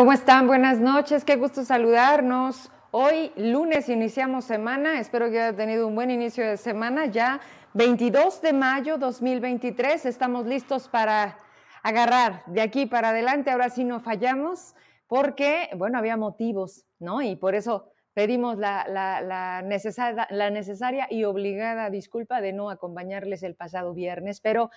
¿Cómo 0.00 0.14
están? 0.14 0.46
Buenas 0.46 0.80
noches, 0.80 1.26
qué 1.26 1.36
gusto 1.36 1.62
saludarnos. 1.62 2.70
Hoy 2.90 3.32
lunes 3.36 3.90
iniciamos 3.90 4.46
semana, 4.46 4.98
espero 4.98 5.30
que 5.30 5.38
haya 5.38 5.54
tenido 5.54 5.86
un 5.86 5.94
buen 5.94 6.10
inicio 6.10 6.42
de 6.48 6.56
semana, 6.56 7.04
ya 7.04 7.38
22 7.74 8.40
de 8.40 8.54
mayo 8.54 8.96
2023, 8.96 10.06
estamos 10.06 10.46
listos 10.46 10.88
para 10.88 11.36
agarrar 11.82 12.42
de 12.46 12.62
aquí 12.62 12.86
para 12.86 13.10
adelante, 13.10 13.50
ahora 13.50 13.68
sí 13.68 13.84
no 13.84 14.00
fallamos, 14.00 14.74
porque, 15.06 15.68
bueno, 15.76 15.98
había 15.98 16.16
motivos, 16.16 16.86
¿no? 16.98 17.20
Y 17.20 17.36
por 17.36 17.54
eso 17.54 17.92
pedimos 18.14 18.56
la, 18.56 18.86
la, 18.88 19.60
necesaria, 19.60 20.26
la 20.30 20.48
necesaria 20.48 21.08
y 21.10 21.24
obligada 21.24 21.90
disculpa 21.90 22.40
de 22.40 22.54
no 22.54 22.70
acompañarles 22.70 23.42
el 23.42 23.54
pasado 23.54 23.92
viernes, 23.92 24.40
pero 24.40 24.70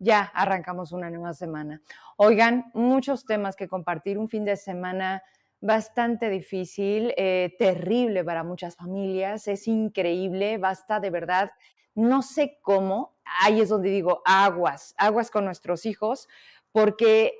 ya 0.00 0.22
arrancamos 0.34 0.92
una 0.92 1.10
nueva 1.10 1.34
semana. 1.34 1.80
Oigan, 2.16 2.70
muchos 2.74 3.24
temas 3.24 3.54
que 3.54 3.68
compartir, 3.68 4.18
un 4.18 4.28
fin 4.28 4.44
de 4.44 4.56
semana 4.56 5.22
bastante 5.60 6.30
difícil, 6.30 7.12
eh, 7.16 7.54
terrible 7.58 8.24
para 8.24 8.42
muchas 8.42 8.76
familias, 8.76 9.46
es 9.46 9.68
increíble, 9.68 10.56
basta 10.56 11.00
de 11.00 11.10
verdad, 11.10 11.52
no 11.94 12.22
sé 12.22 12.58
cómo, 12.62 13.14
ahí 13.42 13.60
es 13.60 13.68
donde 13.68 13.90
digo 13.90 14.22
aguas, 14.24 14.94
aguas 14.96 15.30
con 15.30 15.44
nuestros 15.44 15.84
hijos, 15.84 16.28
porque 16.72 17.34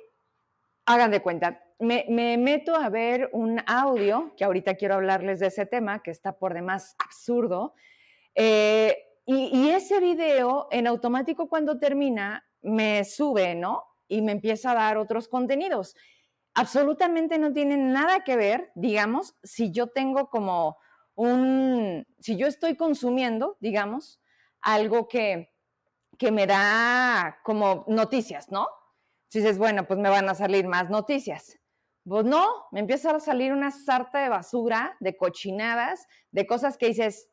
hagan 0.85 1.09
de 1.09 1.21
cuenta, 1.23 1.63
me, 1.79 2.05
meto 2.37 2.75
a 2.75 2.89
ver 2.89 3.29
un 3.33 3.59
audio, 3.65 4.35
que 4.37 4.43
ahorita 4.43 4.75
quiero 4.75 4.95
hablarles 4.95 5.39
de 5.39 5.47
ese 5.47 5.65
tema, 5.65 6.03
que 6.03 6.11
está 6.11 6.37
por 6.37 6.53
demás 6.53 6.95
absurdo, 6.99 7.73
eh, 8.35 8.95
y, 9.25 9.49
y, 9.51 9.69
ese 9.69 9.99
video 9.99 10.67
en 10.71 10.87
automático 10.87 11.47
cuando 11.47 11.77
termina 11.77 12.43
me 12.61 13.03
sube, 13.03 13.55
¿no? 13.55 13.83
Y 14.07 14.21
me 14.21 14.33
empieza 14.33 14.71
a 14.71 14.75
dar 14.75 14.97
otros 14.97 15.27
contenidos. 15.27 15.95
Absolutamente 16.53 17.37
no 17.37 17.53
tienen 17.53 17.93
nada 17.93 18.23
que 18.23 18.35
ver, 18.35 18.71
digamos, 18.75 19.35
si 19.43 19.71
yo 19.71 19.87
tengo 19.87 20.29
como 20.29 20.77
un, 21.15 22.05
si 22.19 22.35
yo 22.35 22.47
estoy 22.47 22.75
consumiendo, 22.75 23.57
digamos, 23.59 24.21
algo 24.61 25.07
que, 25.07 25.53
que 26.17 26.31
me 26.31 26.47
da 26.47 27.39
como 27.43 27.85
noticias, 27.87 28.51
¿no? 28.51 28.67
Si 29.27 29.39
dices, 29.39 29.57
bueno, 29.57 29.87
pues 29.87 29.99
me 29.99 30.09
van 30.09 30.27
a 30.29 30.35
salir 30.35 30.67
más 30.67 30.89
noticias. 30.89 31.57
Pues 32.03 32.25
no, 32.25 32.65
me 32.71 32.79
empieza 32.81 33.11
a 33.11 33.19
salir 33.19 33.53
una 33.53 33.71
sarta 33.71 34.19
de 34.19 34.29
basura, 34.29 34.97
de 34.99 35.15
cochinadas, 35.15 36.07
de 36.31 36.47
cosas 36.47 36.77
que 36.77 36.87
dices, 36.87 37.29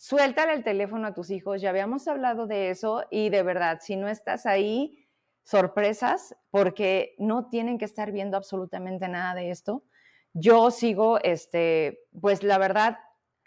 suéltale 0.00 0.54
el 0.54 0.64
teléfono 0.64 1.08
a 1.08 1.12
tus 1.12 1.28
hijos, 1.28 1.60
ya 1.60 1.68
habíamos 1.68 2.08
hablado 2.08 2.46
de 2.46 2.70
eso 2.70 3.04
y 3.10 3.28
de 3.28 3.42
verdad, 3.42 3.80
si 3.82 3.96
no 3.96 4.08
estás 4.08 4.46
ahí, 4.46 5.06
sorpresas, 5.42 6.34
porque 6.50 7.14
no 7.18 7.50
tienen 7.50 7.76
que 7.76 7.84
estar 7.84 8.10
viendo 8.10 8.38
absolutamente 8.38 9.08
nada 9.08 9.34
de 9.34 9.50
esto. 9.50 9.84
Yo 10.32 10.70
sigo, 10.70 11.18
este, 11.22 12.00
pues 12.18 12.42
la 12.42 12.56
verdad, 12.56 12.96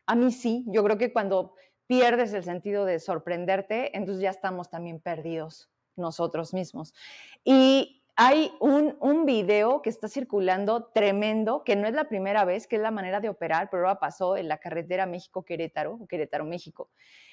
a 0.06 0.14
mí 0.14 0.32
sí, 0.32 0.64
yo 0.68 0.84
creo 0.84 1.00
que 1.00 1.12
cuando 1.12 1.56
pierdes 1.88 2.32
el 2.34 2.44
sentido 2.44 2.86
de 2.86 3.00
sorprenderte, 3.00 3.98
entonces 3.98 4.22
ya 4.22 4.30
estamos 4.30 4.70
también 4.70 5.00
perdidos 5.00 5.72
nosotros 5.96 6.54
mismos. 6.54 6.94
Y 7.44 8.03
hay 8.16 8.54
un, 8.60 8.96
un, 9.00 9.26
video 9.26 9.82
que 9.82 9.90
está 9.90 10.08
circulando 10.08 10.86
tremendo, 10.94 11.64
que 11.64 11.76
no 11.76 11.88
es 11.88 11.94
la 11.94 12.08
primera 12.10 12.46
vez, 12.46 12.68
que 12.68 12.76
es 12.76 12.82
la 12.82 12.92
manera 12.92 13.20
de 13.20 13.30
operar, 13.30 13.70
pero 13.72 13.88
ahora 13.88 14.00
pasó 14.00 14.38
en 14.38 14.48
la 14.48 14.60
carretera 14.60 15.06
México-Querétaro, 15.08 16.06
Querétaro-México, 16.08 16.90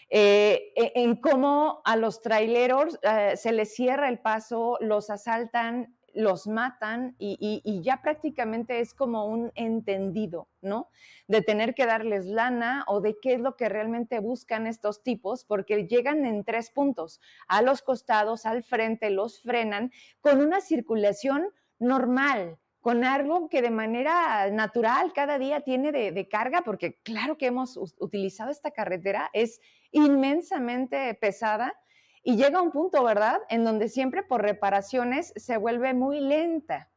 eh, 0.08 0.72
e, 0.74 0.92
en 0.96 1.16
cómo 1.16 1.82
a 1.84 1.96
los 1.96 2.22
traileros 2.22 2.98
eh, 3.02 3.36
se 3.36 3.52
les 3.52 3.74
cierra 3.74 4.08
el 4.08 4.20
paso, 4.20 4.78
los 4.80 5.10
asaltan, 5.10 5.94
los 6.15 6.47
matan 6.47 7.15
y, 7.19 7.81
ya 7.82 8.03
prácticamente 8.03 8.81
es 8.81 8.94
como 8.94 9.26
un 9.26 9.53
entendido, 9.54 10.48
¿no? 10.60 10.88
De 11.28 11.43
tener 11.43 11.75
que 11.75 11.87
darles 11.87 12.26
lana 12.26 12.84
o 12.87 13.00
de 13.00 13.16
qué 13.21 13.34
es 13.34 13.41
lo 13.41 13.56
que 13.56 13.69
realmente 13.69 14.19
buscan 14.20 14.66
estos 14.66 15.03
tipos, 15.03 15.44
porque 15.44 15.87
llegan 15.87 16.25
en 16.26 16.44
tres 16.44 16.70
puntos, 16.70 17.20
a 17.49 17.62
los 17.62 17.82
costados, 17.82 18.47
al 18.47 18.62
frente, 18.62 19.10
los 19.10 19.43
frenan 19.43 19.93
con 20.20 20.41
una 20.41 20.60
circulación 20.60 21.49
normal, 21.78 22.59
con 22.81 23.04
algo 23.04 23.49
que 23.49 23.62
de 23.62 23.70
manera 23.70 24.50
natural 24.50 25.12
cada 25.12 25.38
día 25.38 25.60
tiene 25.60 25.93
de, 25.93 26.28
carga, 26.28 26.62
porque 26.62 26.99
claro 27.03 27.37
que 27.37 27.47
hemos 27.47 27.76
utilizado 27.99 28.50
esta 28.50 28.70
carretera, 28.70 29.31
es 29.32 29.60
inmensamente 29.93 31.15
pesada 31.15 31.75
y 32.22 32.36
llega 32.36 32.62
un 32.62 32.70
punto, 32.70 33.03
¿verdad?, 33.03 33.41
en 33.48 33.64
donde 33.64 33.88
siempre 33.88 34.22
por 34.22 34.42
reparaciones 34.42 35.32
se 35.36 35.56
vuelve 35.56 35.94
muy 35.94 36.20
lenta. 36.20 36.91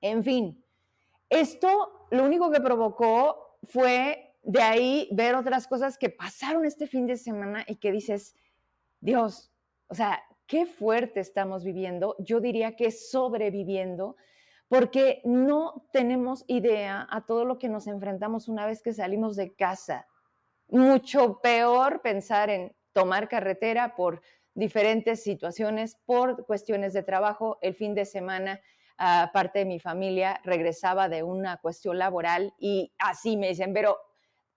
En 0.00 0.24
fin, 0.24 0.64
esto 1.28 2.08
lo 2.10 2.24
único 2.24 2.50
que 2.50 2.60
provocó 2.60 3.58
fue 3.62 4.34
de 4.42 4.62
ahí 4.62 5.08
ver 5.12 5.34
otras 5.34 5.66
cosas 5.66 5.98
que 5.98 6.08
pasaron 6.08 6.64
este 6.64 6.86
fin 6.86 7.06
de 7.06 7.16
semana 7.16 7.64
y 7.66 7.76
que 7.76 7.90
dices, 7.90 8.36
Dios, 9.00 9.52
o 9.88 9.94
sea, 9.94 10.22
qué 10.46 10.66
fuerte 10.66 11.20
estamos 11.20 11.64
viviendo. 11.64 12.14
Yo 12.20 12.40
diría 12.40 12.76
que 12.76 12.90
sobreviviendo, 12.92 14.16
porque 14.68 15.20
no 15.24 15.88
tenemos 15.92 16.44
idea 16.46 17.06
a 17.10 17.26
todo 17.26 17.44
lo 17.44 17.58
que 17.58 17.68
nos 17.68 17.86
enfrentamos 17.86 18.48
una 18.48 18.66
vez 18.66 18.82
que 18.82 18.92
salimos 18.92 19.36
de 19.36 19.54
casa. 19.54 20.06
Mucho 20.68 21.40
peor 21.40 22.00
pensar 22.02 22.50
en 22.50 22.74
tomar 22.92 23.28
carretera 23.28 23.94
por 23.94 24.22
diferentes 24.56 25.22
situaciones 25.22 25.96
por 26.06 26.46
cuestiones 26.46 26.94
de 26.94 27.02
trabajo. 27.02 27.58
El 27.60 27.74
fin 27.74 27.94
de 27.94 28.06
semana, 28.06 28.60
uh, 28.98 29.30
parte 29.32 29.60
de 29.60 29.64
mi 29.66 29.78
familia 29.78 30.40
regresaba 30.44 31.08
de 31.08 31.22
una 31.22 31.58
cuestión 31.58 31.98
laboral 31.98 32.54
y 32.58 32.92
así 32.98 33.36
me 33.36 33.48
dicen, 33.48 33.72
pero 33.72 33.98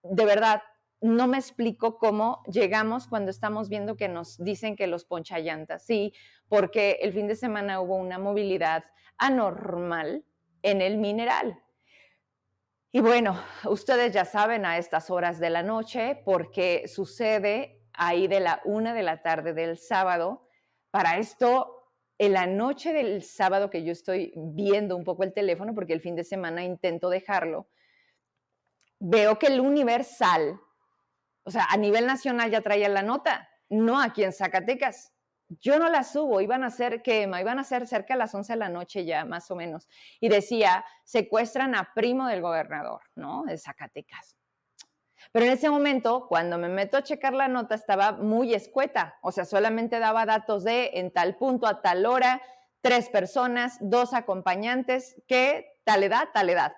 de 0.02 0.24
verdad, 0.24 0.62
no 1.02 1.28
me 1.28 1.36
explico 1.36 1.98
cómo 1.98 2.42
llegamos 2.50 3.06
cuando 3.06 3.30
estamos 3.30 3.68
viendo 3.68 3.96
que 3.96 4.08
nos 4.08 4.38
dicen 4.38 4.74
que 4.74 4.86
los 4.86 5.04
ponchallantas. 5.04 5.84
Sí, 5.84 6.14
porque 6.48 6.98
el 7.02 7.12
fin 7.12 7.28
de 7.28 7.36
semana 7.36 7.80
hubo 7.80 7.96
una 7.96 8.18
movilidad 8.18 8.84
anormal 9.18 10.24
en 10.62 10.80
el 10.80 10.96
mineral. 10.96 11.62
Y 12.90 13.00
bueno, 13.00 13.38
ustedes 13.64 14.12
ya 14.12 14.24
saben 14.24 14.64
a 14.64 14.78
estas 14.78 15.10
horas 15.10 15.38
de 15.38 15.50
la 15.50 15.62
noche 15.62 16.22
porque 16.24 16.88
sucede 16.88 17.79
ahí 17.94 18.28
de 18.28 18.40
la 18.40 18.60
una 18.64 18.94
de 18.94 19.02
la 19.02 19.22
tarde 19.22 19.52
del 19.52 19.78
sábado. 19.78 20.48
Para 20.90 21.18
esto, 21.18 21.80
en 22.18 22.34
la 22.34 22.46
noche 22.46 22.92
del 22.92 23.22
sábado 23.22 23.70
que 23.70 23.82
yo 23.82 23.92
estoy 23.92 24.32
viendo 24.36 24.96
un 24.96 25.04
poco 25.04 25.22
el 25.22 25.32
teléfono, 25.32 25.74
porque 25.74 25.92
el 25.92 26.00
fin 26.00 26.16
de 26.16 26.24
semana 26.24 26.62
intento 26.62 27.08
dejarlo, 27.08 27.68
veo 28.98 29.38
que 29.38 29.46
el 29.46 29.60
Universal, 29.60 30.60
o 31.44 31.50
sea, 31.50 31.66
a 31.70 31.76
nivel 31.76 32.06
nacional 32.06 32.50
ya 32.50 32.60
traía 32.60 32.88
la 32.88 33.02
nota, 33.02 33.48
no 33.70 34.00
aquí 34.00 34.22
en 34.22 34.32
Zacatecas. 34.32 35.14
Yo 35.48 35.78
no 35.78 35.88
la 35.88 36.04
subo, 36.04 36.40
iban 36.40 36.62
a 36.62 36.70
ser 36.70 37.02
que 37.02 37.22
iban 37.22 37.58
a 37.58 37.64
ser 37.64 37.86
cerca 37.86 38.14
de 38.14 38.18
las 38.18 38.34
11 38.34 38.52
de 38.52 38.58
la 38.58 38.68
noche 38.68 39.04
ya, 39.04 39.24
más 39.24 39.50
o 39.50 39.56
menos. 39.56 39.88
Y 40.20 40.28
decía, 40.28 40.84
secuestran 41.04 41.74
a 41.74 41.92
primo 41.94 42.28
del 42.28 42.42
gobernador, 42.42 43.00
¿no? 43.16 43.44
De 43.44 43.58
Zacatecas. 43.58 44.36
Pero 45.32 45.46
en 45.46 45.52
ese 45.52 45.70
momento, 45.70 46.26
cuando 46.28 46.58
me 46.58 46.68
meto 46.68 46.96
a 46.96 47.02
checar 47.02 47.34
la 47.34 47.46
nota, 47.46 47.74
estaba 47.74 48.12
muy 48.12 48.52
escueta, 48.52 49.18
o 49.22 49.30
sea, 49.30 49.44
solamente 49.44 50.00
daba 50.00 50.26
datos 50.26 50.64
de 50.64 50.90
en 50.94 51.12
tal 51.12 51.36
punto, 51.36 51.66
a 51.66 51.82
tal 51.82 52.04
hora, 52.04 52.42
tres 52.80 53.08
personas, 53.08 53.78
dos 53.80 54.12
acompañantes, 54.12 55.22
que 55.28 55.78
tal 55.84 56.02
edad, 56.02 56.28
tal 56.34 56.50
edad. 56.50 56.74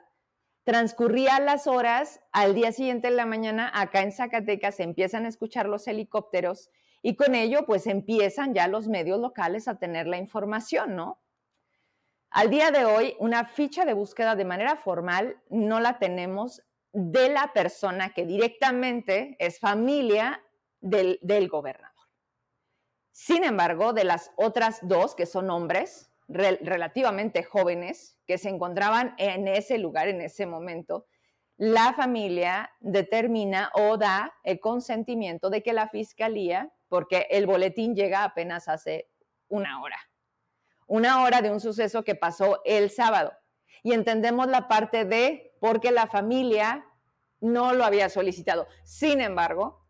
Transcurría 0.64 1.40
las 1.40 1.66
horas, 1.66 2.20
al 2.30 2.54
día 2.54 2.72
siguiente 2.72 3.08
en 3.08 3.16
la 3.16 3.26
mañana, 3.26 3.70
acá 3.74 4.02
en 4.02 4.12
Zacatecas 4.12 4.76
se 4.76 4.82
empiezan 4.82 5.24
a 5.24 5.28
escuchar 5.28 5.66
los 5.66 5.88
helicópteros 5.88 6.70
y 7.00 7.16
con 7.16 7.34
ello 7.34 7.66
pues 7.66 7.86
empiezan 7.86 8.54
ya 8.54 8.68
los 8.68 8.86
medios 8.86 9.18
locales 9.18 9.66
a 9.66 9.78
tener 9.78 10.06
la 10.06 10.18
información, 10.18 10.94
¿no? 10.94 11.20
Al 12.30 12.48
día 12.48 12.70
de 12.70 12.84
hoy, 12.84 13.16
una 13.18 13.44
ficha 13.44 13.84
de 13.84 13.92
búsqueda 13.92 14.36
de 14.36 14.44
manera 14.44 14.76
formal 14.76 15.36
no 15.50 15.80
la 15.80 15.98
tenemos 15.98 16.62
de 16.92 17.30
la 17.30 17.52
persona 17.52 18.12
que 18.12 18.26
directamente 18.26 19.36
es 19.38 19.58
familia 19.58 20.42
del, 20.80 21.48
gobernador. 21.48 21.90
Sin 23.10 23.44
embargo, 23.44 23.92
de 23.92 24.04
las 24.04 24.30
otras 24.36 24.80
dos, 24.82 25.14
que 25.14 25.26
son 25.26 25.50
hombres 25.50 26.10
relativamente 26.28 27.42
jóvenes, 27.42 28.18
que 28.26 28.38
se 28.38 28.48
encontraban 28.48 29.14
en 29.18 29.48
ese 29.48 29.78
lugar, 29.78 30.08
en 30.08 30.20
ese 30.20 30.46
momento, 30.46 31.06
la 31.56 31.92
familia 31.92 32.70
determina 32.80 33.70
o 33.74 33.96
da 33.96 34.34
el 34.42 34.60
consentimiento 34.60 35.50
de 35.50 35.62
que 35.62 35.72
la 35.72 35.88
fiscalía, 35.88 36.72
porque 36.88 37.26
el 37.30 37.46
boletín 37.46 37.94
llega 37.94 38.24
apenas 38.24 38.68
hace 38.68 39.10
una 39.48 39.82
hora, 39.82 39.98
una 40.86 41.22
hora 41.22 41.42
de 41.42 41.50
un 41.50 41.60
suceso 41.60 42.02
que 42.02 42.14
pasó 42.14 42.62
el 42.64 42.90
sábado. 42.90 43.32
Y 43.82 43.92
entendemos 43.92 44.46
la 44.48 44.68
parte 44.68 45.04
de 45.04 45.56
porque 45.60 45.90
la 45.90 46.06
familia 46.06 46.86
no 47.40 47.72
lo 47.72 47.84
había 47.84 48.08
solicitado. 48.08 48.68
Sin 48.84 49.20
embargo, 49.20 49.82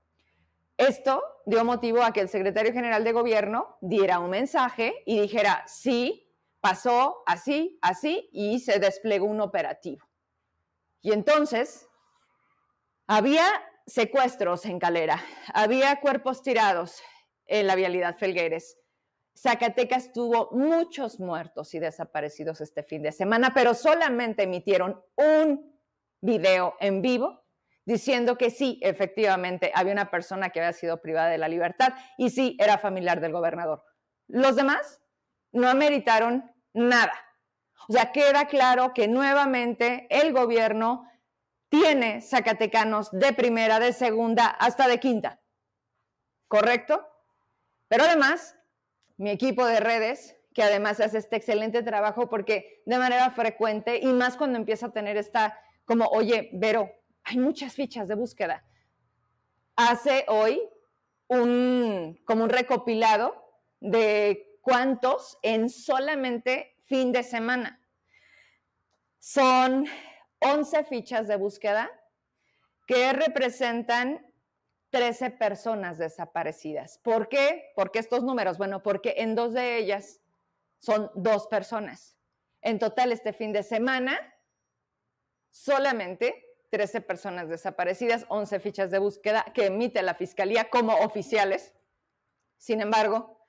esto 0.76 1.22
dio 1.46 1.64
motivo 1.64 2.02
a 2.02 2.12
que 2.12 2.20
el 2.20 2.28
secretario 2.28 2.72
general 2.72 3.04
de 3.04 3.12
gobierno 3.12 3.76
diera 3.80 4.18
un 4.18 4.30
mensaje 4.30 5.02
y 5.06 5.20
dijera, 5.20 5.64
sí, 5.66 6.32
pasó 6.60 7.22
así, 7.26 7.78
así, 7.82 8.28
y 8.32 8.60
se 8.60 8.78
desplegó 8.78 9.26
un 9.26 9.40
operativo. 9.40 10.08
Y 11.02 11.12
entonces, 11.12 11.88
había 13.06 13.46
secuestros 13.86 14.64
en 14.64 14.78
Calera, 14.78 15.22
había 15.52 16.00
cuerpos 16.00 16.42
tirados 16.42 17.02
en 17.46 17.66
la 17.66 17.74
vialidad 17.74 18.16
Felgueres. 18.16 18.78
Zacatecas 19.36 20.12
tuvo 20.12 20.50
muchos 20.52 21.18
muertos 21.18 21.74
y 21.74 21.78
desaparecidos 21.78 22.60
este 22.60 22.82
fin 22.82 23.02
de 23.02 23.12
semana, 23.12 23.52
pero 23.54 23.74
solamente 23.74 24.44
emitieron 24.44 25.02
un 25.16 25.78
video 26.20 26.76
en 26.80 27.02
vivo 27.02 27.42
diciendo 27.84 28.38
que 28.38 28.50
sí, 28.50 28.78
efectivamente, 28.82 29.72
había 29.74 29.92
una 29.92 30.10
persona 30.10 30.50
que 30.50 30.60
había 30.60 30.72
sido 30.72 31.00
privada 31.00 31.28
de 31.28 31.38
la 31.38 31.48
libertad 31.48 31.94
y 32.16 32.30
sí, 32.30 32.56
era 32.60 32.78
familiar 32.78 33.20
del 33.20 33.32
gobernador. 33.32 33.84
Los 34.28 34.56
demás 34.56 35.00
no 35.52 35.68
ameritaron 35.68 36.50
nada. 36.72 37.14
O 37.88 37.92
sea, 37.92 38.12
queda 38.12 38.46
claro 38.46 38.94
que 38.94 39.08
nuevamente 39.08 40.06
el 40.10 40.32
gobierno 40.32 41.08
tiene 41.68 42.20
zacatecanos 42.20 43.10
de 43.10 43.32
primera, 43.32 43.80
de 43.80 43.92
segunda, 43.92 44.46
hasta 44.46 44.86
de 44.86 45.00
quinta. 45.00 45.40
¿Correcto? 46.46 47.08
Pero 47.88 48.04
además, 48.04 48.56
mi 49.16 49.30
equipo 49.30 49.64
de 49.66 49.80
redes, 49.80 50.36
que 50.54 50.62
además 50.62 51.00
hace 51.00 51.18
este 51.18 51.36
excelente 51.36 51.82
trabajo 51.82 52.28
porque 52.28 52.82
de 52.86 52.98
manera 52.98 53.30
frecuente 53.30 53.98
y 53.98 54.06
más 54.06 54.36
cuando 54.36 54.58
empieza 54.58 54.86
a 54.86 54.92
tener 54.92 55.16
esta 55.16 55.58
como, 55.84 56.06
oye, 56.06 56.50
Vero, 56.52 56.90
hay 57.24 57.38
muchas 57.38 57.74
fichas 57.74 58.08
de 58.08 58.14
búsqueda. 58.14 58.64
Hace 59.76 60.24
hoy 60.28 60.60
un, 61.28 62.20
como 62.24 62.44
un 62.44 62.50
recopilado 62.50 63.34
de 63.80 64.58
cuántos 64.60 65.38
en 65.42 65.68
solamente 65.68 66.76
fin 66.84 67.12
de 67.12 67.22
semana. 67.22 67.80
Son 69.18 69.86
11 70.40 70.84
fichas 70.84 71.28
de 71.28 71.36
búsqueda 71.36 71.90
que 72.86 73.12
representan 73.12 74.26
13 74.92 75.30
personas 75.30 75.96
desaparecidas. 75.96 76.98
¿Por 76.98 77.28
qué? 77.28 77.72
¿Por 77.74 77.90
qué 77.90 77.98
estos 77.98 78.22
números? 78.22 78.58
Bueno, 78.58 78.82
porque 78.82 79.14
en 79.18 79.34
dos 79.34 79.54
de 79.54 79.78
ellas 79.78 80.20
son 80.78 81.10
dos 81.14 81.46
personas. 81.46 82.18
En 82.60 82.78
total, 82.78 83.10
este 83.10 83.32
fin 83.32 83.54
de 83.54 83.62
semana, 83.62 84.18
solamente 85.50 86.44
13 86.70 87.00
personas 87.00 87.48
desaparecidas, 87.48 88.26
11 88.28 88.60
fichas 88.60 88.90
de 88.90 88.98
búsqueda 88.98 89.46
que 89.54 89.66
emite 89.66 90.02
la 90.02 90.14
Fiscalía 90.14 90.68
como 90.68 90.94
oficiales. 90.98 91.74
Sin 92.58 92.82
embargo, 92.82 93.48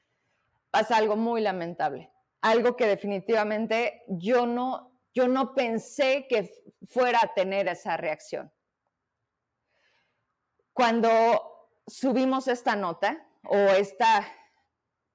pasa 0.71 0.95
algo 0.95 1.17
muy 1.17 1.41
lamentable, 1.41 2.11
algo 2.41 2.77
que 2.77 2.87
definitivamente 2.87 4.03
yo 4.07 4.47
no 4.47 4.93
yo 5.13 5.27
no 5.27 5.53
pensé 5.53 6.25
que 6.27 6.49
fuera 6.87 7.19
a 7.21 7.33
tener 7.35 7.67
esa 7.67 7.97
reacción. 7.97 8.51
Cuando 10.73 11.69
subimos 11.87 12.47
esta 12.47 12.75
nota 12.75 13.27
o 13.45 13.55
esta, 13.55 14.25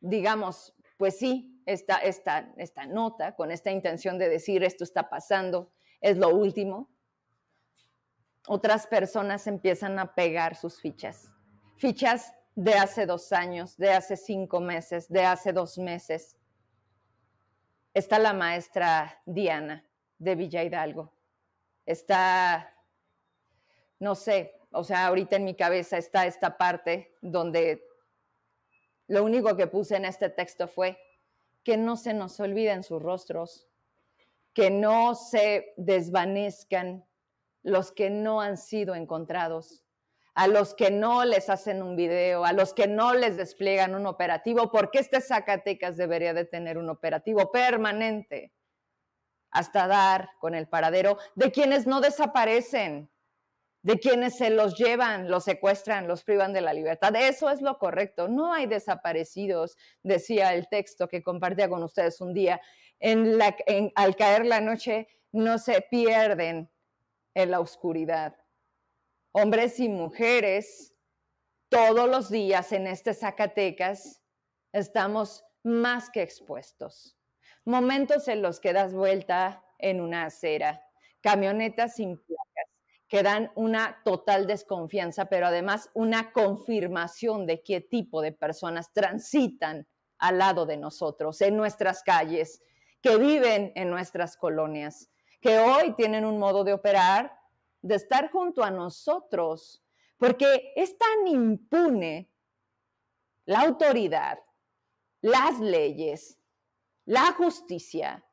digamos, 0.00 0.75
pues 0.96 1.19
sí, 1.19 1.62
esta, 1.66 1.99
esta, 1.99 2.52
esta 2.56 2.87
nota 2.87 3.34
con 3.34 3.50
esta 3.50 3.70
intención 3.70 4.19
de 4.19 4.28
decir 4.28 4.64
esto 4.64 4.84
está 4.84 5.10
pasando, 5.10 5.72
es 6.00 6.16
lo 6.16 6.31
último, 6.31 6.90
otras 8.46 8.87
personas 8.87 9.46
empiezan 9.46 9.99
a 9.99 10.14
pegar 10.14 10.56
sus 10.56 10.81
fichas. 10.81 11.31
Fichas 11.76 12.34
de 12.55 12.75
hace 12.75 13.05
dos 13.05 13.32
años, 13.32 13.76
de 13.76 13.93
hace 13.93 14.16
cinco 14.16 14.60
meses, 14.60 15.08
de 15.08 15.25
hace 15.25 15.52
dos 15.52 15.76
meses. 15.78 16.37
Está 17.93 18.19
la 18.19 18.32
maestra 18.32 19.20
Diana, 19.26 19.84
de 20.19 20.34
Villa 20.34 20.64
Hidalgo. 20.64 21.12
Está, 21.84 22.75
no 24.00 24.14
sé, 24.14 24.57
o 24.70 24.85
sea, 24.85 25.06
ahorita 25.06 25.37
en 25.37 25.44
mi 25.44 25.55
cabeza 25.55 25.97
está 25.97 26.26
esta 26.26 26.59
parte 26.59 27.17
donde 27.20 27.85
lo 29.06 29.25
único 29.25 29.56
que 29.56 29.67
puse 29.67 29.97
en 29.97 30.05
este 30.05 30.29
texto 30.29 30.69
fue 30.69 30.99
que 31.65 31.76
no 31.76 31.97
se 31.97 32.15
nos 32.15 32.38
olviden 32.41 32.82
sus 32.82 33.03
rostros, 33.03 33.69
que 34.53 34.70
no 34.70 35.15
se 35.15 35.73
desvanezcan 35.76 37.05
los 37.62 37.93
que 37.93 38.11
no 38.11 38.41
han 38.41 38.56
sido 38.56 38.94
encontrados, 38.94 39.85
a 40.35 40.47
los 40.47 40.75
que 40.75 40.91
no 40.91 41.25
les 41.25 41.50
hacen 41.50 41.82
un 41.82 41.97
video, 41.97 42.44
a 42.44 42.53
los 42.53 42.73
que 42.73 42.87
no 42.87 43.15
les 43.15 43.37
despliegan 43.37 43.94
un 43.94 44.06
operativo, 44.06 44.70
porque 44.70 44.99
este 44.99 45.20
Zacatecas 45.20 45.97
debería 45.97 46.32
de 46.32 46.44
tener 46.44 46.79
un 46.79 46.91
operativo 46.91 47.50
permanente 47.50 48.53
hasta 49.50 49.87
dar 49.87 50.31
con 50.38 50.55
el 50.55 50.69
paradero 50.69 51.19
de 51.35 51.50
quienes 51.50 51.87
no 51.87 52.00
desaparecen, 52.00 53.11
de 53.83 53.99
quienes 53.99 54.37
se 54.37 54.51
los 54.51 54.77
llevan, 54.77 55.31
los 55.31 55.45
secuestran, 55.45 56.09
los 56.09 56.25
privan 56.25 56.53
de 56.53 56.61
la 56.61 56.73
libertad. 56.73 57.15
Eso 57.17 57.49
es 57.51 57.61
lo 57.61 57.79
correcto. 57.79 58.29
No 58.29 58.53
hay 58.53 58.67
desaparecidos, 58.67 59.77
decía 60.03 60.55
el 60.55 60.69
texto 60.69 61.09
que 61.09 61.23
compartía 61.23 61.69
con 61.69 61.83
ustedes 61.83 62.21
un 62.21 62.35
día. 62.35 62.61
En 62.99 63.39
la, 63.39 63.57
al 63.95 64.17
caer 64.17 64.47
la 64.47 64.61
noche 64.61 65.09
no 65.33 65.59
se 65.59 65.81
pierden 65.83 66.71
en 67.35 67.51
la 67.51 67.61
oscuridad. 67.61 68.37
Hombres 69.33 69.79
y 69.79 69.89
mujeres, 69.89 70.95
todos 71.69 72.09
los 72.09 72.31
días 72.31 72.73
en 72.73 72.87
este 72.87 73.15
Zacatecas 73.15 74.23
estamos 74.73 75.45
más 75.63 76.11
que 76.11 76.23
expuestos 76.23 77.19
momentos 77.69 78.29
en 78.29 78.41
los 78.41 78.61
que 78.61 78.73
das 78.73 78.95
vuelta 78.95 79.63
en 79.79 80.01
una 80.01 80.25
acera, 80.25 80.83
camionetas 81.21 81.97
sin 81.97 82.17
placas 82.17 82.48
que 83.08 83.22
dan 83.22 83.50
una 83.55 84.02
total 84.05 84.46
desconfianza, 84.46 85.26
pero 85.26 85.46
además 85.46 85.90
una 85.94 86.32
confirmación 86.32 87.46
de 87.46 87.62
qué 87.62 87.81
tipo 87.81 88.20
de 88.20 88.32
personas 88.32 88.93
transitan 88.93 89.87
al 90.19 90.38
lado 90.38 90.67
de 90.67 90.77
nosotros, 90.77 91.41
en 91.41 91.56
nuestras 91.56 92.03
calles, 92.03 92.62
que 93.00 93.17
viven 93.17 93.72
en 93.77 93.91
nuestras 93.91 94.36
colonias, 94.36 95.10
que 95.41 95.58
hoy 95.58 95.94
tienen 95.94 96.24
un 96.24 96.38
modo 96.38 96.65
de 96.65 96.72
operar, 96.72 97.38
de 97.81 97.94
estar 97.94 98.31
junto 98.31 98.62
a 98.62 98.70
nosotros, 98.70 99.82
porque 100.19 100.72
es 100.74 100.98
tan 100.98 101.29
impune 101.29 102.31
la 103.46 103.60
autoridad, 103.60 104.41
las 105.22 105.58
leyes, 105.60 106.38
la 107.06 107.32
justicia, 107.32 108.24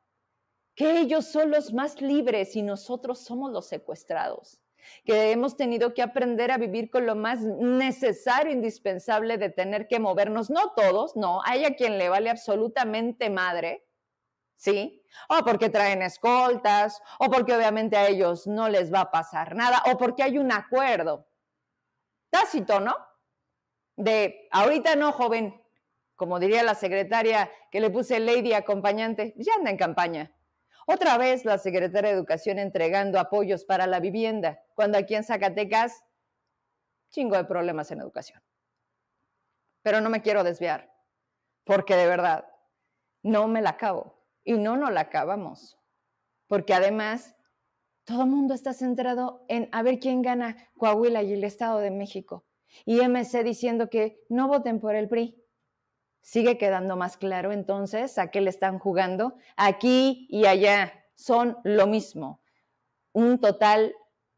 que 0.74 1.00
ellos 1.00 1.24
son 1.24 1.50
los 1.50 1.72
más 1.72 2.02
libres 2.02 2.54
y 2.54 2.62
nosotros 2.62 3.20
somos 3.20 3.50
los 3.50 3.66
secuestrados, 3.66 4.60
que 5.04 5.32
hemos 5.32 5.56
tenido 5.56 5.94
que 5.94 6.02
aprender 6.02 6.50
a 6.50 6.58
vivir 6.58 6.90
con 6.90 7.06
lo 7.06 7.14
más 7.14 7.40
necesario, 7.40 8.52
indispensable 8.52 9.38
de 9.38 9.50
tener 9.50 9.88
que 9.88 9.98
movernos, 9.98 10.50
no 10.50 10.72
todos, 10.74 11.16
no, 11.16 11.40
hay 11.44 11.64
a 11.64 11.74
quien 11.74 11.98
le 11.98 12.08
vale 12.08 12.30
absolutamente 12.30 13.30
madre, 13.30 13.86
¿sí? 14.56 15.02
O 15.28 15.44
porque 15.44 15.70
traen 15.70 16.02
escoltas, 16.02 17.00
o 17.18 17.30
porque 17.30 17.54
obviamente 17.54 17.96
a 17.96 18.08
ellos 18.08 18.46
no 18.46 18.68
les 18.68 18.92
va 18.92 19.00
a 19.00 19.10
pasar 19.10 19.54
nada, 19.54 19.82
o 19.86 19.96
porque 19.96 20.22
hay 20.22 20.38
un 20.38 20.52
acuerdo 20.52 21.26
tácito, 22.30 22.80
¿no? 22.80 22.94
De, 23.96 24.48
ahorita 24.50 24.94
no, 24.96 25.12
joven, 25.12 25.62
como 26.16 26.38
diría 26.38 26.62
la 26.62 26.74
secretaria 26.74 27.50
que 27.70 27.80
le 27.80 27.90
puse 27.90 28.20
lady 28.20 28.52
acompañante, 28.52 29.34
ya 29.36 29.54
anda 29.54 29.70
en 29.70 29.76
campaña. 29.76 30.35
Otra 30.86 31.18
vez 31.18 31.44
la 31.44 31.58
secretaria 31.58 32.10
de 32.10 32.16
Educación 32.16 32.60
entregando 32.60 33.18
apoyos 33.18 33.64
para 33.64 33.88
la 33.88 33.98
vivienda, 33.98 34.62
cuando 34.74 34.96
aquí 34.96 35.16
en 35.16 35.24
Zacatecas, 35.24 36.04
chingo 37.10 37.36
de 37.36 37.44
problemas 37.44 37.90
en 37.90 38.00
educación. 38.00 38.40
Pero 39.82 40.00
no 40.00 40.10
me 40.10 40.22
quiero 40.22 40.44
desviar, 40.44 40.92
porque 41.64 41.96
de 41.96 42.06
verdad, 42.06 42.46
no 43.22 43.48
me 43.48 43.62
la 43.62 43.70
acabo. 43.70 44.16
Y 44.44 44.52
no 44.52 44.76
nos 44.76 44.92
la 44.92 45.00
acabamos. 45.00 45.76
Porque 46.46 46.72
además, 46.72 47.34
todo 48.04 48.22
el 48.22 48.28
mundo 48.28 48.54
está 48.54 48.72
centrado 48.72 49.44
en 49.48 49.68
a 49.72 49.82
ver 49.82 49.98
quién 49.98 50.22
gana 50.22 50.56
Coahuila 50.76 51.24
y 51.24 51.32
el 51.32 51.42
Estado 51.42 51.80
de 51.80 51.90
México. 51.90 52.46
Y 52.84 53.00
MC 53.00 53.42
diciendo 53.42 53.90
que 53.90 54.24
no 54.28 54.46
voten 54.46 54.78
por 54.78 54.94
el 54.94 55.08
PRI 55.08 55.45
sigue 56.26 56.58
quedando 56.58 56.96
más 56.96 57.16
claro 57.16 57.52
entonces 57.52 58.18
a 58.18 58.32
qué 58.32 58.40
le 58.40 58.50
están 58.50 58.80
jugando. 58.80 59.36
Aquí 59.56 60.26
y 60.28 60.46
allá 60.46 60.92
son 61.14 61.56
lo 61.62 61.86
mismo. 61.86 62.42
Un 63.12 63.38
total 63.38 63.94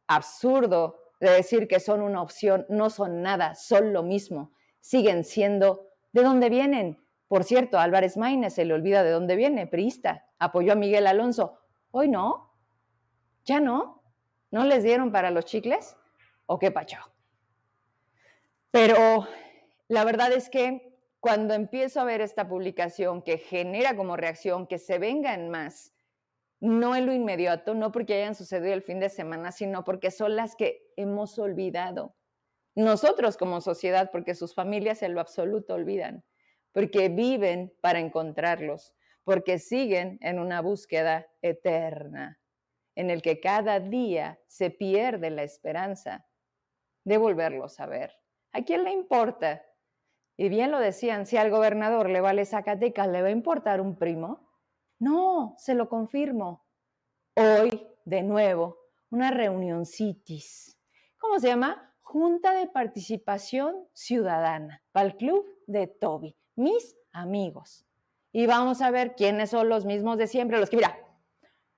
absurdo 0.06 0.98
de 1.18 1.30
decir 1.30 1.66
que 1.66 1.80
son 1.80 2.02
una 2.02 2.20
opción, 2.20 2.66
no 2.68 2.90
son 2.90 3.22
nada, 3.22 3.54
son 3.54 3.94
lo 3.94 4.02
mismo. 4.02 4.52
Siguen 4.80 5.24
siendo 5.24 5.88
de 6.12 6.22
dónde 6.22 6.50
vienen. 6.50 7.02
Por 7.26 7.42
cierto, 7.42 7.78
Álvarez 7.78 8.18
Maínez 8.18 8.52
se 8.52 8.66
le 8.66 8.74
olvida 8.74 9.02
de 9.02 9.10
dónde 9.10 9.34
viene, 9.34 9.66
priista. 9.66 10.26
Apoyó 10.38 10.74
a 10.74 10.76
Miguel 10.76 11.06
Alonso. 11.06 11.58
Hoy 11.90 12.10
no. 12.10 12.52
Ya 13.46 13.60
no. 13.60 14.02
¿No 14.50 14.64
les 14.64 14.82
dieron 14.82 15.10
para 15.10 15.30
los 15.30 15.46
chicles? 15.46 15.96
¿O 16.44 16.58
qué 16.58 16.70
pacho? 16.70 16.98
Pero 18.70 19.26
la 19.88 20.04
verdad 20.04 20.32
es 20.32 20.50
que 20.50 20.87
cuando 21.20 21.54
empiezo 21.54 22.00
a 22.00 22.04
ver 22.04 22.20
esta 22.20 22.48
publicación 22.48 23.22
que 23.22 23.38
genera 23.38 23.96
como 23.96 24.16
reacción 24.16 24.66
que 24.66 24.78
se 24.78 24.98
vengan 24.98 25.48
más, 25.48 25.92
no 26.60 26.96
en 26.96 27.06
lo 27.06 27.12
inmediato, 27.12 27.74
no 27.74 27.92
porque 27.92 28.14
hayan 28.14 28.34
sucedido 28.34 28.74
el 28.74 28.82
fin 28.82 29.00
de 29.00 29.08
semana, 29.08 29.52
sino 29.52 29.84
porque 29.84 30.10
son 30.10 30.36
las 30.36 30.56
que 30.56 30.92
hemos 30.96 31.38
olvidado. 31.38 32.16
Nosotros 32.74 33.36
como 33.36 33.60
sociedad, 33.60 34.10
porque 34.12 34.34
sus 34.34 34.54
familias 34.54 35.02
en 35.02 35.14
lo 35.14 35.20
absoluto 35.20 35.74
olvidan, 35.74 36.24
porque 36.72 37.08
viven 37.08 37.74
para 37.80 37.98
encontrarlos, 37.98 38.94
porque 39.24 39.58
siguen 39.58 40.18
en 40.20 40.38
una 40.38 40.62
búsqueda 40.62 41.26
eterna, 41.42 42.40
en 42.94 43.10
el 43.10 43.22
que 43.22 43.40
cada 43.40 43.80
día 43.80 44.40
se 44.46 44.70
pierde 44.70 45.30
la 45.30 45.42
esperanza 45.42 46.26
de 47.04 47.18
volverlos 47.18 47.80
a 47.80 47.86
ver. 47.86 48.12
¿A 48.52 48.62
quién 48.62 48.84
le 48.84 48.92
importa? 48.92 49.64
Y 50.40 50.48
bien 50.48 50.70
lo 50.70 50.78
decían, 50.78 51.26
si 51.26 51.36
al 51.36 51.50
gobernador 51.50 52.08
le 52.08 52.20
vale 52.20 52.46
Zacatecas, 52.46 53.08
¿le 53.08 53.22
va 53.22 53.28
a 53.28 53.32
importar 53.32 53.80
un 53.80 53.98
primo? 53.98 54.48
No, 55.00 55.56
se 55.58 55.74
lo 55.74 55.88
confirmo. 55.88 56.64
Hoy, 57.34 57.88
de 58.04 58.22
nuevo, 58.22 58.78
una 59.10 59.32
reunión 59.32 59.84
CITIS. 59.84 60.78
¿Cómo 61.18 61.40
se 61.40 61.48
llama? 61.48 61.92
Junta 62.02 62.52
de 62.52 62.68
Participación 62.68 63.88
Ciudadana, 63.92 64.80
para 64.92 65.06
el 65.06 65.16
club 65.16 65.44
de 65.66 65.88
Toby, 65.88 66.38
mis 66.54 66.96
amigos. 67.10 67.84
Y 68.30 68.46
vamos 68.46 68.80
a 68.80 68.92
ver 68.92 69.16
quiénes 69.16 69.50
son 69.50 69.68
los 69.68 69.84
mismos 69.86 70.18
de 70.18 70.28
siempre, 70.28 70.60
los 70.60 70.70
que, 70.70 70.76
mira, 70.76 70.96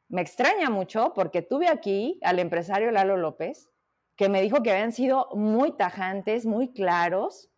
me 0.08 0.20
extraña 0.20 0.68
mucho 0.68 1.14
porque 1.14 1.40
tuve 1.40 1.68
aquí 1.68 2.20
al 2.22 2.38
empresario 2.38 2.90
Lalo 2.90 3.16
López, 3.16 3.70
que 4.16 4.28
me 4.28 4.42
dijo 4.42 4.62
que 4.62 4.70
habían 4.70 4.92
sido 4.92 5.30
muy 5.32 5.72
tajantes, 5.78 6.44
muy 6.44 6.74
claros, 6.74 7.49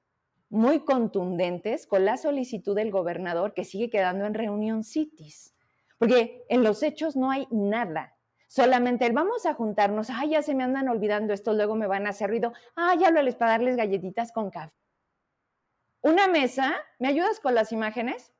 muy 0.52 0.80
contundentes 0.80 1.86
con 1.86 2.04
la 2.04 2.18
solicitud 2.18 2.76
del 2.76 2.90
gobernador 2.90 3.54
que 3.54 3.64
sigue 3.64 3.88
quedando 3.88 4.26
en 4.26 4.34
reunión 4.34 4.84
CITIS. 4.84 5.54
Porque 5.96 6.44
en 6.50 6.62
los 6.62 6.82
hechos 6.82 7.16
no 7.16 7.30
hay 7.30 7.48
nada. 7.50 8.18
Solamente 8.48 9.06
el 9.06 9.14
vamos 9.14 9.46
a 9.46 9.54
juntarnos, 9.54 10.10
ay, 10.10 10.32
ya 10.32 10.42
se 10.42 10.54
me 10.54 10.62
andan 10.62 10.90
olvidando 10.90 11.32
esto, 11.32 11.54
luego 11.54 11.74
me 11.74 11.86
van 11.86 12.06
a 12.06 12.10
hacer 12.10 12.28
ruido, 12.28 12.52
ay, 12.76 13.02
háblales 13.02 13.34
para 13.34 13.52
darles 13.52 13.76
galletitas 13.76 14.30
con 14.30 14.50
café. 14.50 14.76
Una 16.02 16.28
mesa, 16.28 16.74
¿me 16.98 17.08
ayudas 17.08 17.40
con 17.40 17.54
las 17.54 17.72
imágenes? 17.72 18.34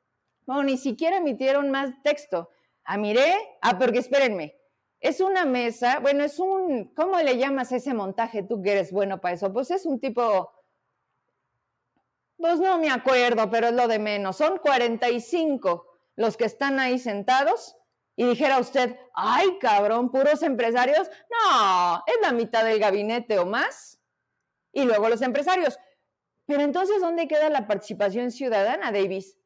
No, 0.47 0.63
ni 0.63 0.77
siquiera 0.77 1.17
emitieron 1.17 1.71
más 1.71 2.03
texto. 2.03 2.51
Ah, 2.85 2.99
miré, 2.99 3.33
ah, 3.63 3.79
porque 3.79 4.01
espérenme, 4.01 4.55
es 5.01 5.23
una 5.23 5.47
mesa, 5.47 5.99
bueno, 6.01 6.25
es 6.25 6.39
un, 6.39 6.93
¿cómo 6.95 7.17
le 7.21 7.39
llamas 7.39 7.73
ese 7.73 7.95
montaje 7.95 8.43
tú 8.43 8.61
que 8.61 8.73
eres 8.73 8.93
bueno 8.93 9.19
para 9.23 9.37
eso? 9.37 9.51
Pues 9.51 9.71
es 9.71 9.87
un 9.87 9.99
tipo, 9.99 10.51
pues 12.43 12.59
no 12.59 12.77
me 12.77 12.91
acuerdo, 12.91 13.49
pero 13.51 13.69
es 13.69 13.73
lo 13.73 13.87
de 13.89 14.01
menos, 14.01 14.37
son 14.37 14.59
45 14.59 15.87
los 16.17 16.37
que 16.37 16.45
están 16.45 16.81
ahí 16.81 16.99
sentados 16.99 17.77
y 18.17 18.27
dijera 18.27 18.59
usted, 18.59 18.97
ay 19.15 19.59
cabrón, 19.61 20.11
puros 20.11 20.43
empresarios, 20.43 21.09
no, 21.31 22.03
es 22.07 22.17
la 22.21 22.33
mitad 22.33 22.65
del 22.65 22.79
gabinete 22.79 23.39
o 23.39 23.47
más. 23.47 24.01
Y 24.73 24.85
luego 24.85 25.09
los 25.09 25.23
empresarios. 25.23 25.79
Pero 26.45 26.63
entonces, 26.63 27.01
¿dónde 27.01 27.29
queda 27.29 27.49
la 27.49 27.67
participación 27.67 28.31
ciudadana, 28.31 28.91
Davis? 28.91 29.39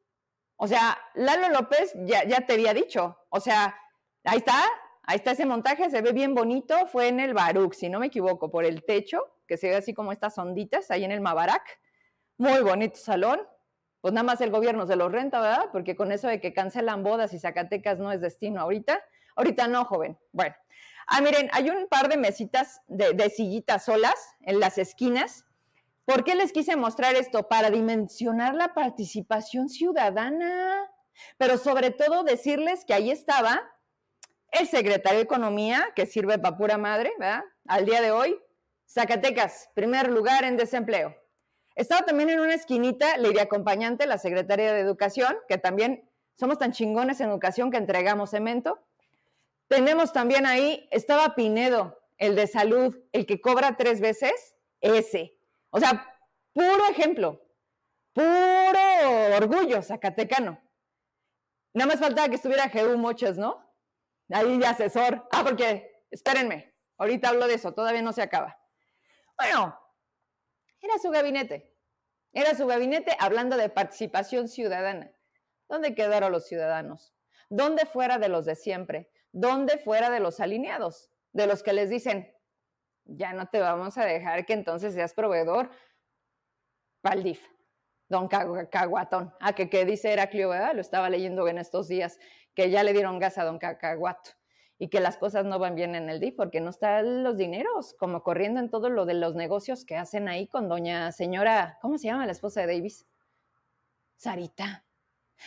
O 0.55 0.67
sea, 0.67 0.97
Lalo 1.13 1.49
López 1.49 1.93
ya, 2.05 2.25
ya 2.25 2.45
te 2.45 2.53
había 2.53 2.73
dicho, 2.73 3.17
o 3.29 3.39
sea, 3.39 3.77
ahí 4.23 4.39
está, 4.39 4.59
ahí 5.03 5.17
está 5.17 5.31
ese 5.31 5.45
montaje, 5.45 5.89
se 5.89 6.01
ve 6.01 6.11
bien 6.11 6.33
bonito, 6.33 6.87
fue 6.87 7.09
en 7.09 7.19
el 7.19 7.33
Baruch, 7.33 7.75
si 7.75 7.89
no 7.89 7.99
me 7.99 8.07
equivoco, 8.07 8.49
por 8.49 8.65
el 8.65 8.83
techo, 8.83 9.21
que 9.47 9.55
se 9.55 9.69
ve 9.69 9.75
así 9.75 9.93
como 9.93 10.11
estas 10.11 10.37
onditas 10.39 10.89
ahí 10.89 11.03
en 11.03 11.11
el 11.11 11.21
Mabarak. 11.21 11.79
Muy 12.39 12.61
bonito 12.61 12.97
salón, 12.97 13.41
pues 13.99 14.13
nada 14.13 14.23
más 14.23 14.41
el 14.41 14.51
gobierno 14.51 14.85
se 14.85 14.95
lo 14.95 15.09
renta, 15.09 15.41
¿verdad? 15.41 15.69
Porque 15.71 15.95
con 15.95 16.11
eso 16.11 16.27
de 16.27 16.39
que 16.39 16.53
cancelan 16.53 17.01
bodas 17.01 17.33
y 17.33 17.39
Zacatecas 17.39 17.97
no 17.97 18.11
es 18.11 18.21
destino 18.21 18.61
ahorita, 18.61 19.03
ahorita 19.35 19.67
no, 19.67 19.85
joven. 19.85 20.19
Bueno, 20.31 20.55
ah, 21.07 21.19
miren, 21.21 21.49
hay 21.51 21.71
un 21.71 21.87
par 21.87 22.09
de 22.09 22.17
mesitas 22.17 22.81
de, 22.87 23.29
sillitas 23.31 23.85
solas 23.85 24.13
en 24.41 24.59
las 24.59 24.77
esquinas. 24.77 25.45
¿Por 26.05 26.23
qué 26.23 26.35
les 26.35 26.51
quise 26.51 26.75
mostrar 26.75 27.15
esto? 27.15 27.47
Para 27.47 27.71
dimensionar 27.71 28.53
la 28.53 28.75
participación 28.75 29.67
ciudadana, 29.67 30.91
pero 31.39 31.57
sobre 31.57 31.89
todo 31.89 32.23
decirles 32.23 32.85
que 32.85 32.93
ahí 32.93 33.09
estaba 33.09 33.63
el 34.51 34.67
secretario 34.67 35.17
de 35.17 35.25
Economía, 35.25 35.89
que 35.95 36.05
sirve 36.05 36.37
para 36.37 36.55
pura 36.55 36.77
madre, 36.77 37.11
¿verdad? 37.17 37.43
Al 37.67 37.85
día 37.85 37.99
de 37.99 38.11
hoy, 38.11 38.39
Zacatecas, 38.87 39.71
primer 39.73 40.09
lugar 40.09 40.45
en 40.45 40.55
desempleo. 40.55 41.15
Estaba 41.77 42.01
también 42.07 42.31
en 42.31 42.39
una 42.39 42.55
esquinita 42.55 43.17
Lady 43.17 43.37
Acompañante, 43.37 44.07
la 44.07 44.17
secretaria 44.17 44.73
de 44.73 44.79
Educación, 44.79 45.37
que 45.47 45.59
también 45.59 46.09
somos 46.33 46.57
tan 46.57 46.71
chingones 46.71 47.21
en 47.21 47.29
educación 47.29 47.69
que 47.69 47.77
entregamos 47.77 48.31
cemento. 48.31 48.83
Tenemos 49.67 50.11
también 50.11 50.47
ahí, 50.47 50.89
estaba 50.89 51.35
Pinedo, 51.35 52.01
el 52.17 52.35
de 52.35 52.47
salud, 52.47 52.97
el 53.11 53.27
que 53.27 53.39
cobra 53.39 53.77
tres 53.77 54.01
veces, 54.01 54.55
ese. 54.81 55.37
O 55.69 55.79
sea, 55.79 56.19
puro 56.51 56.83
ejemplo, 56.89 57.43
puro 58.11 59.35
orgullo 59.37 59.83
zacatecano. 59.83 60.59
Nada 61.73 61.89
más 61.89 61.99
faltaba 61.99 62.27
que 62.27 62.37
estuviera 62.37 62.69
Jehu 62.69 62.97
Moches, 62.97 63.37
¿no? 63.37 63.71
Ahí 64.31 64.57
de 64.57 64.65
asesor. 64.65 65.27
Ah, 65.31 65.43
porque, 65.43 66.03
espérenme, 66.09 66.73
ahorita 66.97 67.29
hablo 67.29 67.45
de 67.45 67.53
eso, 67.53 67.71
todavía 67.75 68.01
no 68.01 68.13
se 68.13 68.23
acaba. 68.23 68.59
Bueno, 69.37 69.79
era 70.81 70.97
su 70.99 71.09
gabinete. 71.09 71.73
Era 72.33 72.55
su 72.55 72.67
gabinete 72.67 73.15
hablando 73.19 73.57
de 73.57 73.69
participación 73.69 74.47
ciudadana. 74.47 75.11
¿Dónde 75.69 75.95
quedaron 75.95 76.31
los 76.31 76.45
ciudadanos? 76.45 77.13
¿Dónde 77.49 77.85
fuera 77.85 78.17
de 78.17 78.29
los 78.29 78.45
de 78.45 78.55
siempre? 78.55 79.09
¿Dónde 79.31 79.77
fuera 79.77 80.09
de 80.09 80.19
los 80.19 80.39
alineados? 80.39 81.09
De 81.33 81.47
los 81.47 81.63
que 81.63 81.73
les 81.73 81.89
dicen, 81.89 82.33
ya 83.05 83.33
no 83.33 83.47
te 83.47 83.59
vamos 83.59 83.97
a 83.97 84.05
dejar 84.05 84.45
que 84.45 84.53
entonces 84.53 84.93
seas 84.93 85.13
proveedor 85.13 85.69
Valdif, 87.03 87.45
don 88.09 88.27
Caguatón. 88.27 89.33
Ah, 89.39 89.53
que, 89.53 89.69
que 89.69 89.85
dice 89.85 90.11
Heraclio. 90.11 90.53
Lo 90.73 90.81
estaba 90.81 91.09
leyendo 91.09 91.47
en 91.47 91.57
estos 91.57 91.87
días, 91.87 92.19
que 92.53 92.69
ya 92.69 92.83
le 92.83 92.93
dieron 92.93 93.19
gas 93.19 93.37
a 93.37 93.45
don 93.45 93.59
Cacaguato 93.59 94.31
y 94.79 94.89
que 94.89 94.99
las 94.99 95.17
cosas 95.17 95.45
no 95.45 95.59
van 95.59 95.75
bien 95.75 95.95
en 95.95 96.09
el 96.09 96.19
DIF 96.19 96.35
porque 96.35 96.61
no 96.61 96.69
están 96.69 97.23
los 97.23 97.37
dineros 97.37 97.93
como 97.93 98.23
corriendo 98.23 98.59
en 98.59 98.69
todo 98.69 98.89
lo 98.89 99.05
de 99.05 99.15
los 99.15 99.35
negocios 99.35 99.85
que 99.85 99.95
hacen 99.95 100.27
ahí 100.27 100.47
con 100.47 100.69
doña 100.69 101.11
señora, 101.11 101.77
¿cómo 101.81 101.97
se 101.97 102.07
llama 102.07 102.25
la 102.25 102.31
esposa 102.31 102.61
de 102.61 102.67
Davis? 102.67 103.05
Sarita. 104.15 104.85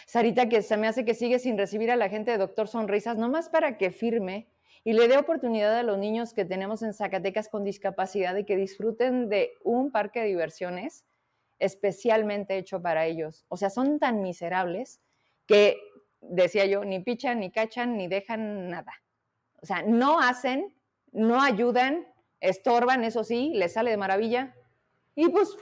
Sarita 0.07 0.49
que 0.49 0.63
se 0.63 0.77
me 0.77 0.87
hace 0.87 1.05
que 1.05 1.15
sigue 1.15 1.39
sin 1.39 1.59
recibir 1.59 1.91
a 1.91 1.97
la 1.97 2.09
gente 2.09 2.31
de 2.31 2.39
Doctor 2.39 2.69
Sonrisas, 2.69 3.17
nomás 3.17 3.49
para 3.49 3.77
que 3.77 3.91
firme 3.91 4.49
y 4.85 4.93
le 4.95 5.09
dé 5.09 5.19
oportunidad 5.19 5.77
a 5.77 5.83
los 5.83 5.99
niños 5.99 6.33
que 6.33 6.45
tenemos 6.45 6.83
en 6.83 6.95
Zacatecas 6.95 7.49
con 7.49 7.65
discapacidad 7.65 8.37
y 8.37 8.45
que 8.45 8.57
disfruten 8.57 9.29
de 9.29 9.53
un 9.63 9.91
parque 9.91 10.21
de 10.21 10.27
diversiones 10.27 11.05
especialmente 11.61 12.57
hecho 12.57 12.83
para 12.83 13.07
ellos. 13.07 13.45
O 13.49 13.57
sea, 13.57 13.71
son 13.71 14.01
tan 14.01 14.23
miserables 14.23 15.01
que, 15.47 15.77
decía 16.21 16.67
yo, 16.67 16.85
ni 16.85 17.01
pichan, 17.01 17.41
ni 17.41 17.53
cachan, 17.53 17.97
ni 17.97 18.09
dejan 18.09 18.71
nada. 18.71 18.93
O 19.63 19.67
sea, 19.67 19.83
no 19.83 20.21
hacen, 20.21 20.75
no 21.13 21.43
ayudan, 21.43 22.07
estorban, 22.41 23.05
eso 23.05 23.25
sí, 23.25 23.53
les 23.55 23.75
sale 23.75 23.91
de 23.91 23.97
maravilla. 23.97 24.55
Y 25.15 25.29
pues, 25.29 25.57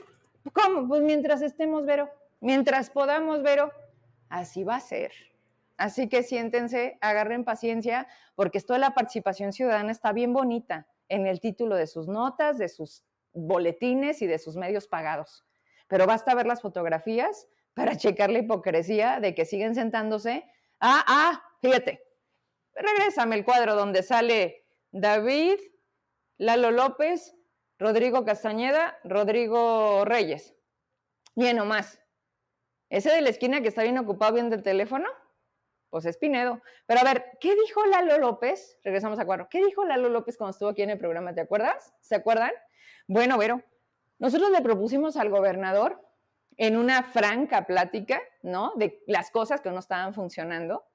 ¿cómo? 0.53 0.87
Pues 0.87 1.01
mientras 1.01 1.41
estemos, 1.41 1.85
Vero, 1.85 2.09
mientras 2.39 2.89
podamos, 2.89 3.43
Vero, 3.43 3.71
así 4.29 4.63
va 4.63 4.75
a 4.75 4.79
ser. 4.79 5.11
Así 5.77 6.09
que 6.09 6.23
siéntense, 6.23 6.97
agarren 7.01 7.45
paciencia, 7.45 8.07
porque 8.35 8.57
esto 8.57 8.73
de 8.73 8.79
la 8.79 8.93
participación 8.93 9.53
ciudadana 9.53 9.91
está 9.91 10.11
bien 10.11 10.33
bonita 10.33 10.87
en 11.07 11.25
el 11.25 11.39
título 11.39 11.75
de 11.75 11.87
sus 11.87 12.07
notas, 12.07 12.57
de 12.57 12.69
sus 12.69 13.03
boletines 13.33 14.21
y 14.21 14.27
de 14.27 14.39
sus 14.39 14.55
medios 14.55 14.87
pagados. 14.87 15.45
Pero 15.87 16.05
basta 16.05 16.35
ver 16.35 16.45
las 16.45 16.61
fotografías 16.61 17.47
para 17.73 17.95
checar 17.95 18.29
la 18.29 18.39
hipocresía 18.39 19.19
de 19.19 19.33
que 19.33 19.45
siguen 19.45 19.73
sentándose. 19.73 20.43
Ah, 20.79 21.03
ah, 21.07 21.43
fíjate, 21.61 22.01
Regrésame 22.79 23.35
el 23.35 23.43
cuadro 23.43 23.75
donde 23.75 24.03
sale 24.03 24.65
David, 24.91 25.59
Lalo 26.37 26.71
López, 26.71 27.35
Rodrigo 27.77 28.23
Castañeda, 28.23 28.97
Rodrigo 29.03 30.05
Reyes. 30.05 30.55
Bien 31.35 31.57
nomás. 31.57 31.99
Ese 32.89 33.11
de 33.11 33.21
la 33.21 33.29
esquina 33.29 33.61
que 33.61 33.67
está 33.67 33.83
bien 33.83 33.97
ocupado 33.97 34.33
viendo 34.33 34.55
el 34.55 34.63
teléfono, 34.63 35.09
pues 35.89 36.05
es 36.05 36.17
Pinedo. 36.17 36.61
Pero 36.85 37.01
a 37.01 37.03
ver, 37.03 37.37
¿qué 37.41 37.53
dijo 37.53 37.85
Lalo 37.85 38.17
López? 38.17 38.79
Regresamos 38.83 39.19
a 39.19 39.25
cuadro. 39.25 39.49
¿Qué 39.49 39.63
dijo 39.63 39.83
Lalo 39.83 40.07
López 40.07 40.37
cuando 40.37 40.51
estuvo 40.51 40.69
aquí 40.69 40.81
en 40.81 40.91
el 40.91 40.97
programa? 40.97 41.33
¿Te 41.33 41.41
acuerdas? 41.41 41.93
¿Se 41.99 42.15
acuerdan? 42.15 42.51
Bueno, 43.07 43.37
Vero, 43.37 43.61
nosotros 44.19 44.51
le 44.51 44.61
propusimos 44.61 45.17
al 45.17 45.29
gobernador 45.29 46.01
en 46.55 46.77
una 46.77 47.03
franca 47.03 47.65
plática, 47.65 48.21
¿no? 48.41 48.71
De 48.75 49.03
las 49.05 49.31
cosas 49.31 49.59
que 49.59 49.69
no 49.69 49.79
estaban 49.79 50.13
funcionando, 50.13 50.85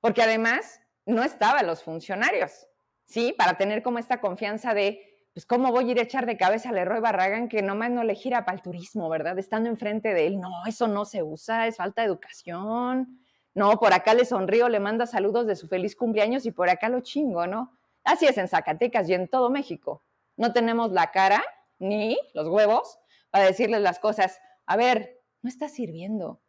porque 0.00 0.22
además 0.22 0.80
no 1.06 1.22
estaban 1.22 1.66
los 1.66 1.82
funcionarios, 1.82 2.66
¿sí? 3.04 3.34
Para 3.36 3.56
tener 3.56 3.82
como 3.82 3.98
esta 3.98 4.20
confianza 4.20 4.74
de, 4.74 5.00
pues 5.32 5.46
cómo 5.46 5.70
voy 5.70 5.88
a 5.88 5.92
ir 5.92 5.98
a 5.98 6.02
echar 6.02 6.26
de 6.26 6.36
cabeza 6.36 6.70
al 6.70 6.76
Leroy 6.76 7.00
Barragán 7.00 7.48
que 7.48 7.62
nomás 7.62 7.90
no 7.90 8.04
le 8.04 8.14
gira 8.14 8.44
para 8.44 8.56
el 8.56 8.62
turismo, 8.62 9.08
¿verdad? 9.08 9.38
Estando 9.38 9.68
enfrente 9.68 10.14
de 10.14 10.26
él, 10.26 10.40
no, 10.40 10.50
eso 10.66 10.88
no 10.88 11.04
se 11.04 11.22
usa, 11.22 11.66
es 11.66 11.76
falta 11.76 12.02
de 12.02 12.08
educación. 12.08 13.20
No, 13.54 13.78
por 13.78 13.92
acá 13.92 14.14
le 14.14 14.24
sonrío, 14.24 14.68
le 14.68 14.80
manda 14.80 15.06
saludos 15.06 15.46
de 15.46 15.54
su 15.54 15.68
feliz 15.68 15.94
cumpleaños 15.94 16.44
y 16.46 16.50
por 16.50 16.68
acá 16.68 16.88
lo 16.88 17.00
chingo, 17.00 17.46
¿no? 17.46 17.72
Así 18.02 18.26
es 18.26 18.36
en 18.36 18.48
Zacatecas 18.48 19.08
y 19.08 19.14
en 19.14 19.28
todo 19.28 19.48
México. 19.48 20.02
No 20.36 20.52
tenemos 20.52 20.90
la 20.90 21.10
cara 21.12 21.42
ni 21.78 22.18
los 22.32 22.48
huevos 22.48 22.98
para 23.30 23.44
decirles 23.44 23.80
las 23.80 23.98
cosas. 23.98 24.40
A 24.66 24.76
ver, 24.76 25.20
no 25.42 25.48
está 25.48 25.68
sirviendo. 25.68 26.40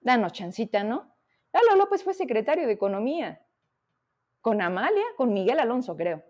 Danos 0.00 0.32
chancita, 0.32 0.82
¿no? 0.82 1.14
Lalo 1.52 1.76
López 1.76 2.02
fue 2.02 2.12
secretario 2.12 2.66
de 2.66 2.72
Economía 2.72 3.40
con 4.46 4.62
Amalia, 4.62 5.02
con 5.16 5.32
Miguel 5.32 5.58
Alonso, 5.58 5.96
creo. 5.96 6.22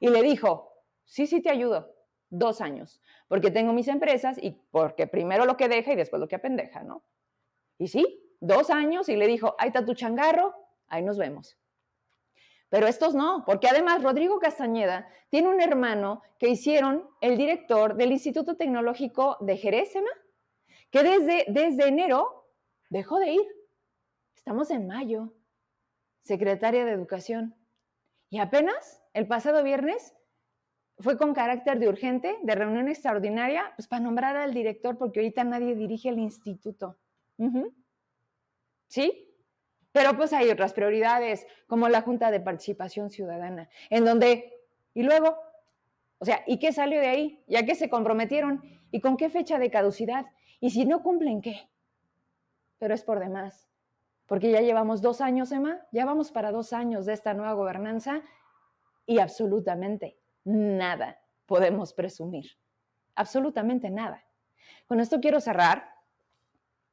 Y 0.00 0.08
le 0.08 0.22
dijo, 0.22 0.72
sí, 1.04 1.28
sí 1.28 1.40
te 1.40 1.50
ayudo, 1.50 1.94
dos 2.28 2.60
años, 2.60 3.00
porque 3.28 3.52
tengo 3.52 3.72
mis 3.72 3.86
empresas 3.86 4.38
y 4.42 4.50
porque 4.72 5.06
primero 5.06 5.44
lo 5.44 5.56
que 5.56 5.68
deja 5.68 5.92
y 5.92 5.94
después 5.94 6.18
lo 6.18 6.26
que 6.26 6.34
apendeja, 6.34 6.82
¿no? 6.82 7.04
Y 7.78 7.86
sí, 7.86 8.34
dos 8.40 8.70
años 8.70 9.08
y 9.08 9.14
le 9.14 9.28
dijo, 9.28 9.54
ahí 9.56 9.68
está 9.68 9.84
tu 9.84 9.94
changarro, 9.94 10.52
ahí 10.88 11.04
nos 11.04 11.16
vemos. 11.16 11.60
Pero 12.70 12.88
estos 12.88 13.14
no, 13.14 13.44
porque 13.46 13.68
además 13.68 14.02
Rodrigo 14.02 14.40
Castañeda 14.40 15.08
tiene 15.28 15.46
un 15.46 15.60
hermano 15.60 16.22
que 16.40 16.48
hicieron 16.48 17.08
el 17.20 17.38
director 17.38 17.94
del 17.94 18.10
Instituto 18.10 18.56
Tecnológico 18.56 19.36
de 19.38 19.56
Jerez, 19.56 19.92
que 20.90 21.04
desde, 21.04 21.44
desde 21.46 21.86
enero 21.86 22.48
dejó 22.88 23.20
de 23.20 23.30
ir. 23.30 23.46
Estamos 24.34 24.72
en 24.72 24.88
mayo, 24.88 25.32
secretaria 26.22 26.84
de 26.84 26.90
Educación. 26.90 27.59
Y 28.30 28.38
apenas 28.38 29.02
el 29.12 29.26
pasado 29.26 29.62
viernes 29.62 30.14
fue 30.98 31.18
con 31.18 31.34
carácter 31.34 31.78
de 31.78 31.88
urgente, 31.88 32.38
de 32.42 32.54
reunión 32.54 32.88
extraordinaria, 32.88 33.72
pues 33.76 33.88
para 33.88 34.02
nombrar 34.02 34.36
al 34.36 34.54
director, 34.54 34.96
porque 34.98 35.20
ahorita 35.20 35.44
nadie 35.44 35.74
dirige 35.74 36.10
el 36.10 36.18
instituto. 36.18 36.98
¿Sí? 38.86 39.26
Pero 39.92 40.16
pues 40.16 40.32
hay 40.32 40.48
otras 40.50 40.72
prioridades, 40.72 41.46
como 41.66 41.88
la 41.88 42.02
Junta 42.02 42.30
de 42.30 42.40
Participación 42.40 43.10
Ciudadana, 43.10 43.68
en 43.88 44.04
donde, 44.04 44.52
y 44.94 45.02
luego, 45.02 45.36
o 46.18 46.24
sea, 46.24 46.44
¿y 46.46 46.58
qué 46.58 46.72
salió 46.72 47.00
de 47.00 47.08
ahí? 47.08 47.42
¿Ya 47.48 47.64
qué 47.64 47.74
se 47.74 47.88
comprometieron? 47.88 48.62
¿Y 48.90 49.00
con 49.00 49.16
qué 49.16 49.30
fecha 49.30 49.58
de 49.58 49.70
caducidad? 49.70 50.26
¿Y 50.60 50.70
si 50.70 50.84
no 50.84 51.02
cumplen 51.02 51.40
qué? 51.40 51.68
Pero 52.78 52.94
es 52.94 53.02
por 53.02 53.18
demás, 53.20 53.69
porque 54.30 54.52
ya 54.52 54.60
llevamos 54.60 55.02
dos 55.02 55.20
años, 55.20 55.50
Emma, 55.50 55.84
ya 55.90 56.04
vamos 56.04 56.30
para 56.30 56.52
dos 56.52 56.72
años 56.72 57.04
de 57.04 57.14
esta 57.14 57.34
nueva 57.34 57.54
gobernanza 57.54 58.22
y 59.04 59.18
absolutamente 59.18 60.20
nada 60.44 61.18
podemos 61.46 61.92
presumir, 61.92 62.46
absolutamente 63.16 63.90
nada. 63.90 64.24
Con 64.86 65.00
esto 65.00 65.20
quiero 65.20 65.40
cerrar 65.40 65.96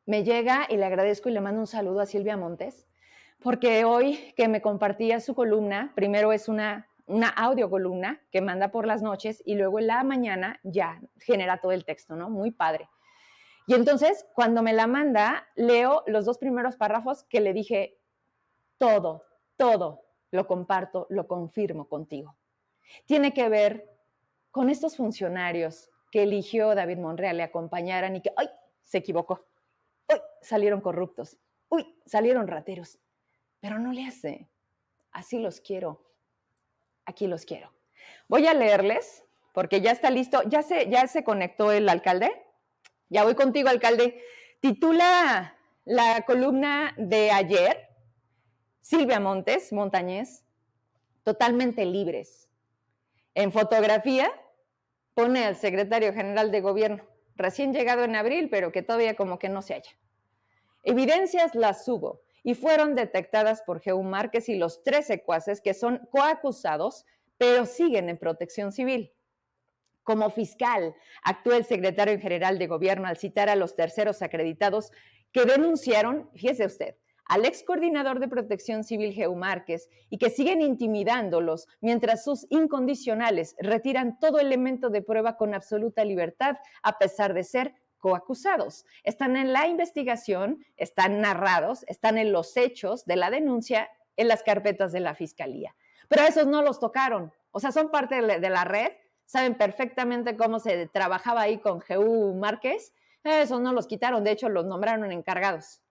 me 0.08 0.24
llega 0.24 0.66
y 0.68 0.78
le 0.78 0.86
agradezco 0.86 1.30
y 1.30 1.34
le 1.34 1.42
mando 1.42 1.60
un 1.60 1.68
saludo 1.68 2.00
a 2.00 2.08
Silvia 2.08 2.38
Montes, 2.38 2.88
porque 3.40 3.86
hoy 3.86 4.34
que 4.36 4.48
me 4.48 4.64
compartía 4.64 5.20
su 5.20 5.36
columna, 5.36 5.92
primero 5.94 6.34
es 6.34 6.50
una, 6.50 6.90
una 7.06 7.30
audio 7.30 7.70
columna 7.70 8.20
que 8.32 8.42
manda 8.42 8.72
por 8.72 8.88
las 8.88 9.04
noches 9.04 9.44
y 9.46 9.54
luego 9.54 9.78
en 9.78 9.86
la 9.86 10.04
mañana 10.04 10.60
ya 10.64 11.00
genera 11.20 11.60
todo 11.60 11.72
el 11.72 11.86
texto, 11.86 12.16
¿no? 12.16 12.32
Muy 12.32 12.50
padre. 12.50 12.90
Y 13.68 13.76
entonces, 13.76 14.26
cuando 14.34 14.64
me 14.64 14.74
la 14.74 14.88
manda, 14.88 15.48
leo 15.56 16.04
los 16.08 16.26
dos 16.26 16.40
primeros 16.40 16.76
párrafos 16.76 17.24
que 17.26 17.42
le 17.42 17.54
dije, 17.54 18.00
todo, 18.78 19.24
todo 19.58 20.06
lo 20.32 20.48
comparto, 20.48 21.06
lo 21.10 21.28
confirmo 21.28 21.88
contigo. 21.88 22.36
Tiene 23.06 23.34
que 23.34 23.50
ver 23.50 23.90
con 24.50 24.70
estos 24.70 24.96
funcionarios 24.96 25.92
que 26.12 26.24
eligió 26.24 26.74
David 26.74 26.98
Monreal 26.98 27.38
le 27.38 27.44
acompañaran 27.44 28.16
y 28.16 28.22
que, 28.22 28.32
¡ay! 28.36 28.50
Se 28.84 29.00
equivocó 29.00 29.46
uy, 30.10 30.22
salieron 30.42 30.82
corruptos, 30.82 31.38
uy, 31.70 31.96
salieron 32.06 32.48
rateros, 32.48 33.00
pero 33.60 33.80
no 33.80 33.92
le 33.92 34.06
hace. 34.06 34.48
Así 35.12 35.40
los 35.40 35.60
quiero. 35.60 36.04
Aquí 37.06 37.28
los 37.28 37.46
quiero. 37.46 37.72
Voy 38.28 38.48
a 38.48 38.54
leerles 38.54 39.24
porque 39.54 39.82
ya 39.82 39.92
está 39.92 40.10
listo. 40.10 40.42
¿Ya 40.44 40.62
se, 40.62 40.90
ya 40.90 41.08
se 41.08 41.24
conectó 41.24 41.72
el 41.72 41.90
alcalde? 41.90 42.32
Ya 43.10 43.24
voy 43.24 43.36
contigo, 43.36 43.70
alcalde. 43.70 44.22
Titula 44.60 45.56
la 45.86 46.22
columna 46.26 46.94
de 46.98 47.32
ayer, 47.32 47.88
Silvia 48.82 49.20
Montes, 49.20 49.72
Montañez, 49.72 50.46
totalmente 51.24 51.86
libres. 51.86 52.50
En 53.34 53.52
fotografía 53.52 54.32
pone 55.14 55.46
al 55.46 55.56
secretario 55.56 56.14
general 56.14 56.52
de 56.52 56.62
gobierno 56.62 57.04
recién 57.38 57.74
llegado 57.74 58.04
en 58.04 58.16
abril, 58.16 58.50
pero 58.50 58.72
que 58.72 58.82
todavía 58.82 59.16
como 59.16 59.40
que 59.40 59.50
no 59.50 59.62
se 59.62 59.76
halla. 59.76 59.92
Evidencias 60.84 61.56
las 61.56 61.88
hubo 61.88 62.22
y 62.44 62.56
fueron 62.56 62.96
detectadas 62.96 63.62
por 63.62 63.82
Geu 63.82 64.02
Márquez 64.04 64.50
y 64.50 64.56
los 64.56 64.84
tres 64.84 65.08
secuaces 65.08 65.62
que 65.62 65.74
son 65.74 66.08
coacusados, 66.12 67.06
pero 67.38 67.66
siguen 67.66 68.10
en 68.10 68.18
protección 68.18 68.72
civil. 68.72 69.14
Como 70.08 70.30
fiscal, 70.30 70.96
actuó 71.22 71.52
el 71.52 71.66
secretario 71.66 72.18
general 72.18 72.58
de 72.58 72.68
gobierno 72.68 73.10
al 73.10 73.18
citar 73.18 73.50
a 73.50 73.58
los 73.58 73.76
terceros 73.76 74.22
acreditados 74.22 74.94
que 75.34 75.44
denunciaron, 75.44 76.30
fíjese 76.34 76.66
usted, 76.66 76.96
al 77.26 77.44
ex 77.44 77.62
coordinador 77.62 78.22
de 78.22 78.30
protección 78.30 78.86
civil 78.86 79.12
Geu 79.12 79.36
Márquez 79.36 79.90
y 80.10 80.18
que 80.18 80.30
siguen 80.30 80.62
intimidándolos 80.62 81.68
mientras 81.82 82.24
sus 82.24 82.48
incondicionales 82.50 83.58
retiran 83.60 84.18
todo 84.18 84.40
elemento 84.40 84.90
de 84.90 85.02
prueba 85.02 85.36
con 85.36 85.54
absoluta 85.54 86.06
libertad 86.06 86.56
a 86.84 86.98
pesar 87.00 87.34
de 87.34 87.44
ser 87.44 87.76
coacusados. 87.98 88.86
Están 89.04 89.36
en 89.36 89.52
la 89.52 89.68
investigación, 89.68 90.64
están 90.78 91.20
narrados, 91.20 91.84
están 91.90 92.18
en 92.18 92.32
los 92.32 92.56
hechos 92.56 93.04
de 93.04 93.18
la 93.18 93.30
denuncia 93.30 93.90
en 94.16 94.30
las 94.30 94.42
carpetas 94.42 94.94
de 94.94 95.02
la 95.02 95.16
fiscalía. 95.16 95.76
Pero 96.08 96.22
a 96.22 96.28
esos 96.28 96.48
no 96.48 96.62
los 96.62 96.80
tocaron, 96.80 97.34
o 97.52 97.60
sea, 97.60 97.74
son 97.74 97.92
parte 97.92 98.22
de 98.22 98.50
la 98.50 98.64
red, 98.64 98.94
saben 99.28 99.56
perfectamente 99.56 100.36
cómo 100.36 100.60
se 100.60 100.88
trabajaba 100.88 101.42
ahí 101.42 101.60
con 101.60 101.80
Geu 101.82 102.34
Márquez, 102.34 102.94
esos 103.24 103.62
no 103.62 103.74
los 103.74 103.88
quitaron, 103.88 104.24
de 104.24 104.32
hecho 104.32 104.50
los 104.50 104.66
nombraron 104.66 105.12
encargados. 105.12 105.82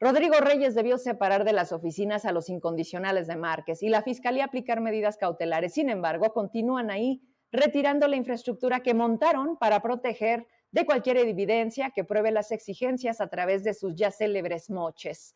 Rodrigo 0.00 0.34
Reyes 0.40 0.74
debió 0.74 0.98
separar 0.98 1.44
de 1.44 1.52
las 1.52 1.72
oficinas 1.72 2.24
a 2.24 2.32
los 2.32 2.48
incondicionales 2.48 3.26
de 3.26 3.36
Márquez 3.36 3.82
y 3.82 3.88
la 3.88 4.02
Fiscalía 4.02 4.44
aplicar 4.44 4.80
medidas 4.80 5.16
cautelares. 5.16 5.74
Sin 5.74 5.88
embargo, 5.88 6.32
continúan 6.32 6.90
ahí 6.90 7.22
retirando 7.50 8.06
la 8.08 8.16
infraestructura 8.16 8.80
que 8.80 8.92
montaron 8.92 9.56
para 9.56 9.80
proteger 9.80 10.46
de 10.70 10.84
cualquier 10.84 11.16
evidencia 11.16 11.90
que 11.90 12.04
pruebe 12.04 12.30
las 12.30 12.52
exigencias 12.52 13.20
a 13.20 13.28
través 13.28 13.64
de 13.64 13.72
sus 13.72 13.94
ya 13.94 14.10
célebres 14.10 14.68
moches. 14.68 15.34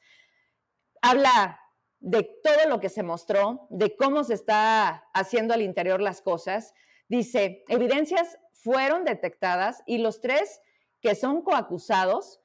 Habla 1.01 1.59
de 2.01 2.23
todo 2.43 2.69
lo 2.69 2.81
que 2.81 2.89
se 2.91 3.03
mostró, 3.03 3.67
de 3.71 3.97
cómo 3.97 4.25
se 4.25 4.35
está 4.35 5.09
haciendo 5.15 5.55
al 5.55 5.63
interior 5.63 6.03
las 6.03 6.21
cosas. 6.21 6.75
Dice, 7.11 7.65
evidencias 7.67 8.39
fueron 8.53 9.05
detectadas 9.05 9.83
y 9.85 9.99
los 9.99 10.21
tres 10.21 10.61
que 11.01 11.17
son 11.17 11.43
coacusados 11.43 12.41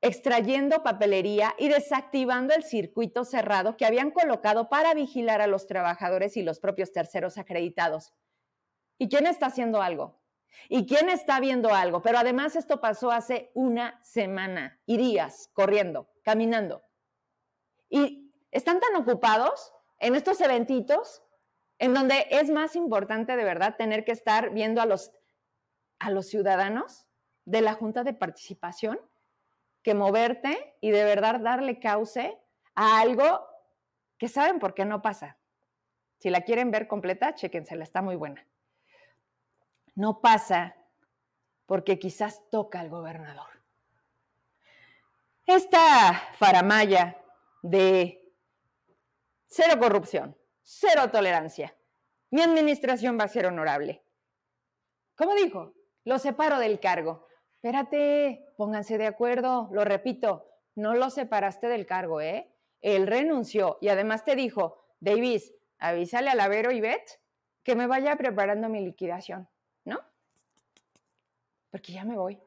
extrayendo 0.00 0.82
papelería 0.82 1.54
y 1.58 1.68
desactivando 1.68 2.54
el 2.54 2.64
circuito 2.64 3.26
cerrado 3.26 3.76
que 3.76 3.84
habían 3.84 4.10
colocado 4.10 4.70
para 4.70 4.94
vigilar 4.94 5.42
a 5.42 5.46
los 5.46 5.66
trabajadores 5.66 6.38
y 6.38 6.42
los 6.42 6.60
propios 6.60 6.92
terceros 6.92 7.36
acreditados. 7.36 8.14
¿Y 8.96 9.10
quién 9.10 9.26
está 9.26 9.46
haciendo 9.46 9.82
algo? 9.82 10.18
¿Y 10.70 10.86
quién 10.86 11.10
está 11.10 11.38
viendo 11.38 11.74
algo? 11.74 12.00
Pero 12.00 12.16
además 12.16 12.56
esto 12.56 12.80
pasó 12.80 13.10
hace 13.10 13.50
una 13.52 14.00
semana 14.02 14.80
y 14.86 14.96
días 14.96 15.50
corriendo, 15.52 16.08
caminando. 16.22 16.84
Y 17.90 18.32
están 18.50 18.80
tan 18.80 18.96
ocupados 18.96 19.74
en 19.98 20.14
estos 20.14 20.40
eventitos 20.40 21.22
en 21.78 21.94
donde 21.94 22.26
es 22.30 22.50
más 22.50 22.76
importante 22.76 23.36
de 23.36 23.44
verdad 23.44 23.76
tener 23.76 24.04
que 24.04 24.12
estar 24.12 24.50
viendo 24.50 24.80
a 24.80 24.86
los, 24.86 25.12
a 25.98 26.10
los 26.10 26.26
ciudadanos 26.28 27.06
de 27.44 27.60
la 27.60 27.74
Junta 27.74 28.02
de 28.02 28.14
Participación 28.14 28.98
que 29.82 29.94
moverte 29.94 30.76
y 30.80 30.90
de 30.90 31.04
verdad 31.04 31.40
darle 31.40 31.78
cauce 31.78 32.38
a 32.74 33.00
algo 33.00 33.46
que 34.18 34.28
saben 34.28 34.58
por 34.58 34.74
qué 34.74 34.84
no 34.84 35.02
pasa. 35.02 35.38
Si 36.18 36.30
la 36.30 36.40
quieren 36.40 36.70
ver 36.70 36.88
completa, 36.88 37.34
chéquensela, 37.34 37.84
está 37.84 38.02
muy 38.02 38.16
buena. 38.16 38.46
No 39.94 40.20
pasa 40.20 40.74
porque 41.66 41.98
quizás 41.98 42.42
toca 42.50 42.80
al 42.80 42.88
gobernador. 42.88 43.48
Esta 45.44 46.14
faramaya 46.34 47.22
de 47.62 48.32
cero 49.46 49.78
corrupción, 49.78 50.36
cero 50.68 51.10
tolerancia, 51.10 51.76
mi 52.30 52.42
administración 52.42 53.16
va 53.18 53.24
a 53.24 53.28
ser 53.28 53.46
honorable. 53.46 54.02
¿Cómo 55.14 55.34
dijo? 55.34 55.74
Lo 56.04 56.18
separo 56.18 56.58
del 56.58 56.80
cargo 56.80 57.26
espérate, 57.66 58.46
pónganse 58.56 58.96
de 58.96 59.08
acuerdo, 59.08 59.68
lo 59.72 59.84
repito, 59.84 60.48
no 60.76 60.94
lo 60.94 61.10
separaste 61.10 61.66
del 61.66 61.84
cargo, 61.84 62.20
¿eh? 62.20 62.48
Él 62.80 63.08
renunció 63.08 63.78
y 63.80 63.88
además 63.88 64.24
te 64.24 64.36
dijo, 64.36 64.84
Davis, 65.00 65.52
avísale 65.80 66.30
a 66.30 66.36
Lavero 66.36 66.70
y 66.70 66.80
Bet 66.80 67.20
que 67.64 67.74
me 67.74 67.88
vaya 67.88 68.14
preparando 68.14 68.68
mi 68.68 68.84
liquidación, 68.84 69.48
¿no? 69.84 69.98
Porque 71.70 71.92
ya 71.92 72.04
me 72.04 72.16
voy. 72.16 72.40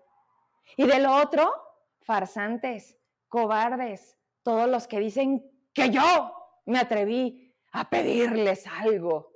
Y 0.78 0.88
de 0.88 1.00
lo 1.00 1.18
otro, 1.18 1.52
farsantes, 2.00 2.98
cobardes, 3.28 4.18
todos 4.42 4.70
los 4.70 4.88
que 4.88 5.00
dicen 5.00 5.52
que 5.74 5.90
yo 5.90 6.62
me 6.66 6.80
atreví 6.80 7.49
a 7.72 7.90
pedirles 7.90 8.66
algo. 8.68 9.32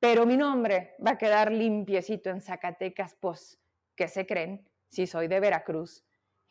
Pero 0.00 0.26
mi 0.26 0.36
nombre 0.36 0.94
va 1.04 1.12
a 1.12 1.18
quedar 1.18 1.50
limpiecito 1.50 2.30
en 2.30 2.40
Zacatecas, 2.40 3.16
pues, 3.18 3.58
¿qué 3.96 4.08
se 4.08 4.26
creen? 4.26 4.68
Si 4.88 5.06
soy 5.06 5.28
de 5.28 5.40
Veracruz. 5.40 6.04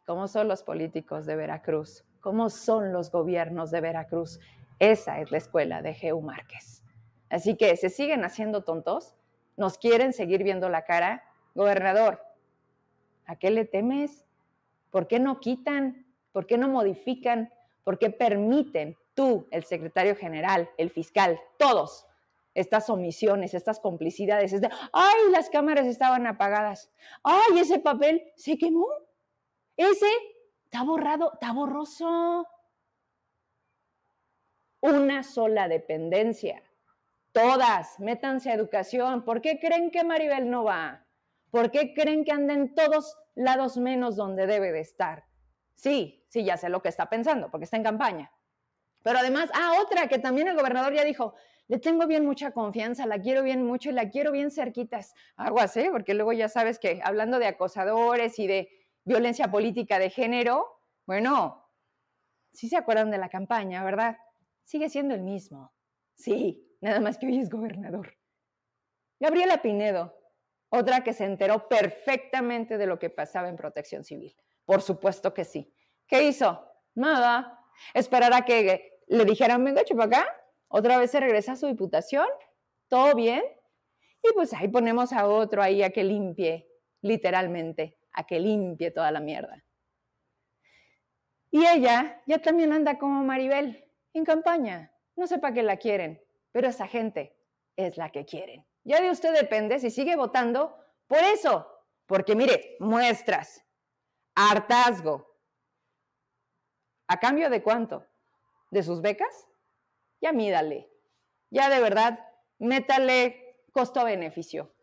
¿Cómo 0.06 0.28
son 0.28 0.48
los 0.48 0.63
políticos 0.63 1.26
de 1.26 1.36
Veracruz? 1.36 2.04
¿Cómo 2.19 2.50
son 2.50 2.91
los 2.91 3.12
gobiernos 3.12 3.72
de 3.72 3.82
Veracruz? 3.82 4.39
Esa 4.80 5.22
es 5.22 5.32
la 5.32 5.38
escuela 5.38 5.82
de 5.82 5.93
Geu 5.93 6.22
Márquez. 6.22 6.84
Así 7.30 7.56
que 7.56 7.76
se 7.78 7.89
siguen 7.89 8.26
haciendo 8.26 8.63
tontos, 8.63 9.15
nos 9.56 9.78
quieren 9.78 10.13
seguir 10.13 10.43
viendo 10.43 10.69
la 10.69 10.84
cara. 10.84 11.24
Gobernador, 11.56 12.22
¿a 13.26 13.36
qué 13.38 13.52
le 13.52 13.65
temes? 13.65 14.26
¿Por 14.89 15.08
qué 15.08 15.19
no 15.19 15.39
quitan? 15.39 16.06
¿Por 16.32 16.48
qué 16.48 16.58
no 16.58 16.67
modifican? 16.67 17.54
¿Por 17.84 18.00
qué 18.00 18.10
permiten 18.10 18.98
tú, 19.13 19.47
el 19.52 19.63
secretario 19.63 20.15
general, 20.15 20.69
el 20.78 20.89
fiscal, 20.89 21.39
todos 21.58 22.06
estas 22.54 22.89
omisiones, 22.89 23.54
estas 23.54 23.80
complicidades? 23.80 24.54
Es 24.54 24.62
de, 24.62 24.69
ay, 24.91 25.32
las 25.32 25.49
cámaras 25.49 25.86
estaban 25.86 26.28
apagadas. 26.28 26.91
Ay, 27.23 27.60
ese 27.60 27.80
papel 27.80 28.32
se 28.36 28.58
quemó. 28.58 28.88
Ese 29.78 30.08
está 30.65 30.84
borrado, 30.84 31.34
está 31.34 31.52
borroso. 31.52 32.47
Una 34.82 35.23
sola 35.23 35.67
dependencia. 35.67 36.62
Todas, 37.32 37.99
métanse 37.99 38.52
a 38.52 38.54
educación. 38.54 39.23
¿Por 39.23 39.41
qué 39.41 39.60
creen 39.60 39.89
que 39.89 40.04
Maribel 40.04 40.49
no 40.49 40.65
va? 40.65 41.08
¿Por 41.49 41.71
qué 41.71 41.93
creen 41.93 42.26
que 42.26 42.32
anda 42.32 42.54
en 42.54 42.76
todos 42.76 43.17
lados 43.36 43.78
menos 43.78 44.15
donde 44.15 44.45
debe 44.45 44.71
de 44.71 44.82
estar? 44.82 45.26
Sí, 45.76 46.26
sí, 46.30 46.43
ya 46.43 46.58
sé 46.58 46.69
lo 46.69 46.82
que 46.82 46.89
está 46.89 47.10
pensando, 47.10 47.49
porque 47.49 47.65
está 47.65 47.78
en 47.78 47.84
campaña. 47.84 48.32
Pero 49.03 49.19
además, 49.19 49.49
ah, 49.53 49.77
otra 49.81 50.07
que 50.07 50.17
también 50.17 50.47
el 50.47 50.55
gobernador 50.55 50.93
ya 50.93 51.03
dijo, 51.03 51.35
le 51.67 51.79
tengo 51.79 52.07
bien 52.07 52.25
mucha 52.25 52.51
confianza, 52.51 53.05
la 53.05 53.19
quiero 53.19 53.43
bien 53.43 53.65
mucho 53.65 53.89
y 53.89 53.93
la 53.93 54.09
quiero 54.09 54.31
bien 54.31 54.51
cerquitas. 54.51 55.13
Aguas, 55.35 55.77
¿eh? 55.77 55.89
Porque 55.91 56.13
luego 56.13 56.33
ya 56.33 56.49
sabes 56.49 56.79
que 56.79 57.01
hablando 57.03 57.39
de 57.39 57.47
acosadores 57.47 58.39
y 58.39 58.47
de 58.47 58.69
violencia 59.05 59.49
política 59.49 59.99
de 59.99 60.09
género, 60.09 60.79
bueno, 61.05 61.69
sí 62.53 62.69
se 62.69 62.77
acuerdan 62.77 63.11
de 63.11 63.17
la 63.17 63.29
campaña, 63.29 63.83
¿verdad? 63.83 64.17
Sigue 64.63 64.89
siendo 64.89 65.13
el 65.13 65.21
mismo. 65.21 65.73
Sí, 66.15 66.77
nada 66.81 66.99
más 66.99 67.17
que 67.17 67.27
hoy 67.27 67.39
es 67.39 67.49
gobernador. 67.49 68.17
Gabriela 69.19 69.61
Pinedo, 69.61 70.17
otra 70.69 71.03
que 71.03 71.13
se 71.13 71.25
enteró 71.25 71.67
perfectamente 71.67 72.77
de 72.77 72.87
lo 72.87 72.99
que 72.99 73.09
pasaba 73.09 73.49
en 73.49 73.55
protección 73.55 74.03
civil. 74.03 74.35
Por 74.65 74.81
supuesto 74.81 75.33
que 75.33 75.45
sí. 75.45 75.73
¿Qué 76.07 76.23
hizo? 76.23 76.67
Nada. 76.95 77.59
Esperar 77.93 78.45
que 78.45 78.92
le 79.07 79.25
dijeran, 79.25 79.63
venga, 79.63 79.83
para 79.89 80.03
acá. 80.03 80.37
Otra 80.67 80.97
vez 80.97 81.11
se 81.11 81.19
regresa 81.19 81.53
a 81.53 81.55
su 81.55 81.67
diputación. 81.67 82.27
¿Todo 82.87 83.15
bien? 83.15 83.43
Y 84.23 84.33
pues 84.33 84.53
ahí 84.53 84.67
ponemos 84.67 85.11
a 85.13 85.27
otro 85.27 85.61
ahí 85.61 85.83
a 85.83 85.89
que 85.89 86.03
limpie, 86.03 86.69
literalmente, 87.01 87.97
a 88.13 88.25
que 88.25 88.39
limpie 88.39 88.91
toda 88.91 89.11
la 89.11 89.19
mierda. 89.19 89.63
Y 91.51 91.65
ella 91.67 92.21
ya 92.25 92.39
también 92.39 92.73
anda 92.73 92.97
como 92.97 93.23
Maribel, 93.23 93.85
en 94.13 94.25
campaña. 94.25 94.91
No 95.15 95.27
sé 95.27 95.37
para 95.39 95.53
qué 95.53 95.61
la 95.61 95.77
quieren, 95.77 96.21
pero 96.51 96.67
esa 96.67 96.87
gente 96.87 97.37
es 97.75 97.97
la 97.97 98.11
que 98.11 98.25
quieren. 98.25 98.65
Ya 98.83 99.01
de 99.01 99.11
usted 99.11 99.33
depende 99.33 99.79
si 99.79 99.91
sigue 99.91 100.15
votando 100.15 100.75
por 101.07 101.19
eso. 101.19 101.67
Porque 102.05 102.35
mire, 102.35 102.75
muestras, 102.79 103.63
hartazgo. 104.35 105.37
¿A 107.07 107.19
cambio 107.19 107.49
de 107.49 107.61
cuánto? 107.61 108.05
¿De 108.73 108.81
sus 108.81 109.03
becas? 109.03 109.47
Ya 110.19 110.31
mídale. 110.31 110.89
Ya 111.51 111.69
de 111.69 111.79
verdad, 111.79 112.27
métale 112.57 113.59
costo-beneficio. 113.71 114.73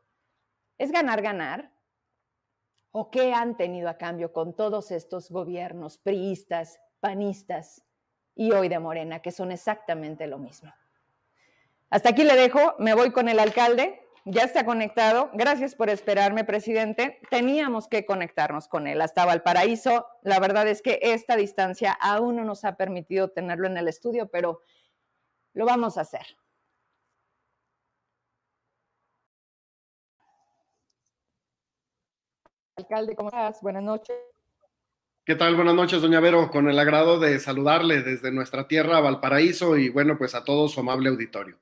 ¿Es 0.79 0.93
ganar, 0.93 1.23
ganar? 1.23 1.73
¿O 2.93 3.11
qué 3.11 3.35
han 3.35 3.57
tenido 3.57 3.89
a 3.89 3.99
cambio 3.99 4.33
con 4.33 4.55
todos 4.55 4.93
estos 4.93 5.29
gobiernos 5.29 5.99
priistas, 5.99 6.79
panistas 7.01 7.85
y 8.37 8.53
hoy 8.53 8.69
de 8.69 8.79
Morena, 8.79 9.23
que 9.23 9.33
son 9.33 9.51
exactamente 9.51 10.29
lo 10.29 10.39
mismo? 10.39 10.73
Hasta 11.89 12.11
aquí 12.11 12.23
le 12.23 12.37
dejo, 12.37 12.77
me 12.79 12.95
voy 12.95 13.11
con 13.11 13.29
el 13.29 13.41
alcalde, 13.41 14.07
ya 14.25 14.43
está 14.43 14.65
conectado. 14.65 15.31
Gracias 15.35 15.75
por 15.75 15.91
esperarme, 15.91 16.45
presidente. 16.45 17.21
Teníamos 17.31 17.89
que 17.89 18.05
conectarnos 18.05 18.69
con 18.69 18.87
él 18.87 19.01
hasta 19.01 19.25
Valparaíso. 19.25 20.07
La 20.23 20.39
verdad 20.41 20.69
es 20.69 20.83
que 20.83 20.99
esta 21.03 21.37
distancia 21.37 21.93
aún 21.93 22.37
no 22.37 22.45
nos 22.45 22.65
ha 22.65 22.77
permitido 22.77 23.31
tenerlo 23.31 23.67
en 23.67 23.77
el 23.77 23.89
estudio, 23.89 24.29
pero 24.29 24.63
lo 25.55 25.65
vamos 25.65 25.99
a 25.99 26.03
hacer. 26.03 26.27
Alcalde, 32.77 33.15
¿cómo 33.15 33.29
estás? 33.29 33.61
Buenas 33.61 33.83
noches. 33.83 34.17
¿Qué 35.25 35.37
tal? 35.37 35.55
Buenas 35.55 35.75
noches, 35.75 36.01
doña 36.01 36.19
Vero. 36.19 36.51
Con 36.51 36.69
el 36.69 36.79
agrado 36.79 37.21
de 37.21 37.39
saludarle 37.39 38.03
desde 38.03 38.33
nuestra 38.33 38.67
tierra, 38.67 39.01
Valparaíso, 39.01 39.77
y 39.77 39.91
bueno, 39.91 40.17
pues 40.17 40.35
a 40.35 40.45
todo 40.45 40.67
su 40.69 40.81
amable 40.81 41.11
auditorio. 41.11 41.59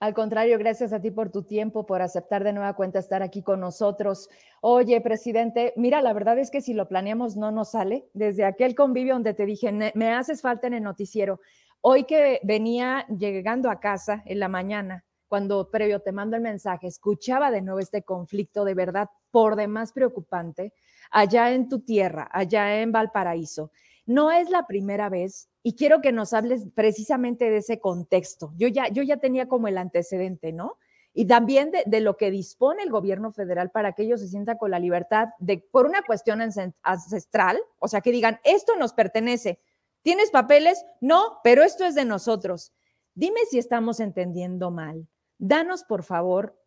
Al 0.00 0.14
contrario, 0.14 0.58
gracias 0.58 0.92
a 0.92 1.00
ti 1.00 1.10
por 1.10 1.30
tu 1.30 1.42
tiempo, 1.42 1.84
por 1.84 2.02
aceptar 2.02 2.44
de 2.44 2.52
nueva 2.52 2.74
cuenta 2.74 3.00
estar 3.00 3.20
aquí 3.20 3.42
con 3.42 3.58
nosotros. 3.58 4.28
Oye, 4.60 5.00
presidente, 5.00 5.72
mira, 5.74 6.00
la 6.02 6.12
verdad 6.12 6.38
es 6.38 6.52
que 6.52 6.60
si 6.60 6.72
lo 6.72 6.86
planeamos 6.86 7.36
no 7.36 7.50
nos 7.50 7.72
sale. 7.72 8.08
Desde 8.14 8.44
aquel 8.44 8.76
convivio 8.76 9.14
donde 9.14 9.34
te 9.34 9.44
dije, 9.44 9.72
me 9.72 10.14
haces 10.14 10.40
falta 10.40 10.68
en 10.68 10.74
el 10.74 10.84
noticiero. 10.84 11.40
Hoy 11.80 12.04
que 12.04 12.38
venía 12.44 13.06
llegando 13.08 13.70
a 13.70 13.80
casa 13.80 14.22
en 14.24 14.38
la 14.38 14.48
mañana, 14.48 15.04
cuando 15.26 15.68
previo 15.68 16.00
te 16.00 16.12
mando 16.12 16.36
el 16.36 16.42
mensaje, 16.42 16.86
escuchaba 16.86 17.50
de 17.50 17.62
nuevo 17.62 17.80
este 17.80 18.02
conflicto 18.02 18.64
de 18.64 18.74
verdad 18.74 19.08
por 19.32 19.56
demás 19.56 19.92
preocupante 19.92 20.72
allá 21.10 21.52
en 21.52 21.68
tu 21.68 21.80
tierra, 21.80 22.28
allá 22.32 22.80
en 22.80 22.92
Valparaíso. 22.92 23.72
No 24.06 24.30
es 24.30 24.48
la 24.48 24.66
primera 24.66 25.08
vez 25.08 25.50
y 25.68 25.74
quiero 25.74 26.00
que 26.00 26.12
nos 26.12 26.32
hables 26.32 26.64
precisamente 26.74 27.50
de 27.50 27.58
ese 27.58 27.78
contexto. 27.78 28.54
Yo 28.56 28.68
ya, 28.68 28.88
yo 28.88 29.02
ya 29.02 29.18
tenía 29.18 29.48
como 29.48 29.68
el 29.68 29.76
antecedente, 29.76 30.50
¿no? 30.50 30.78
Y 31.12 31.26
también 31.26 31.70
de, 31.84 32.00
lo 32.00 32.16
que 32.16 32.30
dispone 32.30 32.82
el 32.82 32.88
gobierno 32.88 33.32
federal 33.32 33.70
para 33.70 33.92
que 33.92 34.04
ellos 34.04 34.22
se 34.22 34.28
sientan 34.28 34.56
con 34.56 34.70
la 34.70 34.78
libertad 34.78 35.28
de, 35.38 35.58
por 35.58 35.84
una 35.84 36.00
cuestión 36.00 36.40
ancestral, 36.40 37.58
o 37.80 37.86
sea, 37.86 38.00
que 38.00 38.12
digan, 38.12 38.40
esto 38.44 38.76
nos 38.76 38.94
pertenece. 38.94 39.60
¿Tienes 40.00 40.30
papeles? 40.30 40.82
No, 41.02 41.40
pero 41.44 41.62
esto 41.62 41.84
es 41.84 41.94
de 41.94 42.06
nosotros. 42.06 42.72
Dime 43.12 43.40
si 43.50 43.58
estamos 43.58 44.00
entendiendo 44.00 44.70
mal 44.70 45.06
danos 45.36 45.84
por 45.84 46.02
favor, 46.02 46.58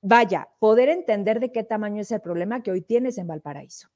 vaya, 0.00 0.48
poder 0.60 0.90
entender 0.90 1.40
de 1.40 1.50
qué 1.50 1.64
tamaño 1.64 2.02
es 2.02 2.12
el 2.12 2.20
problema 2.20 2.62
que 2.62 2.70
hoy 2.70 2.82
tienes 2.82 3.18
en 3.18 3.26
Valparaíso. 3.26 3.88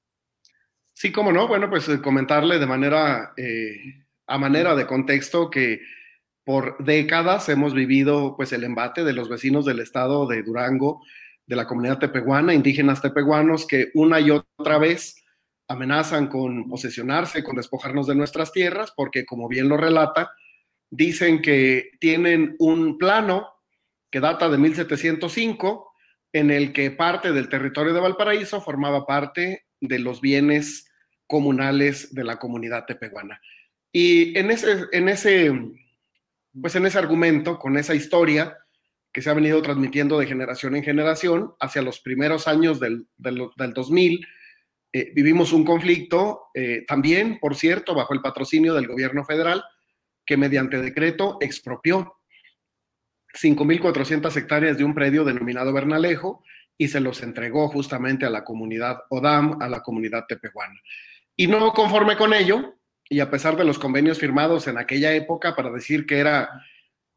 Sí, 0.93 1.13
cómo 1.13 1.31
no. 1.31 1.47
Bueno, 1.47 1.69
pues 1.69 1.87
eh, 1.91 2.01
comentarle 2.01 2.59
de 2.59 2.67
manera, 2.67 3.35
eh, 3.37 4.06
a 4.27 4.39
manera 4.39 4.75
de 4.75 4.87
contexto 4.87 5.51
que 5.51 5.81
por 6.45 6.77
décadas 6.79 7.49
hemos 7.49 7.75
vivido 7.75 8.37
pues 8.37 8.53
el 8.53 8.65
embate 8.65 9.05
de 9.05 9.13
los 9.13 9.29
vecinos 9.29 9.65
del 9.65 9.81
estado 9.81 10.27
de 10.27 10.43
Durango, 10.43 11.03
de 11.47 11.57
la 11.57 11.67
comunidad 11.67 11.99
tepehuana, 11.99 12.55
indígenas 12.55 13.03
tepehuanos, 13.03 13.67
que 13.67 13.91
una 13.95 14.21
y 14.21 14.31
otra 14.31 14.79
vez 14.79 15.17
amenazan 15.69 16.29
con 16.29 16.69
posesionarse, 16.69 17.43
con 17.43 17.57
despojarnos 17.57 18.07
de 18.07 18.15
nuestras 18.15 18.53
tierras, 18.53 18.93
porque 18.97 19.25
como 19.25 19.49
bien 19.49 19.69
lo 19.69 19.77
relata, 19.77 20.31
dicen 20.91 21.43
que 21.43 21.91
tienen 22.01 22.55
un 22.59 22.99
plano 22.99 23.49
que 24.11 24.21
data 24.21 24.49
de 24.49 24.59
1705, 24.59 25.93
en 26.33 26.51
el 26.51 26.73
que 26.73 26.91
parte 26.91 27.33
del 27.33 27.49
territorio 27.49 27.93
de 27.93 28.01
Valparaíso 28.01 28.61
formaba 28.61 29.07
parte 29.07 29.67
de 29.81 29.99
los 29.99 30.21
bienes 30.21 30.89
comunales 31.27 32.15
de 32.15 32.25
la 32.25 32.37
comunidad 32.39 32.85
tepehuana. 32.85 33.41
Y 33.99 34.39
en 34.39 34.51
ese, 34.51 34.85
en 34.93 35.09
ese, 35.09 35.51
pues 36.61 36.77
en 36.77 36.85
ese 36.85 36.99
argumento, 36.99 37.59
con 37.59 37.79
esa 37.79 37.95
historia 37.95 38.59
que 39.11 39.23
se 39.23 39.31
ha 39.31 39.33
venido 39.33 39.63
transmitiendo 39.63 40.19
de 40.19 40.27
generación 40.27 40.77
en 40.77 40.85
generación, 40.85 41.55
hacia 41.61 41.81
los 41.81 42.01
primeros 42.01 42.47
años 42.47 42.79
del, 42.79 43.09
del, 43.17 43.49
2000, 43.57 44.27
eh, 44.93 45.13
vivimos 45.15 45.55
un 45.55 45.65
conflicto, 45.65 46.49
eh, 46.53 46.85
también, 46.87 47.39
por 47.41 47.57
cierto, 47.57 47.95
bajo 47.95 48.13
el 48.13 48.21
patrocinio 48.21 48.75
del 48.75 48.87
gobierno 48.87 49.25
federal, 49.25 49.65
que 50.27 50.37
mediante 50.37 50.77
decreto 50.77 51.39
expropió 51.41 52.19
5.400 53.33 54.37
hectáreas 54.37 54.77
de 54.77 54.85
un 54.85 54.95
predio 54.95 55.25
denominado 55.25 55.73
Bernalejo 55.73 56.45
y 56.77 56.89
se 56.89 57.01
los 57.01 57.23
entregó 57.23 57.69
justamente 57.69 58.27
a 58.27 58.31
la 58.31 58.45
comunidad 58.45 59.05
ODAM, 59.09 59.57
a 59.63 59.71
la 59.71 59.81
comunidad 59.81 60.27
tepehuana. 60.29 60.79
Y 61.35 61.47
no 61.47 61.73
conforme 61.73 62.19
con 62.19 62.35
ello, 62.35 62.77
y 63.09 63.21
a 63.21 63.31
pesar 63.31 63.57
de 63.57 63.65
los 63.65 63.79
convenios 63.79 64.19
firmados 64.19 64.67
en 64.69 64.79
aquella 64.79 65.13
época 65.15 65.55
para 65.55 65.71
decir 65.71 66.07
que 66.07 66.19
era 66.19 66.49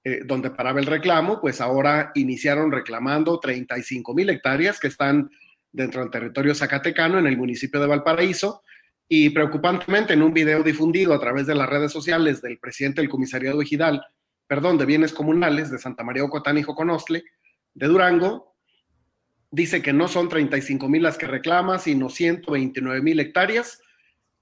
eh, 0.04 0.22
donde 0.26 0.52
paraba 0.52 0.80
el 0.80 0.86
reclamo, 0.86 1.42
pues 1.42 1.62
ahora 1.62 2.12
iniciaron 2.16 2.72
reclamando 2.72 3.40
35 3.40 4.14
mil 4.14 4.30
hectáreas 4.30 4.80
que 4.80 4.88
están 4.88 5.30
dentro 5.72 6.02
del 6.02 6.12
territorio 6.12 6.56
zacatecano 6.56 7.20
en 7.20 7.28
el 7.28 7.38
municipio 7.38 7.80
de 7.80 7.88
Valparaíso. 7.88 8.64
Y 9.08 9.32
preocupantemente, 9.32 10.14
en 10.14 10.22
un 10.22 10.34
video 10.34 10.62
difundido 10.62 11.14
a 11.16 11.20
través 11.20 11.48
de 11.48 11.56
las 11.56 11.68
redes 11.68 11.92
sociales 11.92 12.42
del 12.44 12.60
presidente 12.60 13.02
del 13.02 13.10
comisariado 13.10 13.60
ejidal, 13.60 14.06
perdón, 14.46 14.78
de 14.78 14.86
bienes 14.86 15.14
comunales 15.14 15.72
de 15.72 15.80
Santa 15.80 16.04
María 16.04 16.24
Ocotán 16.24 16.60
y 16.60 16.64
Joconostle, 16.64 17.24
de 17.74 17.88
Durango, 17.88 18.56
dice 19.50 19.82
que 19.82 19.94
no 19.94 20.08
son 20.08 20.30
35 20.30 20.88
mil 20.88 21.02
las 21.02 21.18
que 21.18 21.26
reclama, 21.26 21.80
sino 21.80 22.10
129 22.10 23.02
mil 23.02 23.20
hectáreas 23.20 23.82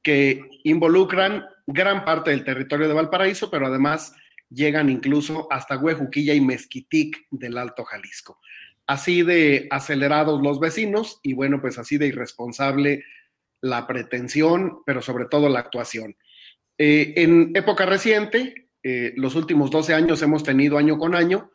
que 0.08 0.39
involucran 0.63 1.43
gran 1.65 2.06
parte 2.06 2.32
del 2.32 2.46
territorio 2.46 2.88
de 2.88 2.93
Valparaíso, 2.93 3.52
pero 3.52 3.67
además 3.67 4.13
llegan 4.50 4.89
incluso 4.89 5.52
hasta 5.52 5.78
Huejuquilla 5.78 6.34
y 6.34 6.39
Mezquitic 6.39 7.28
del 7.30 7.58
Alto 7.58 7.84
Jalisco. 7.84 8.39
Así 8.86 9.24
de 9.24 9.67
acelerados 9.70 10.41
los 10.41 10.62
vecinos 10.62 11.20
y 11.24 11.34
bueno, 11.34 11.60
pues 11.60 11.78
así 11.78 11.98
de 11.98 12.08
irresponsable 12.08 13.04
la 13.60 13.86
pretensión, 13.86 14.78
pero 14.86 15.02
sobre 15.02 15.26
todo 15.26 15.50
la 15.50 15.60
actuación. 15.60 16.15
Eh, 16.78 17.13
en 17.17 17.52
época 17.54 17.86
reciente, 17.86 18.70
eh, 18.84 19.12
los 19.17 19.36
últimos 19.36 19.72
12 19.72 19.93
años 19.93 20.22
hemos 20.22 20.41
tenido 20.41 20.78
año 20.78 20.98
con 20.98 21.15
año, 21.15 21.52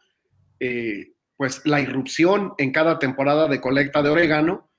eh, 0.60 1.12
pues 1.38 1.62
la 1.64 1.80
irrupción 1.80 2.52
en 2.58 2.70
cada 2.70 2.98
temporada 2.98 3.48
de 3.48 3.62
colecta 3.62 4.02
de 4.02 4.10
orégano 4.10 4.70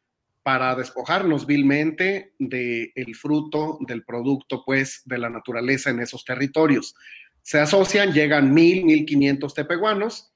para 0.44 0.76
despojarnos 0.76 1.48
vilmente 1.48 2.34
del 2.38 3.16
fruto, 3.16 3.80
del 3.88 4.04
producto, 4.04 4.64
pues, 4.66 5.02
de 5.06 5.18
la 5.18 5.30
naturaleza 5.30 5.90
en 5.90 6.02
esos 6.02 6.26
territorios. 6.26 6.96
Se 7.42 7.60
asocian, 7.60 8.14
llegan 8.14 8.54
mil, 8.54 8.84
mil 8.84 9.06
quinientos 9.06 9.54
tepehuanos, 9.54 10.32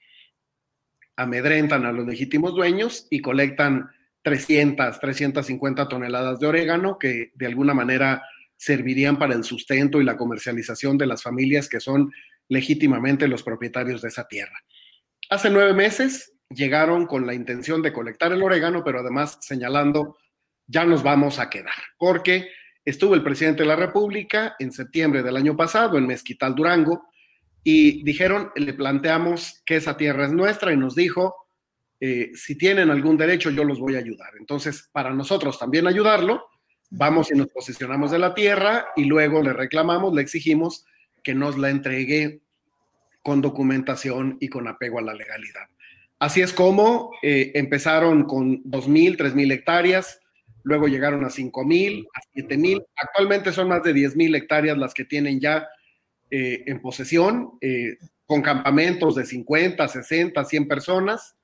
amedrentan 1.18 1.86
a 1.86 1.92
los 1.92 2.08
legítimos 2.08 2.56
dueños 2.56 3.08
y 3.10 3.22
colectan 3.22 3.90
300, 4.22 5.00
350 5.00 5.88
toneladas 5.90 6.40
de 6.40 6.48
orégano 6.48 6.98
que 6.98 7.32
de 7.36 7.46
alguna 7.46 7.74
manera 7.74 8.24
servirían 8.56 9.20
para 9.20 9.36
el 9.36 9.44
sustento 9.44 10.00
y 10.00 10.06
la 10.06 10.18
comercialización 10.18 10.98
de 10.98 11.06
las 11.06 11.22
familias 11.22 11.70
que 11.70 11.80
son 11.80 12.12
legítimamente 12.50 13.28
los 13.28 13.44
propietarios 13.44 14.02
de 14.02 14.08
esa 14.08 14.28
tierra. 14.28 14.64
Hace 15.30 15.50
nueve 15.50 15.74
meses 15.74 16.34
llegaron 16.50 17.06
con 17.06 17.26
la 17.26 17.34
intención 17.34 17.82
de 17.82 17.94
colectar 17.94 18.32
el 18.32 18.44
orégano, 18.44 18.84
pero 18.84 19.00
además 19.00 19.38
señalando, 19.42 20.18
ya 20.66 20.86
nos 20.86 21.04
vamos 21.04 21.40
a 21.40 21.50
quedar, 21.50 21.74
porque 21.98 22.50
estuvo 22.84 23.16
el 23.16 23.24
presidente 23.24 23.64
de 23.64 23.70
la 23.70 23.76
República 23.76 24.56
en 24.60 24.72
septiembre 24.72 25.24
del 25.24 25.38
año 25.38 25.56
pasado 25.56 25.98
en 25.98 26.08
Mezquital, 26.08 26.56
Durango, 26.56 27.08
y 27.64 28.04
dijeron, 28.04 28.52
le 28.56 28.74
planteamos 28.74 29.62
que 29.66 29.76
esa 29.76 29.98
tierra 29.98 30.26
es 30.26 30.32
nuestra 30.32 30.72
y 30.72 30.78
nos 30.78 30.96
dijo, 30.96 31.36
eh, 32.00 32.32
si 32.34 32.58
tienen 32.58 32.90
algún 32.90 33.18
derecho, 33.18 33.50
yo 33.50 33.64
los 33.64 33.80
voy 33.80 33.96
a 33.96 34.00
ayudar. 34.00 34.32
Entonces, 34.40 34.88
para 34.92 35.14
nosotros 35.14 35.60
también 35.60 35.88
ayudarlo, 35.88 36.46
vamos 36.90 37.32
y 37.32 37.36
nos 37.36 37.48
posicionamos 37.48 38.12
de 38.12 38.20
la 38.20 38.34
tierra 38.34 38.88
y 38.96 39.06
luego 39.06 39.42
le 39.42 39.52
reclamamos, 39.52 40.14
le 40.14 40.22
exigimos 40.22 40.86
que 41.24 41.36
nos 41.36 41.58
la 41.58 41.70
entregue 41.70 42.42
con 43.22 43.42
documentación 43.42 44.38
y 44.40 44.48
con 44.48 44.68
apego 44.68 45.00
a 45.00 45.02
la 45.02 45.14
legalidad. 45.14 45.68
Así 46.20 46.42
es 46.42 46.52
como 46.52 47.12
eh, 47.22 47.52
empezaron 47.54 48.24
con 48.24 48.64
2.000, 48.64 49.18
3.000 49.18 49.52
hectáreas, 49.52 50.20
luego 50.64 50.88
llegaron 50.88 51.24
a 51.24 51.30
5.000, 51.30 52.08
a 52.12 52.20
7.000, 52.36 52.86
actualmente 52.96 53.52
son 53.52 53.68
más 53.68 53.84
de 53.84 53.94
10.000 53.94 54.36
hectáreas 54.36 54.78
las 54.78 54.96
que 54.96 55.06
tienen 55.06 55.40
ya 55.40 55.68
eh, 56.32 56.64
en 56.66 56.82
posesión, 56.82 57.52
eh, 57.62 57.98
con 58.26 58.42
campamentos 58.42 59.16
de 59.16 59.26
50, 59.26 59.88
60, 59.88 60.44
100 60.44 60.68
personas, 60.68 61.36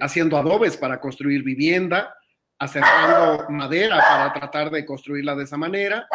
haciendo 0.00 0.36
adobes 0.36 0.76
para 0.76 1.00
construir 1.00 1.42
vivienda, 1.42 2.14
acercando 2.56 3.48
madera 3.48 3.96
para 3.96 4.32
tratar 4.32 4.70
de 4.70 4.86
construirla 4.86 5.34
de 5.34 5.42
esa 5.42 5.56
manera. 5.56 6.06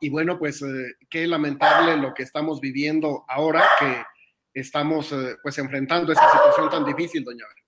Y 0.00 0.08
bueno, 0.08 0.38
pues 0.38 0.64
qué 1.10 1.26
lamentable 1.26 1.98
lo 1.98 2.14
que 2.14 2.22
estamos 2.22 2.58
viviendo 2.58 3.26
ahora, 3.28 3.64
que 3.78 4.02
estamos 4.54 5.12
eh, 5.12 5.36
pues 5.42 5.58
enfrentando 5.58 6.12
esta 6.12 6.30
situación 6.30 6.70
tan 6.70 6.84
difícil, 6.84 7.24
doña 7.24 7.44
Vera. 7.46 7.62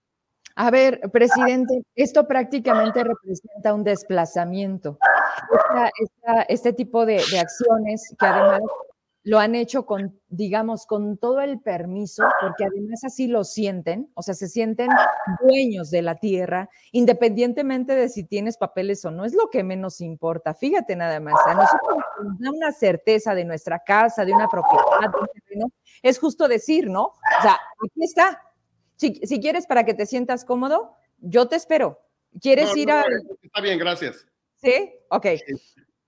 A 0.56 0.70
ver, 0.70 1.00
presidente, 1.12 1.82
esto 1.96 2.28
prácticamente 2.28 3.02
representa 3.02 3.74
un 3.74 3.82
desplazamiento. 3.82 4.98
este 6.48 6.72
tipo 6.72 7.04
de, 7.04 7.16
acciones 7.16 8.14
que 8.18 8.26
además 8.26 8.60
lo 9.24 9.38
han 9.38 9.54
hecho 9.54 9.86
con, 9.86 10.20
digamos, 10.28 10.86
con 10.86 11.16
todo 11.16 11.40
el 11.40 11.58
permiso, 11.58 12.22
porque 12.42 12.64
además 12.64 13.04
así 13.04 13.26
lo 13.26 13.42
sienten, 13.42 14.10
o 14.14 14.22
sea, 14.22 14.34
se 14.34 14.48
sienten 14.48 14.90
dueños 15.40 15.90
de 15.90 16.02
la 16.02 16.16
tierra, 16.16 16.68
independientemente 16.92 17.94
de 17.94 18.10
si 18.10 18.24
tienes 18.24 18.58
papeles 18.58 19.02
o 19.06 19.10
no, 19.10 19.24
es 19.24 19.34
lo 19.34 19.48
que 19.48 19.64
menos 19.64 20.02
importa. 20.02 20.52
Fíjate 20.52 20.94
nada 20.94 21.20
más, 21.20 21.34
a 21.46 21.54
nosotros 21.54 22.04
nos 22.22 22.38
da 22.38 22.50
una 22.50 22.72
certeza 22.72 23.34
de 23.34 23.46
nuestra 23.46 23.78
casa, 23.78 24.26
de 24.26 24.34
una 24.34 24.46
propiedad, 24.46 25.10
de 25.10 25.18
un 25.18 25.26
terreno, 25.32 25.72
es 26.02 26.18
justo 26.18 26.46
decir, 26.46 26.90
¿no? 26.90 27.04
O 27.04 27.42
sea, 27.42 27.58
aquí 27.82 28.04
está. 28.04 28.42
Si, 28.96 29.14
si 29.24 29.40
quieres 29.40 29.66
para 29.66 29.84
que 29.84 29.94
te 29.94 30.04
sientas 30.04 30.44
cómodo, 30.44 30.96
yo 31.18 31.48
te 31.48 31.56
espero. 31.56 31.98
¿Quieres 32.40 32.76
ir 32.76 32.90
a...? 32.90 33.04
Está 33.42 33.60
bien, 33.62 33.78
gracias. 33.78 34.26
¿Sí? 34.56 34.92
Ok. 35.08 35.26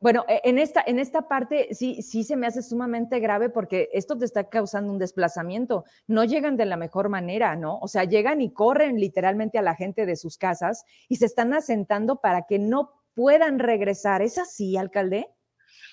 Bueno, 0.00 0.24
e, 0.28 0.40
en 0.44 0.58
esta, 0.58 0.82
en 0.86 0.98
esta 0.98 1.28
parte 1.28 1.68
sí, 1.72 2.02
sí 2.02 2.24
se 2.24 2.36
me 2.36 2.46
hace 2.46 2.62
sumamente 2.62 3.18
grave 3.18 3.48
porque 3.48 3.88
esto 3.92 4.16
te 4.18 4.24
está 4.24 4.48
causando 4.48 4.92
un 4.92 4.98
desplazamiento. 4.98 5.84
No 6.06 6.24
llegan 6.24 6.56
de 6.56 6.66
la 6.66 6.76
mejor 6.76 7.08
manera, 7.08 7.56
¿no? 7.56 7.78
O 7.78 7.88
sea, 7.88 8.04
llegan 8.04 8.40
y 8.40 8.52
corren 8.52 9.00
literalmente 9.00 9.58
a 9.58 9.62
la 9.62 9.74
gente 9.74 10.06
de 10.06 10.16
sus 10.16 10.38
casas 10.38 10.84
y 11.08 11.16
se 11.16 11.26
están 11.26 11.54
asentando 11.54 12.20
para 12.20 12.46
que 12.46 12.58
no 12.58 12.90
puedan 13.14 13.58
regresar. 13.58 14.22
¿Es 14.22 14.38
así, 14.38 14.76
alcalde? 14.76 15.26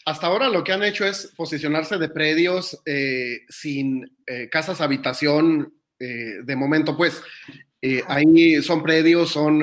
Hasta 0.06 0.28
ahora 0.28 0.50
lo 0.50 0.64
que 0.64 0.74
han 0.74 0.84
hecho 0.84 1.06
es 1.06 1.32
posicionarse 1.36 1.98
de 1.98 2.10
predios 2.10 2.82
eh, 2.86 3.40
sin 3.48 4.18
eh, 4.28 4.50
casas 4.50 4.82
habitación 4.82 5.74
eh, 6.00 6.42
de 6.44 6.56
momento, 6.56 6.98
pues 6.98 7.22
ahí 8.08 8.62
son 8.62 8.82
predios, 8.82 9.32
son 9.32 9.62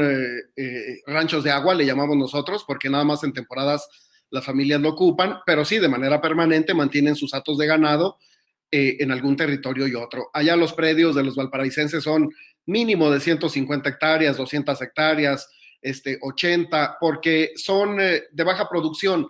ranchos 1.07 1.43
de 1.43 1.51
agua, 1.51 1.73
le 1.73 1.87
llamamos 1.87 2.19
nosotros, 2.19 2.65
porque 2.67 2.91
nada 2.91 3.03
más 3.03 3.25
en 3.25 3.33
temporadas 3.33 3.89
las 4.31 4.45
familias 4.45 4.81
lo 4.81 4.91
ocupan, 4.91 5.39
pero 5.45 5.65
sí 5.65 5.79
de 5.79 5.89
manera 5.89 6.21
permanente 6.21 6.75
mantienen 6.75 7.17
sus 7.17 7.35
atos 7.35 7.59
de 7.59 7.67
ganado 7.67 8.19
en 8.73 9.11
algún 9.11 9.37
territorio 9.37 9.89
y 9.89 9.97
otro. 9.97 10.31
Allá 10.33 10.55
los 10.55 10.73
predios 10.75 11.17
de 11.17 11.25
los 11.25 11.35
valparaicenses 11.35 12.05
son 12.05 12.31
mínimo 12.67 13.11
de 13.11 13.19
150 13.19 13.89
hectáreas, 13.91 14.37
200 14.37 14.81
hectáreas, 14.81 15.49
este, 15.83 16.19
80, 16.21 16.99
porque 17.01 17.51
son 17.57 17.97
de 17.97 18.45
baja 18.45 18.69
producción 18.69 19.27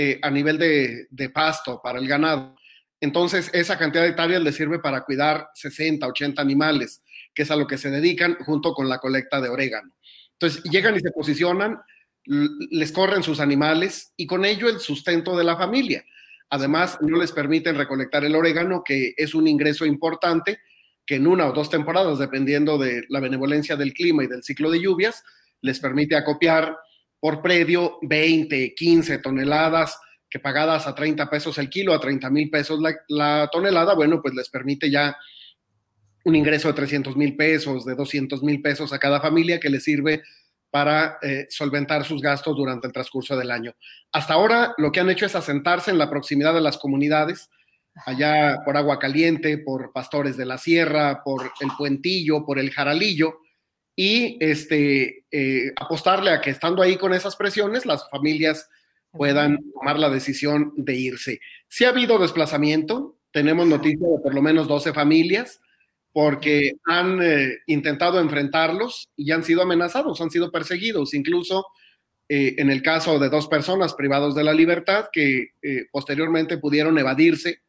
eh, 0.00 0.20
a 0.22 0.30
nivel 0.30 0.58
de, 0.58 1.30
pasto 1.30 1.80
para 1.82 1.98
el 1.98 2.06
ganado. 2.06 2.54
Entonces, 3.00 3.50
esa 3.52 3.76
cantidad 3.76 4.04
de 4.04 4.10
hectáreas 4.10 4.40
le 4.40 4.52
sirve 4.52 4.78
para 4.78 5.00
cuidar 5.00 5.48
60, 5.54 6.06
80 6.06 6.40
animales, 6.40 7.02
que 7.34 7.42
es 7.42 7.50
a 7.50 7.56
lo 7.56 7.66
que 7.66 7.78
se 7.78 7.90
dedican 7.90 8.36
junto 8.36 8.74
con 8.74 8.88
la 8.88 8.98
colecta 8.98 9.40
de 9.40 9.48
orégano. 9.48 9.92
Entonces, 10.34 10.62
llegan 10.70 10.94
y 10.94 11.00
se 11.00 11.10
posicionan, 11.10 11.80
les 12.28 12.92
corren 12.92 13.22
sus 13.22 13.40
animales 13.40 14.12
y 14.16 14.26
con 14.26 14.44
ello 14.44 14.68
el 14.68 14.80
sustento 14.80 15.36
de 15.36 15.44
la 15.44 15.56
familia. 15.56 16.04
Además, 16.50 16.98
no 17.00 17.18
les 17.18 17.32
permiten 17.32 17.76
recolectar 17.76 18.24
el 18.24 18.34
orégano, 18.34 18.82
que 18.84 19.14
es 19.16 19.34
un 19.34 19.48
ingreso 19.48 19.86
importante, 19.86 20.58
que 21.06 21.16
en 21.16 21.26
una 21.26 21.46
o 21.46 21.52
dos 21.52 21.70
temporadas, 21.70 22.18
dependiendo 22.18 22.76
de 22.76 23.04
la 23.08 23.20
benevolencia 23.20 23.76
del 23.76 23.94
clima 23.94 24.24
y 24.24 24.26
del 24.26 24.42
ciclo 24.42 24.70
de 24.70 24.80
lluvias, 24.80 25.22
les 25.62 25.80
permite 25.80 26.16
acopiar 26.16 26.76
por 27.18 27.42
predio 27.42 27.98
20, 28.02 28.74
15 28.74 29.18
toneladas 29.18 29.98
que 30.30 30.38
pagadas 30.38 30.86
a 30.86 30.94
30 30.94 31.30
pesos 31.30 31.56
el 31.58 31.70
kilo, 31.70 31.94
a 31.94 32.00
30 32.00 32.28
mil 32.30 32.50
pesos 32.50 32.78
la, 33.08 33.48
tonelada, 33.50 33.94
bueno, 33.94 34.20
pues 34.20 34.34
les 34.34 34.50
permite 34.50 34.90
ya 34.90 35.16
un 36.24 36.36
ingreso 36.36 36.68
de 36.68 36.74
300 36.74 37.16
mil 37.16 37.36
pesos, 37.36 37.86
de 37.86 37.94
200 37.94 38.42
mil 38.42 38.60
pesos 38.60 38.92
a 38.92 38.98
cada 38.98 39.20
familia 39.20 39.58
que 39.58 39.70
les 39.70 39.84
sirve 39.84 40.22
para 40.70 41.18
eh, 41.22 41.46
solventar 41.50 42.04
sus 42.04 42.20
gastos 42.20 42.56
durante 42.56 42.86
el 42.86 42.92
transcurso 42.92 43.36
del 43.36 43.50
año. 43.50 43.74
Hasta 44.12 44.34
ahora 44.34 44.74
lo 44.76 44.92
que 44.92 45.00
han 45.00 45.10
hecho 45.10 45.26
es 45.26 45.34
asentarse 45.34 45.90
en 45.90 45.98
la 45.98 46.10
proximidad 46.10 46.54
de 46.54 46.60
las 46.60 46.78
comunidades, 46.78 47.50
allá 48.06 48.58
por 48.64 48.76
Agua 48.76 48.98
Caliente, 48.98 49.58
por 49.58 49.92
Pastores 49.92 50.36
de 50.36 50.46
la 50.46 50.58
Sierra, 50.58 51.22
por 51.24 51.50
El 51.60 51.70
Puentillo, 51.76 52.44
por 52.44 52.58
El 52.58 52.70
Jaralillo, 52.70 53.40
y 53.96 54.36
este, 54.40 55.24
eh, 55.30 55.72
apostarle 55.76 56.30
a 56.30 56.40
que 56.40 56.50
estando 56.50 56.82
ahí 56.82 56.96
con 56.96 57.12
esas 57.12 57.34
presiones, 57.34 57.84
las 57.84 58.08
familias 58.10 58.68
puedan 59.10 59.58
tomar 59.72 59.98
la 59.98 60.10
decisión 60.10 60.72
de 60.76 60.94
irse. 60.94 61.40
Si 61.68 61.84
ha 61.84 61.88
habido 61.88 62.18
desplazamiento, 62.18 63.18
tenemos 63.32 63.66
noticia 63.66 64.06
de 64.06 64.20
por 64.22 64.34
lo 64.34 64.42
menos 64.42 64.68
12 64.68 64.92
familias, 64.92 65.60
porque 66.18 66.72
han 66.84 67.22
eh, 67.22 67.58
intentado 67.68 68.18
enfrentarlos 68.18 69.08
y 69.14 69.30
han 69.30 69.44
sido 69.44 69.62
amenazados, 69.62 70.20
han 70.20 70.32
sido 70.32 70.50
perseguidos, 70.50 71.14
incluso 71.14 71.66
eh, 72.28 72.56
en 72.58 72.70
el 72.70 72.82
caso 72.82 73.20
de 73.20 73.28
dos 73.28 73.46
personas 73.46 73.94
privados 73.94 74.34
de 74.34 74.42
la 74.42 74.52
libertad 74.52 75.10
que 75.12 75.50
posteriormente 75.92 76.58
pudieron 76.58 76.98
evadirse 76.98 77.62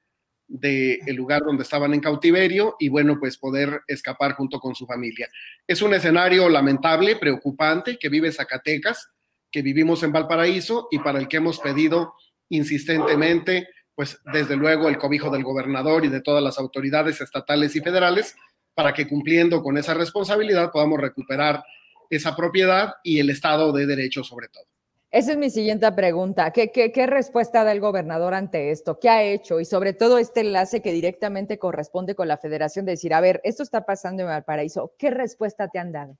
del 0.47 1.15
lugar 1.15 1.43
donde 1.43 1.62
estaban 1.62 1.93
en 1.93 1.99
cautiverio 1.99 2.75
y 2.79 2.89
bueno, 2.89 3.19
pues 3.19 3.38
poder 3.38 3.81
escapar 3.85 4.33
junto 4.33 4.59
con 4.59 4.73
su 4.73 4.88
familia. 4.88 5.29
Es 5.67 5.83
un 5.83 5.93
escenario 5.93 6.49
lamentable, 6.49 7.17
preocupante 7.17 7.99
que 7.99 8.09
vive 8.09 8.31
Zacatecas, 8.31 9.12
que 9.51 9.62
vivimos 9.62 10.01
en 10.01 10.12
Valparaíso 10.12 10.88
y 10.89 10.97
para 10.97 11.19
el 11.19 11.27
que 11.27 11.38
hemos 11.38 11.59
pedido 11.59 12.15
insistentemente, 12.49 13.67
pues 13.99 14.17
desde 14.31 14.55
luego 14.55 14.88
el 14.88 14.97
cobijo 14.97 15.29
del 15.29 15.43
gobernador 15.43 16.05
y 16.05 16.07
de 16.07 16.21
todas 16.21 16.41
las 16.41 16.57
autoridades 16.57 17.19
estatales 17.19 17.75
y 17.75 17.81
federales 17.81 18.33
para 18.73 18.93
que 18.93 19.05
cumpliendo 19.05 19.62
con 19.62 19.77
esa 19.77 19.93
responsabilidad 19.93 20.71
podamos 20.71 21.01
recuperar 21.01 21.65
esa 22.09 22.33
propiedad 22.33 22.93
y 23.03 23.19
el 23.19 23.29
Estado 23.29 23.73
de 23.73 23.85
Derecho 23.85 24.23
sobre 24.23 24.47
todo. 24.47 24.63
Esa 25.12 25.33
es 25.33 25.38
mi 25.38 25.49
siguiente 25.49 25.91
pregunta. 25.91 26.51
¿Qué, 26.51 26.71
qué, 26.71 27.07
respuesta 27.07 27.65
da 27.65 27.73
el 27.73 27.81
gobernador 27.81 28.35
ante 28.35 28.71
esto? 28.71 29.01
¿Qué 29.01 29.09
ha 29.09 29.21
hecho? 29.21 29.59
Y 29.59 29.65
sobre 29.65 29.91
todo 29.91 30.17
este 30.17 30.39
enlace 30.39 30.81
que 30.81 30.93
directamente 30.93 31.59
corresponde 31.59 32.15
con 32.15 32.29
la 32.29 32.38
federación 32.38 32.85
de 32.85 32.93
decir, 32.93 33.13
a 33.13 33.19
ver, 33.19 33.41
esto 33.43 33.63
está 33.63 33.85
pasando 33.85 34.23
en 34.23 34.29
Valparaíso. 34.29 34.93
¿Qué 34.97 35.12
respuesta 35.12 35.67
te 35.67 35.77
han 35.77 35.91
dado? 35.91 36.17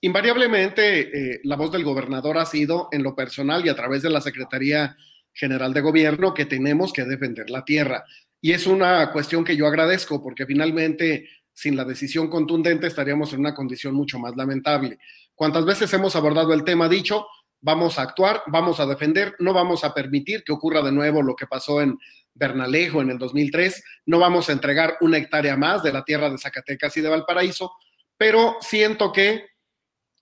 Invariablemente, 0.00 1.00
eh, 1.00 1.40
la 1.42 1.56
voz 1.56 1.72
del 1.72 1.82
gobernador 1.82 2.38
ha 2.38 2.46
sido 2.46 2.88
en 2.92 3.02
lo 3.02 3.16
personal 3.16 3.66
y 3.66 3.68
a 3.68 3.74
través 3.74 4.02
de 4.02 4.10
la 4.10 4.20
Secretaría 4.20 4.96
General 5.36 5.72
de 5.72 5.80
Gobierno 5.80 6.34
que 6.34 6.46
tenemos 6.46 6.92
que 6.92 7.04
defender 7.04 7.50
la 7.50 7.64
tierra. 7.64 8.04
Y 8.40 8.52
es 8.52 8.66
una 8.66 9.12
cuestión 9.12 9.44
que 9.44 9.56
yo 9.56 9.66
agradezco 9.66 10.22
porque 10.22 10.46
finalmente 10.46 11.28
sin 11.52 11.76
la 11.76 11.84
decisión 11.84 12.28
contundente 12.28 12.86
estaríamos 12.86 13.32
en 13.32 13.40
una 13.40 13.54
condición 13.54 13.94
mucho 13.94 14.18
más 14.18 14.34
lamentable. 14.36 14.98
¿Cuántas 15.34 15.64
veces 15.64 15.92
hemos 15.92 16.16
abordado 16.16 16.52
el 16.52 16.64
tema 16.64 16.88
dicho? 16.88 17.26
vamos 17.60 17.98
a 17.98 18.02
actuar, 18.02 18.42
vamos 18.46 18.78
a 18.78 18.86
defender, 18.86 19.34
no 19.38 19.52
vamos 19.52 19.82
a 19.82 19.92
permitir 19.92 20.44
que 20.44 20.52
ocurra 20.52 20.82
de 20.82 20.92
nuevo 20.92 21.20
lo 21.20 21.34
que 21.34 21.48
pasó 21.48 21.80
en 21.80 21.98
Bernalejo 22.32 23.00
en 23.00 23.10
el 23.10 23.18
2003, 23.18 23.82
no 24.06 24.20
vamos 24.20 24.48
a 24.48 24.52
entregar 24.52 24.96
una 25.00 25.16
hectárea 25.16 25.56
más 25.56 25.82
de 25.82 25.92
la 25.92 26.04
tierra 26.04 26.30
de 26.30 26.38
Zacatecas 26.38 26.96
y 26.96 27.00
de 27.00 27.08
Valparaíso, 27.08 27.72
pero 28.16 28.56
siento 28.60 29.12
que 29.12 29.46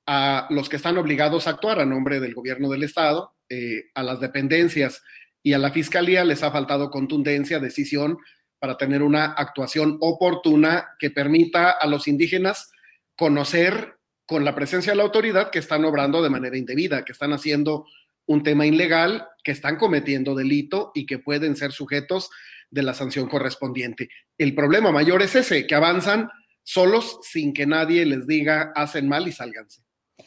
a 0.07 0.47
los 0.49 0.69
que 0.69 0.77
están 0.77 0.97
obligados 0.97 1.47
a 1.47 1.51
actuar 1.51 1.81
a 1.81 1.87
nombre 1.87 2.19
del 2.21 2.35
gobierno 2.35 2.71
del 2.71 2.85
Estado, 2.85 3.34
eh, 3.49 3.85
a 3.95 4.03
las 4.03 4.21
dependencias 4.21 5.03
y 5.43 5.53
a 5.53 5.59
la 5.59 5.71
Fiscalía 5.71 6.25
les 6.25 6.43
ha 6.43 6.51
faltado 6.51 6.91
contundencia, 6.91 7.61
decisión 7.61 8.19
para 8.59 8.77
tener 8.79 9.03
una 9.03 9.27
actuación 9.27 9.99
oportuna 10.01 10.89
que 10.99 11.11
permita 11.11 11.71
a 11.71 11.87
los 11.87 12.09
indígenas 12.09 12.71
conocer 13.15 13.99
con 14.27 14.45
la 14.45 14.55
presencia 14.55 14.93
de 14.93 14.97
la 14.97 15.03
autoridad 15.03 15.51
que 15.51 15.59
están 15.59 15.85
obrando 15.85 16.23
de 16.23 16.31
manera 16.31 16.57
indebida, 16.57 17.05
que 17.05 17.13
están 17.13 17.33
haciendo 17.33 17.87
un 18.27 18.43
tema 18.43 18.65
ilegal, 18.65 19.29
que 19.43 19.53
están 19.53 19.77
cometiendo 19.77 20.35
delito 20.35 20.93
y 20.95 21.05
que 21.05 21.19
pueden 21.19 21.57
ser 21.57 21.73
sujetos 21.73 22.31
de 22.71 22.83
la 22.83 22.95
sanción 22.95 23.29
correspondiente. 23.29 24.09
El 24.39 24.55
problema 24.55 24.91
mayor 24.91 25.23
es 25.23 25.37
ese, 25.37 25.67
que 25.67 25.75
avanzan 25.75 26.31
solos 26.63 27.19
sin 27.23 27.53
que 27.53 27.67
nadie 27.67 28.07
les 28.07 28.27
diga 28.27 28.73
hacen 28.75 29.09
mal 29.09 29.29
y 29.29 29.33
sálganse. 29.33 29.84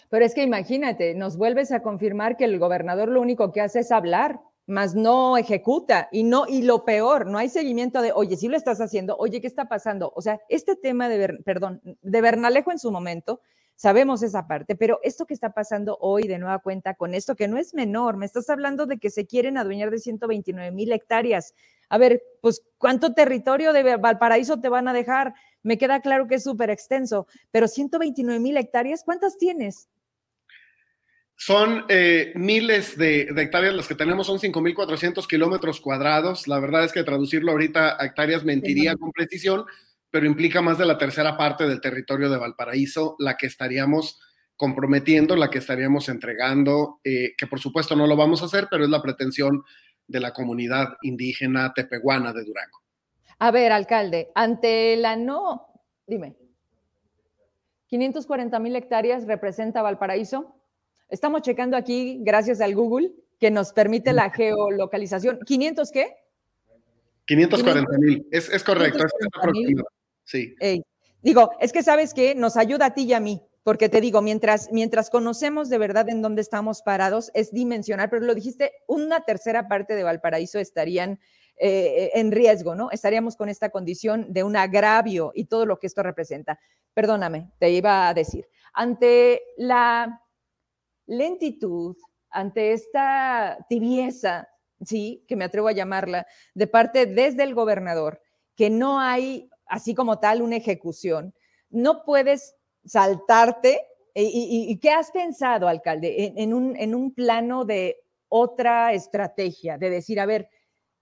Pero 0.10 0.26
es 0.26 0.34
que 0.34 0.44
imagínate, 0.44 1.16
nos 1.16 1.38
vuelves 1.38 1.72
a 1.72 1.82
confirmar 1.82 2.38
que 2.38 2.46
el 2.46 2.60
gobernador 2.60 3.10
lo 3.10 3.22
único 3.22 3.52
que 3.52 3.62
hace 3.62 3.80
es 3.80 3.92
hablar, 3.92 4.40
más 4.66 4.96
no 4.96 5.38
ejecuta 5.38 6.10
y 6.12 6.24
no 6.24 6.46
y 6.48 6.64
lo 6.64 6.84
peor, 6.84 7.26
no 7.28 7.38
hay 7.38 7.48
seguimiento 7.48 8.02
de, 8.02 8.12
oye, 8.12 8.36
si 8.36 8.50
lo 8.50 8.58
estás 8.58 8.82
haciendo, 8.82 9.16
oye, 9.18 9.40
¿qué 9.40 9.48
está 9.48 9.66
pasando? 9.70 10.12
O 10.16 10.22
sea, 10.22 10.42
este 10.50 10.76
tema 10.76 11.08
de 11.08 11.38
perdón, 11.46 11.82
de 11.84 12.22
Bernalejo 12.22 12.72
en 12.72 12.80
su 12.80 12.92
momento 12.92 13.40
Sabemos 13.78 14.24
esa 14.24 14.48
parte, 14.48 14.76
pero 14.76 15.00
esto 15.04 15.28
que 15.28 15.36
está 15.36 15.52
pasando 15.54 16.00
hoy 16.02 16.24
de 16.24 16.40
nueva 16.40 16.58
cuenta 16.58 16.96
con 16.96 17.14
esto 17.14 17.36
que 17.36 17.48
no 17.48 17.60
es 17.60 17.76
menor, 17.76 18.18
me 18.18 18.26
estás 18.26 18.50
hablando 18.50 18.88
de 18.88 18.98
que 18.98 19.12
se 19.12 19.28
quieren 19.28 19.56
adueñar 19.56 19.92
de 19.92 20.00
129 20.00 20.72
mil 20.72 20.92
hectáreas. 20.92 21.54
A 21.88 22.00
ver, 22.00 22.24
pues 22.42 22.64
¿cuánto 22.80 23.14
territorio 23.14 23.74
de 23.74 23.98
Valparaíso 23.98 24.60
te 24.60 24.70
van 24.70 24.88
a 24.88 24.94
dejar? 24.94 25.36
Me 25.68 25.78
queda 25.78 26.00
claro 26.00 26.30
que 26.30 26.36
es 26.36 26.44
súper 26.44 26.70
extenso, 26.70 27.28
pero 27.52 27.68
129 27.68 28.40
mil 28.40 28.56
hectáreas, 28.56 29.04
¿cuántas 29.04 29.38
tienes? 29.38 29.90
Son 31.36 31.84
eh, 31.90 32.32
miles 32.36 32.98
de, 32.98 33.24
hectáreas 33.36 33.76
las 33.76 33.86
que 33.86 33.94
tenemos, 33.94 34.28
son 34.28 34.40
5.400 34.40 35.28
kilómetros 35.28 35.82
cuadrados. 35.82 36.48
La 36.48 36.62
verdad 36.62 36.86
es 36.86 36.94
que 36.94 37.04
traducirlo 37.04 37.52
ahorita 37.52 38.02
a 38.02 38.06
hectáreas 38.06 38.46
mentiría 38.46 38.96
con 38.96 39.12
precisión, 39.12 39.66
pero 40.10 40.26
implica 40.26 40.62
más 40.62 40.78
de 40.78 40.86
la 40.86 40.98
tercera 40.98 41.36
parte 41.36 41.68
del 41.68 41.82
territorio 41.82 42.30
de 42.30 42.38
Valparaíso, 42.38 43.18
la 43.20 43.36
que 43.36 43.48
estaríamos 43.48 44.22
comprometiendo, 44.56 45.36
la 45.36 45.50
que 45.50 45.58
estaríamos 45.58 46.08
entregando, 46.08 47.02
eh, 47.04 47.34
que 47.38 47.46
por 47.46 47.60
supuesto 47.60 47.94
no 47.94 48.08
lo 48.08 48.16
vamos 48.16 48.42
a 48.42 48.46
hacer, 48.46 48.70
pero 48.72 48.86
es 48.86 48.90
la 48.90 49.02
pretensión 49.02 49.64
de 50.08 50.22
la 50.22 50.32
comunidad 50.32 50.96
indígena 51.02 51.74
tepehuana 51.74 52.32
de 52.32 52.46
Durango. 52.46 52.87
A 53.40 53.52
ver, 53.52 53.72
alcalde, 53.72 54.32
ante 54.34 54.96
la 54.96 55.16
no, 55.16 55.68
dime, 56.08 56.36
540 57.88 58.60
mil 58.60 58.76
hectáreas 58.76 59.26
representa 59.26 59.82
Valparaíso. 59.82 60.56
Estamos 61.10 61.42
checando 61.44 61.78
aquí, 61.78 62.20
gracias 62.22 62.62
al 62.62 62.76
Google, 62.76 63.12
que 63.40 63.52
nos 63.52 63.74
permite 63.74 64.12
la 64.12 64.32
geolocalización. 64.32 65.40
¿500 65.40 65.92
qué? 65.92 66.16
540 67.28 67.98
mil, 68.00 68.28
es, 68.32 68.50
es, 68.50 68.64
correcto. 68.64 69.06
Es 69.06 69.14
Sí. 70.24 70.56
digo, 71.22 71.52
es 71.60 71.72
que 71.72 71.84
sabes 71.84 72.14
que 72.14 72.36
nos 72.36 72.58
ayuda 72.58 72.88
a 72.88 72.94
ti 72.94 73.04
y 73.04 73.14
a 73.14 73.20
mí, 73.20 73.42
porque 73.64 73.88
te 73.88 74.02
digo, 74.02 74.22
mientras, 74.22 74.70
mientras 74.72 75.10
conocemos 75.10 75.70
de 75.70 75.78
verdad 75.78 76.10
en 76.10 76.22
dónde 76.22 76.42
estamos 76.42 76.82
parados, 76.82 77.32
es 77.34 77.52
dimensionar, 77.52 78.10
pero 78.10 78.26
lo 78.26 78.34
dijiste, 78.34 78.72
una 78.88 79.22
tercera 79.22 79.68
parte 79.68 79.96
de 79.96 80.04
Valparaíso 80.04 80.60
estarían 80.60 81.20
eh, 81.60 82.12
en 82.14 82.32
riesgo, 82.32 82.76
¿no? 82.76 82.92
Estaríamos 82.92 83.36
con 83.36 83.50
esta 83.50 83.70
condición 83.70 84.32
de 84.32 84.44
un 84.44 84.56
agravio 84.56 85.32
y 85.34 85.46
todo 85.46 85.66
lo 85.66 85.80
que 85.80 85.88
esto 85.88 86.04
representa. 86.04 86.60
Perdóname, 86.94 87.52
te 87.58 87.72
iba 87.72 88.08
a 88.08 88.14
decir, 88.14 88.48
ante 88.74 89.42
la 89.58 90.22
lentitud, 91.08 91.98
ante 92.30 92.74
esta 92.74 93.58
tibieza, 93.70 94.48
sí, 94.86 95.26
que 95.28 95.36
me 95.36 95.46
atrevo 95.46 95.68
a 95.68 95.72
llamarla, 95.72 96.28
de 96.54 96.68
parte 96.68 97.08
desde 97.08 97.44
el 97.44 97.56
gobernador, 97.56 98.22
que 98.56 98.70
no 98.70 99.00
hay 99.00 99.50
así 99.66 99.96
como 99.96 100.20
tal 100.20 100.44
una 100.44 100.58
ejecución. 100.58 101.34
No 101.70 102.04
puedes 102.04 102.56
saltarte. 102.86 103.82
¿Y, 104.20 104.80
qué 104.80 104.90
has 104.90 105.12
pensado, 105.12 105.68
alcalde, 105.68 106.34
en, 106.36 106.52
un, 106.52 106.76
en 106.76 106.96
un 106.96 107.14
plano 107.14 107.66
de 107.66 107.98
otra 108.30 108.94
estrategia, 108.94 109.78
de 109.78 109.92
decir, 109.92 110.20
a 110.20 110.26
ver, 110.26 110.50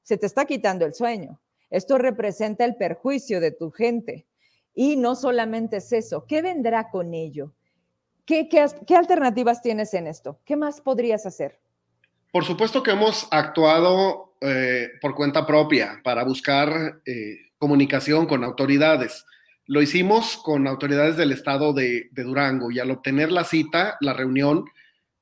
se 0.05 0.17
te 0.17 0.27
está 0.27 0.45
quitando 0.45 0.85
el 0.85 0.93
sueño, 0.93 1.41
esto 1.69 1.97
representa 1.97 2.63
el 2.63 2.77
perjuicio 2.77 3.41
de 3.41 3.51
tu 3.51 3.71
gente. 3.71 4.25
Y 4.73 4.95
no 4.95 5.15
solamente 5.15 5.77
es 5.77 5.91
eso, 5.91 6.25
¿qué 6.25 6.41
vendrá 6.41 6.89
con 6.89 7.13
ello? 7.13 7.53
¿Qué, 8.25 8.47
alternativas 8.95 9.61
tienes 9.61 9.93
en 9.93 10.07
esto? 10.07 10.39
¿Qué 10.45 10.55
más 10.55 10.81
podrías 10.81 11.25
hacer? 11.25 11.59
Por 12.31 12.45
supuesto 12.45 12.83
que 12.83 12.91
hemos 12.91 13.27
actuado 13.31 14.35
eh, 14.41 14.89
por 15.01 15.15
cuenta 15.15 15.45
propia 15.45 16.01
para 16.03 16.23
buscar 16.23 17.01
eh, 17.05 17.37
comunicación 17.57 18.25
con 18.25 18.43
autoridades. 18.43 19.25
Lo 19.65 19.81
hicimos 19.81 20.37
con 20.37 20.67
autoridades 20.67 21.17
del 21.17 21.31
estado 21.31 21.73
de, 21.73 22.09
Durango 22.11 22.71
y 22.71 22.79
al 22.79 22.91
obtener 22.91 23.31
la 23.31 23.43
cita, 23.43 23.97
la 24.01 24.13
reunión, 24.13 24.65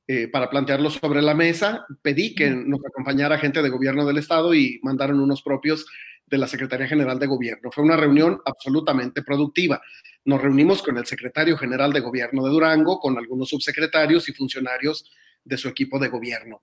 eh, 0.06 0.28
para 0.28 0.50
plantearlo 0.50 0.90
sobre 0.90 1.22
la 1.22 1.34
mesa, 1.34 1.86
pedí 2.02 2.34
que 2.34 2.50
nos 2.50 2.80
acompañara 2.84 3.38
gente 3.38 3.62
de 3.62 3.70
gobierno 3.70 4.04
del 4.04 4.18
estado 4.18 4.54
y 4.54 4.78
mandaron 4.82 5.18
unos 5.18 5.42
propios 5.42 5.86
de 6.26 6.38
la 6.38 6.46
Secretaría 6.46 6.86
General 6.86 7.18
de 7.18 7.26
Gobierno. 7.26 7.70
Fue 7.70 7.84
una 7.84 7.96
reunión 7.96 8.40
absolutamente 8.44 9.22
productiva. 9.22 9.80
Nos 10.24 10.42
reunimos 10.42 10.82
con 10.82 10.98
el 10.98 11.06
secretario 11.06 11.56
general 11.56 11.92
de 11.92 12.00
Gobierno 12.00 12.44
de 12.44 12.50
Durango, 12.50 12.98
con 12.98 13.16
algunos 13.16 13.48
subsecretarios 13.48 14.28
y 14.28 14.32
funcionarios 14.32 15.10
de 15.44 15.56
su 15.56 15.68
equipo 15.68 15.98
de 15.98 16.08
gobierno. 16.08 16.62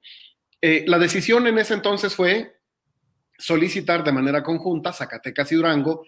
Eh, 0.62 0.84
la 0.88 1.00
decisión 1.00 1.48
en 1.48 1.58
ese 1.58 1.74
entonces 1.74 2.16
fue 2.16 2.58
solicitar 3.38 4.04
de 4.04 4.12
manera 4.12 4.44
conjunta, 4.44 4.94
Zacatecas 4.94 5.52
y 5.52 5.56
Durango, 5.56 6.06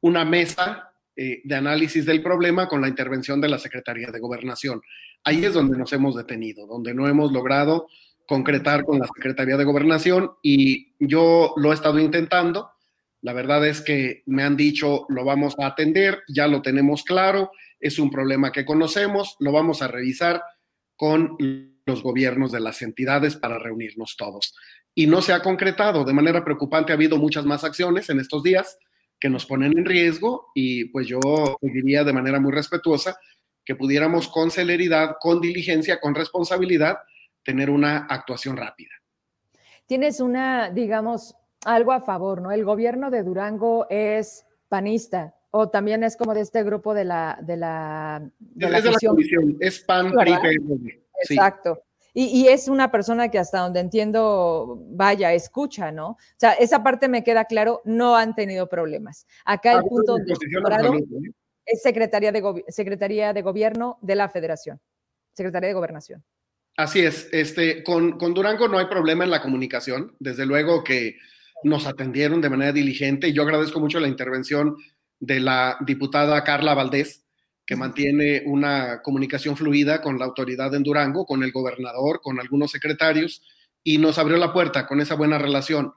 una 0.00 0.24
mesa 0.24 0.92
eh, 1.16 1.40
de 1.44 1.54
análisis 1.54 2.04
del 2.04 2.22
problema 2.22 2.68
con 2.68 2.82
la 2.82 2.88
intervención 2.88 3.40
de 3.40 3.48
la 3.48 3.58
Secretaría 3.58 4.10
de 4.10 4.20
Gobernación. 4.20 4.82
Ahí 5.24 5.44
es 5.44 5.54
donde 5.54 5.78
nos 5.78 5.92
hemos 5.92 6.14
detenido, 6.14 6.66
donde 6.66 6.92
no 6.92 7.08
hemos 7.08 7.32
logrado 7.32 7.88
concretar 8.26 8.84
con 8.84 8.98
la 8.98 9.06
Secretaría 9.06 9.56
de 9.56 9.64
Gobernación 9.64 10.32
y 10.42 10.94
yo 10.98 11.54
lo 11.56 11.70
he 11.72 11.74
estado 11.74 11.98
intentando. 11.98 12.70
La 13.22 13.32
verdad 13.32 13.66
es 13.66 13.80
que 13.80 14.24
me 14.26 14.42
han 14.42 14.56
dicho, 14.56 15.06
lo 15.08 15.24
vamos 15.24 15.54
a 15.58 15.66
atender, 15.66 16.18
ya 16.28 16.46
lo 16.48 16.60
tenemos 16.60 17.02
claro, 17.02 17.50
es 17.80 17.98
un 17.98 18.10
problema 18.10 18.52
que 18.52 18.64
conocemos, 18.64 19.36
lo 19.40 19.52
vamos 19.52 19.80
a 19.80 19.88
revisar 19.88 20.42
con 20.96 21.36
los 21.86 22.02
gobiernos 22.02 22.52
de 22.52 22.60
las 22.60 22.82
entidades 22.82 23.36
para 23.36 23.58
reunirnos 23.58 24.16
todos 24.16 24.54
y 24.94 25.06
no 25.06 25.22
se 25.22 25.32
ha 25.32 25.40
concretado. 25.40 26.04
De 26.04 26.12
manera 26.12 26.44
preocupante 26.44 26.92
ha 26.92 26.96
habido 26.96 27.16
muchas 27.16 27.44
más 27.44 27.64
acciones 27.64 28.10
en 28.10 28.20
estos 28.20 28.42
días 28.42 28.78
que 29.18 29.30
nos 29.30 29.46
ponen 29.46 29.76
en 29.76 29.84
riesgo 29.84 30.48
y 30.54 30.86
pues 30.86 31.06
yo 31.06 31.20
diría 31.60 32.04
de 32.04 32.12
manera 32.12 32.40
muy 32.40 32.52
respetuosa 32.52 33.18
que 33.64 33.74
pudiéramos 33.74 34.28
con 34.28 34.50
celeridad, 34.50 35.16
con 35.20 35.40
diligencia, 35.40 35.98
con 36.00 36.14
responsabilidad 36.14 36.98
tener 37.42 37.70
una 37.70 38.06
actuación 38.08 38.56
rápida. 38.56 38.90
Tienes 39.86 40.20
una, 40.20 40.70
digamos, 40.70 41.34
algo 41.64 41.92
a 41.92 42.00
favor, 42.00 42.42
¿no? 42.42 42.52
El 42.52 42.64
gobierno 42.64 43.10
de 43.10 43.22
Durango 43.22 43.86
es 43.88 44.46
panista 44.68 45.34
o 45.50 45.68
también 45.68 46.04
es 46.04 46.16
como 46.16 46.34
de 46.34 46.42
este 46.42 46.62
grupo 46.62 46.92
de 46.92 47.04
la 47.04 47.38
de 47.40 47.56
la 47.56 48.30
de 48.38 48.66
es 48.66 48.84
la, 48.84 48.92
comisión, 49.08 49.56
es 49.60 49.80
PAN 49.80 50.12
PRI 50.12 50.34
Exacto. 51.28 51.82
Y, 52.18 52.48
es 52.48 52.68
una 52.68 52.90
persona 52.90 53.30
que 53.30 53.38
hasta 53.38 53.58
donde 53.58 53.78
entiendo, 53.78 54.82
vaya, 54.88 55.34
escucha, 55.34 55.92
¿no? 55.92 56.12
O 56.12 56.18
sea, 56.38 56.54
esa 56.54 56.82
parte 56.82 57.08
me 57.08 57.22
queda 57.22 57.44
claro, 57.44 57.82
no 57.84 58.16
han 58.16 58.34
tenido 58.34 58.70
problemas. 58.70 59.26
Acá 59.44 59.72
el 59.72 59.78
ah, 59.80 59.82
punto 59.82 60.16
de 60.16 60.22
¿eh? 60.32 61.32
es 61.66 61.82
Secretaría 61.82 62.32
de, 62.32 62.64
Secretaría 62.68 63.34
de 63.34 63.42
Gobierno 63.42 63.98
de 64.00 64.14
la 64.14 64.30
Federación, 64.30 64.80
Secretaría 65.34 65.68
de 65.68 65.74
Gobernación. 65.74 66.24
Así 66.78 67.00
es, 67.00 67.28
este, 67.32 67.84
con, 67.84 68.16
con 68.16 68.32
Durango 68.32 68.66
no 68.66 68.78
hay 68.78 68.86
problema 68.86 69.24
en 69.24 69.30
la 69.30 69.42
comunicación, 69.42 70.16
desde 70.18 70.46
luego 70.46 70.82
que 70.82 71.18
nos 71.64 71.86
atendieron 71.86 72.40
de 72.40 72.48
manera 72.48 72.72
diligente 72.72 73.28
y 73.28 73.34
yo 73.34 73.42
agradezco 73.42 73.78
mucho 73.78 74.00
la 74.00 74.08
intervención 74.08 74.74
de 75.20 75.40
la 75.40 75.76
diputada 75.84 76.42
Carla 76.44 76.72
Valdés, 76.72 77.25
que 77.66 77.76
mantiene 77.76 78.42
una 78.46 79.02
comunicación 79.02 79.56
fluida 79.56 80.00
con 80.00 80.18
la 80.18 80.24
autoridad 80.24 80.72
en 80.74 80.84
Durango, 80.84 81.26
con 81.26 81.42
el 81.42 81.50
gobernador, 81.50 82.20
con 82.22 82.38
algunos 82.38 82.70
secretarios, 82.70 83.42
y 83.82 83.98
nos 83.98 84.18
abrió 84.18 84.36
la 84.36 84.52
puerta 84.52 84.86
con 84.86 85.00
esa 85.00 85.16
buena 85.16 85.38
relación. 85.38 85.92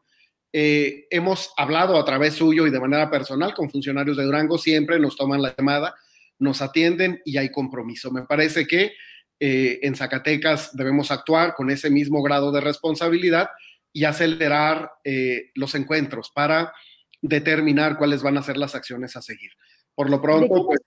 Eh, 0.52 1.06
hemos 1.12 1.54
hablado 1.58 2.00
a 2.00 2.06
través 2.06 2.34
suyo 2.34 2.66
y 2.66 2.72
de 2.72 2.80
manera 2.80 3.12
personal 3.12 3.54
con 3.54 3.70
funcionarios 3.70 4.18
de 4.18 4.24
Durango, 4.24 4.58
siempre 4.58 5.00
nos 5.00 5.16
toman 5.16 5.44
la 5.44 5.54
llamada, 5.56 5.96
nos 6.40 6.62
atienden 6.62 7.22
y 7.24 7.38
hay 7.38 7.52
compromiso. 7.52 8.12
Me 8.12 8.24
parece 8.24 8.66
que 8.66 8.94
eh, 9.40 9.80
en 9.84 9.96
Zacatecas 9.96 10.76
debemos 10.76 11.12
actuar 11.12 11.54
con 11.54 11.70
ese 11.70 11.92
mismo 11.92 12.24
grado 12.24 12.52
de 12.52 12.62
responsabilidad 12.62 13.50
y 13.94 14.06
acelerar 14.06 14.92
eh, 15.04 15.52
los 15.54 15.76
encuentros 15.76 16.32
para 16.34 16.74
determinar 17.22 17.98
cuáles 17.98 18.24
van 18.24 18.38
a 18.38 18.44
ser 18.44 18.58
las 18.58 18.76
acciones 18.76 19.16
a 19.16 19.22
seguir. 19.22 19.52
Por 19.94 20.10
lo 20.10 20.22
pronto, 20.22 20.66
pues, 20.66 20.80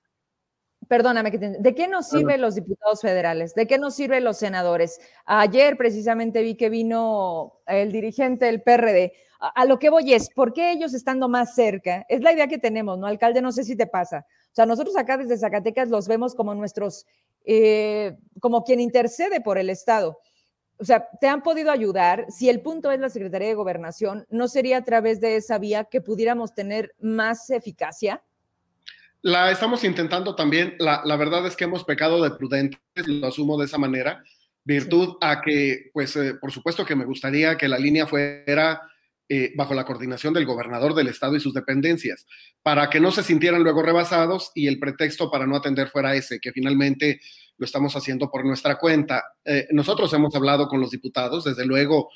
Perdóname, 0.92 1.30
¿de 1.30 1.74
qué 1.74 1.88
nos 1.88 2.08
sirven 2.08 2.42
los 2.42 2.54
diputados 2.54 3.00
federales? 3.00 3.54
¿De 3.54 3.66
qué 3.66 3.78
nos 3.78 3.94
sirven 3.94 4.24
los 4.24 4.36
senadores? 4.36 5.00
Ayer 5.24 5.78
precisamente 5.78 6.42
vi 6.42 6.54
que 6.54 6.68
vino 6.68 7.62
el 7.66 7.92
dirigente 7.92 8.44
del 8.44 8.60
PRD. 8.60 9.14
A, 9.40 9.64
lo 9.64 9.78
que 9.78 9.88
voy 9.88 10.12
es, 10.12 10.28
¿por 10.28 10.52
qué 10.52 10.70
ellos 10.70 10.92
estando 10.92 11.30
más 11.30 11.54
cerca? 11.54 12.04
Es 12.10 12.20
la 12.20 12.34
idea 12.34 12.46
que 12.46 12.58
tenemos, 12.58 12.98
¿no? 12.98 13.06
Alcalde, 13.06 13.40
no 13.40 13.52
sé 13.52 13.64
si 13.64 13.74
te 13.74 13.86
pasa. 13.86 14.26
O 14.28 14.54
sea, 14.54 14.66
nosotros 14.66 14.94
acá 14.94 15.16
desde 15.16 15.38
Zacatecas 15.38 15.88
los 15.88 16.08
vemos 16.08 16.34
como 16.34 16.54
nuestros, 16.54 17.06
eh, 17.46 18.14
como 18.38 18.62
quien 18.62 18.78
intercede 18.78 19.40
por 19.40 19.56
el 19.56 19.70
Estado. 19.70 20.18
O 20.78 20.84
sea, 20.84 21.08
¿te 21.22 21.26
han 21.26 21.42
podido 21.42 21.70
ayudar? 21.70 22.26
Si 22.28 22.50
el 22.50 22.60
punto 22.60 22.90
es 22.90 23.00
la 23.00 23.08
Secretaría 23.08 23.48
de 23.48 23.54
Gobernación, 23.54 24.26
¿no 24.28 24.46
sería 24.46 24.76
a 24.76 24.84
través 24.84 25.22
de 25.22 25.36
esa 25.36 25.56
vía 25.56 25.84
que 25.84 26.02
pudiéramos 26.02 26.52
tener 26.52 26.94
más 27.00 27.48
eficacia? 27.48 28.22
La 29.22 29.52
estamos 29.52 29.84
intentando 29.84 30.34
también. 30.34 30.74
La, 30.80 31.16
verdad 31.16 31.46
es 31.46 31.54
que 31.54 31.64
hemos 31.64 31.84
pecado 31.84 32.22
de 32.22 32.32
prudentes, 32.32 32.80
lo 33.06 33.28
asumo 33.28 33.56
de 33.56 33.66
esa 33.66 33.78
manera, 33.78 34.22
virtud 34.64 35.14
a 35.20 35.40
que, 35.40 35.90
pues, 35.92 36.16
eh, 36.16 36.34
por 36.34 36.50
supuesto 36.50 36.84
que 36.84 36.96
me 36.96 37.04
gustaría 37.04 37.56
que 37.56 37.68
la 37.68 37.78
línea 37.78 38.08
fuera 38.08 38.82
eh, 39.28 39.52
bajo 39.56 39.74
la 39.74 39.84
coordinación 39.84 40.34
del 40.34 40.44
gobernador 40.44 40.94
del 40.94 41.06
estado 41.06 41.36
y 41.36 41.40
sus 41.40 41.54
dependencias, 41.54 42.26
para 42.62 42.90
que 42.90 42.98
no 42.98 43.12
se 43.12 43.22
sintieran 43.22 43.62
luego 43.62 43.84
rebasados 43.84 44.50
y 44.56 44.66
el 44.66 44.80
pretexto 44.80 45.30
para 45.30 45.46
no 45.46 45.54
atender 45.54 45.88
fuera 45.88 46.16
ese, 46.16 46.40
que 46.40 46.50
finalmente 46.50 47.20
lo 47.58 47.64
estamos 47.64 47.94
haciendo 47.94 48.28
por 48.28 48.44
nuestra 48.44 48.76
cuenta. 48.76 49.22
Eh, 49.44 49.68
nosotros 49.70 50.12
hemos 50.14 50.34
hablado 50.34 50.66
con 50.66 50.80
los 50.80 50.90
diputados, 50.90 51.44
desde 51.44 51.64
luego 51.64 52.10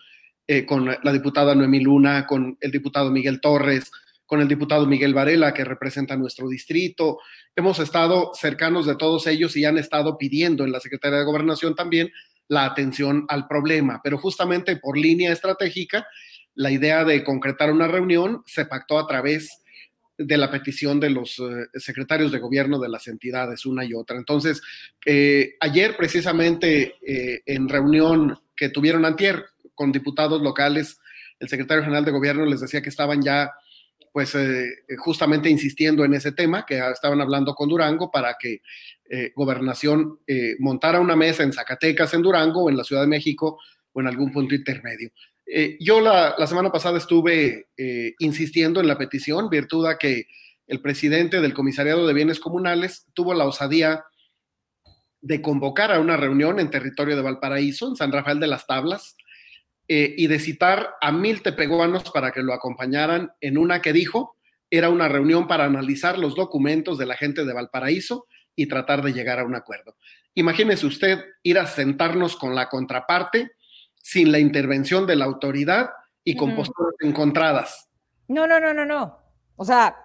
con 0.68 0.86
la 0.86 1.12
diputada 1.12 1.56
Noemí 1.56 1.80
Luna, 1.80 2.24
con 2.24 2.56
el 2.60 2.70
diputado 2.70 3.10
Miguel 3.10 3.40
Torres, 3.40 3.90
con 4.26 4.40
el 4.40 4.48
diputado 4.48 4.86
Miguel 4.86 5.14
Varela, 5.14 5.54
que 5.54 5.64
representa 5.64 6.16
nuestro 6.16 6.48
distrito. 6.48 7.18
Hemos 7.54 7.78
estado 7.78 8.32
cercanos 8.34 8.84
de 8.86 8.96
todos 8.96 9.26
ellos 9.26 9.56
y 9.56 9.64
han 9.64 9.78
estado 9.78 10.18
pidiendo 10.18 10.64
en 10.64 10.72
la 10.72 10.80
Secretaría 10.80 11.18
de 11.18 11.24
Gobernación 11.24 11.74
también 11.74 12.10
la 12.48 12.64
atención 12.64 13.24
al 13.28 13.46
problema, 13.46 14.00
pero 14.02 14.18
justamente 14.18 14.76
por 14.76 14.98
línea 14.98 15.32
estratégica, 15.32 16.06
la 16.54 16.70
idea 16.70 17.04
de 17.04 17.24
concretar 17.24 17.72
una 17.72 17.88
reunión 17.88 18.42
se 18.46 18.66
pactó 18.66 18.98
a 18.98 19.06
través 19.06 19.62
de 20.18 20.36
la 20.38 20.50
petición 20.50 20.98
de 20.98 21.10
los 21.10 21.38
eh, 21.38 21.66
secretarios 21.74 22.32
de 22.32 22.38
gobierno 22.38 22.78
de 22.78 22.88
las 22.88 23.06
entidades, 23.06 23.66
una 23.66 23.84
y 23.84 23.92
otra. 23.92 24.16
Entonces, 24.16 24.62
eh, 25.04 25.56
ayer 25.60 25.96
precisamente 25.96 26.94
eh, 27.06 27.42
en 27.44 27.68
reunión 27.68 28.38
que 28.56 28.70
tuvieron 28.70 29.04
antier 29.04 29.44
con 29.74 29.92
diputados 29.92 30.40
locales, 30.40 30.98
el 31.38 31.48
secretario 31.48 31.82
general 31.82 32.06
de 32.06 32.12
gobierno 32.12 32.46
les 32.46 32.60
decía 32.60 32.80
que 32.80 32.88
estaban 32.88 33.20
ya 33.20 33.50
pues 34.16 34.34
eh, 34.34 34.64
eh, 34.88 34.96
justamente 34.96 35.50
insistiendo 35.50 36.02
en 36.02 36.14
ese 36.14 36.32
tema, 36.32 36.64
que 36.64 36.78
estaban 36.78 37.20
hablando 37.20 37.54
con 37.54 37.68
Durango 37.68 38.10
para 38.10 38.34
que 38.40 38.62
eh, 39.10 39.30
gobernación 39.36 40.20
montara 40.58 41.00
una 41.00 41.14
mesa 41.14 41.42
en 41.42 41.52
Zacatecas, 41.52 42.14
en 42.14 42.22
Durango, 42.22 42.62
o 42.62 42.70
en 42.70 42.78
la 42.78 42.84
Ciudad 42.84 43.02
de 43.02 43.08
México, 43.08 43.58
o 43.92 44.00
en 44.00 44.06
algún 44.06 44.32
punto 44.32 44.54
intermedio. 44.54 45.10
yo 45.80 46.00
la, 46.00 46.34
la, 46.38 46.46
semana 46.46 46.72
pasada 46.72 46.96
estuve 46.96 47.66
insistiendo 48.18 48.80
en 48.80 48.86
la 48.86 48.96
petición, 48.96 49.50
virtud 49.50 49.84
a 49.84 49.98
que 49.98 50.28
el 50.66 50.80
presidente 50.80 51.42
del 51.42 51.52
Comisariado 51.52 52.06
de 52.06 52.14
Bienes 52.14 52.40
Comunales 52.40 53.04
tuvo 53.12 53.34
la 53.34 53.44
osadía 53.44 54.02
de 55.20 55.42
convocar 55.42 55.92
a 55.92 56.00
una 56.00 56.16
reunión 56.16 56.58
en 56.58 56.70
territorio 56.70 57.16
de 57.16 57.22
Valparaíso, 57.22 57.86
en 57.86 57.96
San 57.96 58.12
Rafael 58.12 58.40
de 58.40 58.46
las 58.46 58.66
Tablas, 58.66 59.14
eh, 59.88 60.14
y 60.16 60.26
de 60.26 60.38
citar 60.38 60.94
a 61.00 61.12
mil 61.12 61.42
tepeguanos 61.42 62.10
para 62.10 62.32
que 62.32 62.42
lo 62.42 62.52
acompañaran 62.52 63.32
en 63.40 63.56
una 63.56 63.80
que 63.80 63.92
dijo 63.92 64.36
era 64.68 64.90
una 64.90 65.08
reunión 65.08 65.46
para 65.46 65.64
analizar 65.64 66.18
los 66.18 66.34
documentos 66.34 66.98
de 66.98 67.06
la 67.06 67.16
gente 67.16 67.44
de 67.44 67.52
Valparaíso 67.52 68.26
y 68.56 68.66
tratar 68.66 69.02
de 69.02 69.12
llegar 69.12 69.38
a 69.38 69.44
un 69.44 69.54
acuerdo. 69.54 69.96
Imagínese 70.34 70.86
usted 70.86 71.20
ir 71.42 71.58
a 71.58 71.66
sentarnos 71.66 72.36
con 72.36 72.54
la 72.54 72.68
contraparte 72.68 73.52
sin 74.02 74.32
la 74.32 74.38
intervención 74.38 75.06
de 75.06 75.16
la 75.16 75.24
autoridad 75.24 75.90
y 76.24 76.36
con 76.36 76.56
posturas 76.56 76.94
encontradas. 77.00 77.88
No, 78.28 78.46
no, 78.46 78.58
no, 78.58 78.74
no, 78.74 78.84
no. 78.84 79.18
O 79.54 79.64
sea, 79.64 79.96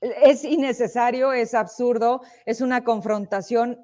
es 0.00 0.44
innecesario, 0.44 1.32
es 1.32 1.54
absurdo, 1.54 2.20
es 2.44 2.60
una 2.60 2.84
confrontación 2.84 3.78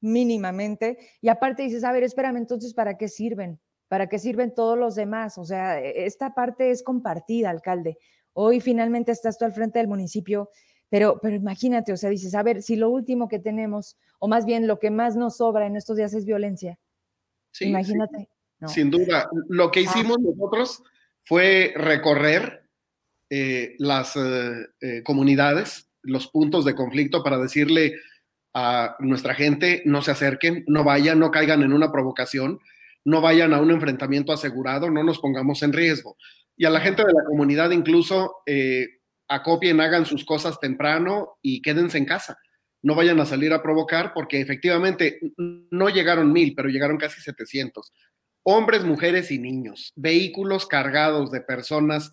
mínimamente. 0.00 0.98
Y 1.20 1.28
aparte 1.28 1.62
dices, 1.62 1.84
a 1.84 1.92
ver, 1.92 2.02
espérame, 2.02 2.36
entonces, 2.36 2.74
¿para 2.74 2.98
qué 2.98 3.08
sirven? 3.08 3.58
¿Para 3.88 4.08
qué 4.08 4.18
sirven 4.18 4.54
todos 4.54 4.78
los 4.78 4.94
demás? 4.94 5.38
O 5.38 5.44
sea, 5.44 5.80
e, 5.80 6.06
esta 6.06 6.34
parte 6.34 6.70
es 6.70 6.82
compartida, 6.82 7.50
alcalde. 7.50 7.98
Hoy 8.32 8.60
finalmente 8.60 9.12
estás 9.12 9.38
tú 9.38 9.44
al 9.44 9.52
frente 9.52 9.78
del 9.78 9.88
municipio, 9.88 10.50
pero, 10.88 11.18
pero 11.20 11.36
imagínate, 11.36 11.92
o 11.92 11.96
sea, 11.96 12.10
dices, 12.10 12.34
a 12.34 12.42
ver, 12.42 12.62
si 12.62 12.76
lo 12.76 12.90
último 12.90 13.28
que 13.28 13.38
tenemos, 13.38 13.96
o 14.18 14.28
más 14.28 14.44
bien 14.44 14.66
lo 14.66 14.78
que 14.78 14.90
más 14.90 15.16
nos 15.16 15.38
sobra 15.38 15.66
en 15.66 15.76
estos 15.76 15.96
días 15.96 16.14
es 16.14 16.24
violencia. 16.24 16.78
Sí, 17.50 17.66
imagínate. 17.66 18.28
Sin 18.66 18.90
duda. 18.90 19.28
Lo 19.48 19.70
que 19.70 19.80
ah. 19.80 19.82
hicimos 19.82 20.18
nosotros 20.20 20.82
fue 21.24 21.72
recorrer 21.76 22.68
eh, 23.28 23.74
las 23.78 24.16
eh, 24.16 24.66
eh, 24.80 25.02
comunidades, 25.02 25.88
los 26.02 26.28
puntos 26.28 26.64
de 26.64 26.74
conflicto 26.74 27.22
para 27.22 27.38
decirle 27.38 27.94
a 28.54 28.96
nuestra 29.00 29.34
gente, 29.34 29.82
no 29.84 30.00
se 30.00 30.12
acerquen, 30.12 30.64
no 30.68 30.84
vayan, 30.84 31.18
no 31.18 31.30
caigan 31.30 31.62
en 31.62 31.72
una 31.72 31.90
provocación 31.90 32.60
no 33.06 33.20
vayan 33.20 33.54
a 33.54 33.60
un 33.60 33.70
enfrentamiento 33.70 34.32
asegurado, 34.32 34.90
no 34.90 35.04
nos 35.04 35.20
pongamos 35.20 35.62
en 35.62 35.72
riesgo. 35.72 36.16
Y 36.56 36.64
a 36.64 36.70
la 36.70 36.80
gente 36.80 37.04
de 37.04 37.12
la 37.12 37.24
comunidad 37.24 37.70
incluso 37.70 38.38
eh, 38.46 38.88
acopien, 39.28 39.80
hagan 39.80 40.06
sus 40.06 40.24
cosas 40.24 40.58
temprano 40.58 41.38
y 41.40 41.62
quédense 41.62 41.98
en 41.98 42.04
casa. 42.04 42.36
No 42.82 42.96
vayan 42.96 43.20
a 43.20 43.26
salir 43.26 43.52
a 43.52 43.62
provocar 43.62 44.12
porque 44.12 44.40
efectivamente 44.40 45.20
no 45.36 45.88
llegaron 45.88 46.32
mil, 46.32 46.52
pero 46.56 46.68
llegaron 46.68 46.98
casi 46.98 47.20
700. 47.20 47.92
Hombres, 48.42 48.82
mujeres 48.84 49.30
y 49.30 49.38
niños, 49.38 49.92
vehículos 49.94 50.66
cargados 50.66 51.30
de 51.30 51.42
personas, 51.42 52.10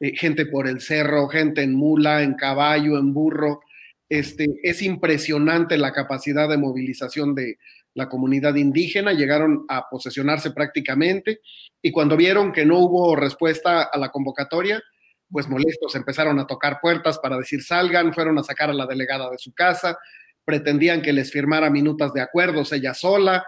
eh, 0.00 0.16
gente 0.16 0.46
por 0.46 0.66
el 0.66 0.80
cerro, 0.80 1.28
gente 1.28 1.62
en 1.62 1.76
mula, 1.76 2.24
en 2.24 2.34
caballo, 2.34 2.98
en 2.98 3.14
burro. 3.14 3.60
Este, 4.08 4.46
es 4.64 4.82
impresionante 4.82 5.78
la 5.78 5.92
capacidad 5.92 6.48
de 6.48 6.58
movilización 6.58 7.36
de, 7.36 7.58
la 7.94 8.08
comunidad 8.08 8.54
indígena, 8.54 9.12
llegaron 9.12 9.64
a 9.68 9.88
posesionarse 9.88 10.50
prácticamente 10.50 11.40
y 11.82 11.90
cuando 11.90 12.16
vieron 12.16 12.52
que 12.52 12.64
no 12.64 12.78
hubo 12.78 13.16
respuesta 13.16 13.82
a 13.82 13.98
la 13.98 14.10
convocatoria, 14.10 14.82
pues 15.30 15.48
molestos 15.48 15.94
empezaron 15.94 16.38
a 16.38 16.46
tocar 16.46 16.78
puertas 16.80 17.18
para 17.18 17.38
decir 17.38 17.62
salgan, 17.62 18.12
fueron 18.12 18.38
a 18.38 18.44
sacar 18.44 18.70
a 18.70 18.74
la 18.74 18.86
delegada 18.86 19.30
de 19.30 19.38
su 19.38 19.52
casa, 19.52 19.98
pretendían 20.44 21.02
que 21.02 21.12
les 21.12 21.32
firmara 21.32 21.70
minutas 21.70 22.12
de 22.12 22.20
acuerdos 22.20 22.72
ella 22.72 22.94
sola, 22.94 23.44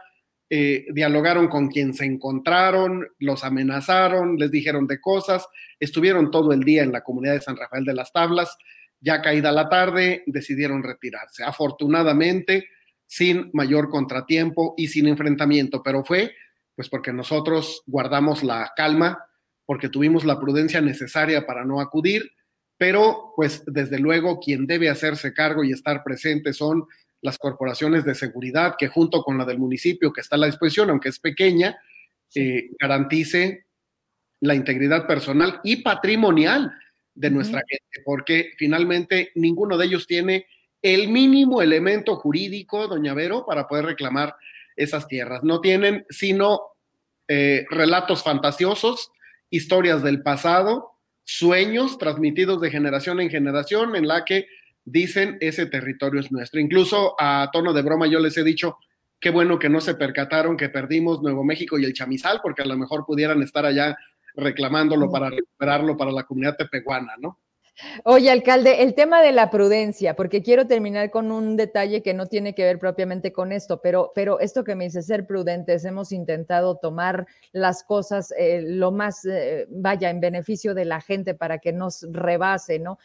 eh, 0.50 0.86
dialogaron 0.92 1.48
con 1.48 1.68
quien 1.68 1.94
se 1.94 2.04
encontraron, 2.04 3.06
los 3.18 3.44
amenazaron, 3.44 4.36
les 4.36 4.50
dijeron 4.50 4.86
de 4.86 5.00
cosas, 5.00 5.46
estuvieron 5.80 6.30
todo 6.30 6.52
el 6.52 6.60
día 6.60 6.82
en 6.82 6.92
la 6.92 7.02
comunidad 7.02 7.34
de 7.34 7.40
San 7.40 7.56
Rafael 7.56 7.84
de 7.84 7.94
las 7.94 8.12
Tablas, 8.12 8.56
ya 9.00 9.20
caída 9.20 9.52
la 9.52 9.68
tarde, 9.68 10.22
decidieron 10.26 10.82
retirarse. 10.82 11.44
Afortunadamente, 11.44 12.68
sin 13.14 13.48
mayor 13.52 13.90
contratiempo 13.90 14.74
y 14.76 14.88
sin 14.88 15.06
enfrentamiento, 15.06 15.84
pero 15.84 16.02
fue 16.04 16.34
pues 16.74 16.88
porque 16.88 17.12
nosotros 17.12 17.84
guardamos 17.86 18.42
la 18.42 18.72
calma, 18.74 19.24
porque 19.64 19.88
tuvimos 19.88 20.24
la 20.24 20.40
prudencia 20.40 20.80
necesaria 20.80 21.46
para 21.46 21.64
no 21.64 21.80
acudir, 21.80 22.32
pero 22.76 23.32
pues 23.36 23.62
desde 23.66 24.00
luego 24.00 24.40
quien 24.40 24.66
debe 24.66 24.88
hacerse 24.90 25.32
cargo 25.32 25.62
y 25.62 25.70
estar 25.70 26.02
presente 26.02 26.52
son 26.52 26.86
las 27.20 27.38
corporaciones 27.38 28.04
de 28.04 28.16
seguridad 28.16 28.74
que 28.76 28.88
junto 28.88 29.22
con 29.22 29.38
la 29.38 29.44
del 29.44 29.60
municipio 29.60 30.12
que 30.12 30.20
está 30.20 30.34
a 30.34 30.40
la 30.40 30.46
disposición, 30.46 30.90
aunque 30.90 31.10
es 31.10 31.20
pequeña, 31.20 31.76
eh, 32.34 32.70
garantice 32.80 33.66
la 34.40 34.56
integridad 34.56 35.06
personal 35.06 35.60
y 35.62 35.76
patrimonial 35.76 36.72
de 37.14 37.30
nuestra 37.30 37.62
gente, 37.68 38.02
porque 38.04 38.54
finalmente 38.58 39.30
ninguno 39.36 39.78
de 39.78 39.86
ellos 39.86 40.04
tiene 40.08 40.46
el 40.84 41.08
mínimo 41.08 41.62
elemento 41.62 42.16
jurídico, 42.16 42.86
doña 42.88 43.14
Vero, 43.14 43.46
para 43.46 43.66
poder 43.66 43.86
reclamar 43.86 44.36
esas 44.76 45.08
tierras. 45.08 45.42
No 45.42 45.62
tienen 45.62 46.04
sino 46.10 46.60
eh, 47.26 47.64
relatos 47.70 48.22
fantasiosos, 48.22 49.10
historias 49.48 50.02
del 50.02 50.22
pasado, 50.22 50.98
sueños 51.24 51.96
transmitidos 51.96 52.60
de 52.60 52.70
generación 52.70 53.18
en 53.22 53.30
generación 53.30 53.96
en 53.96 54.06
la 54.06 54.26
que 54.26 54.46
dicen 54.84 55.38
ese 55.40 55.64
territorio 55.64 56.20
es 56.20 56.30
nuestro. 56.30 56.60
Incluso 56.60 57.14
a 57.18 57.48
tono 57.50 57.72
de 57.72 57.80
broma 57.80 58.06
yo 58.06 58.20
les 58.20 58.36
he 58.36 58.44
dicho, 58.44 58.76
qué 59.18 59.30
bueno 59.30 59.58
que 59.58 59.70
no 59.70 59.80
se 59.80 59.94
percataron 59.94 60.58
que 60.58 60.68
perdimos 60.68 61.22
Nuevo 61.22 61.44
México 61.44 61.78
y 61.78 61.86
el 61.86 61.94
Chamizal, 61.94 62.40
porque 62.42 62.60
a 62.60 62.66
lo 62.66 62.76
mejor 62.76 63.06
pudieran 63.06 63.42
estar 63.42 63.64
allá 63.64 63.96
reclamándolo 64.34 65.10
para 65.10 65.30
recuperarlo 65.30 65.96
para 65.96 66.12
la 66.12 66.24
comunidad 66.24 66.56
tepehuana, 66.58 67.14
¿no? 67.18 67.38
Oye, 68.04 68.30
alcalde, 68.30 68.82
el 68.82 68.94
tema 68.94 69.20
de 69.20 69.32
la 69.32 69.50
prudencia, 69.50 70.14
porque 70.14 70.42
quiero 70.42 70.66
terminar 70.66 71.10
con 71.10 71.32
un 71.32 71.56
detalle 71.56 72.02
que 72.02 72.14
no 72.14 72.26
tiene 72.26 72.54
que 72.54 72.62
ver 72.62 72.78
propiamente 72.78 73.32
con 73.32 73.50
esto, 73.50 73.80
pero, 73.80 74.12
pero 74.14 74.38
esto 74.38 74.62
que 74.62 74.76
me 74.76 74.84
dice 74.84 75.02
ser 75.02 75.26
prudentes, 75.26 75.84
hemos 75.84 76.12
intentado 76.12 76.76
tomar 76.76 77.26
las 77.52 77.82
cosas 77.82 78.32
eh, 78.38 78.62
lo 78.64 78.92
más, 78.92 79.24
eh, 79.24 79.66
vaya, 79.70 80.10
en 80.10 80.20
beneficio 80.20 80.74
de 80.74 80.84
la 80.84 81.00
gente 81.00 81.34
para 81.34 81.58
que 81.58 81.72
nos 81.72 82.06
rebase, 82.12 82.78
¿no? 82.78 82.98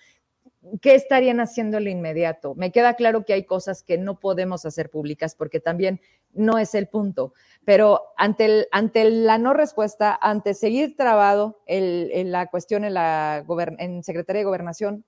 ¿Qué 0.82 0.96
estarían 0.96 1.40
haciendo 1.40 1.78
el 1.78 1.88
inmediato? 1.88 2.56
Me 2.56 2.72
queda 2.72 2.96
claro 2.96 3.26
que 3.26 3.34
hay 3.34 3.46
cosas 3.46 3.84
que 3.84 3.98
no 3.98 4.20
podemos 4.20 4.66
hacer 4.66 4.90
públicas 4.90 5.36
porque 5.36 5.60
también 5.60 6.02
no 6.34 6.58
es 6.58 6.76
el 6.76 6.88
punto, 6.88 7.34
pero 7.66 8.02
ante, 8.18 8.68
ante 8.72 9.10
la 9.10 9.38
no 9.38 9.54
respuesta, 9.54 10.18
ante 10.22 10.54
seguir 10.54 10.96
trabado 10.96 11.62
en 11.66 12.32
la 12.32 12.48
cuestión 12.48 12.84
en 12.84 12.94
la 12.94 13.46
en 13.78 14.04
Secretaría 14.04 14.42
de 14.42 14.46
Gobernación, 14.46 15.06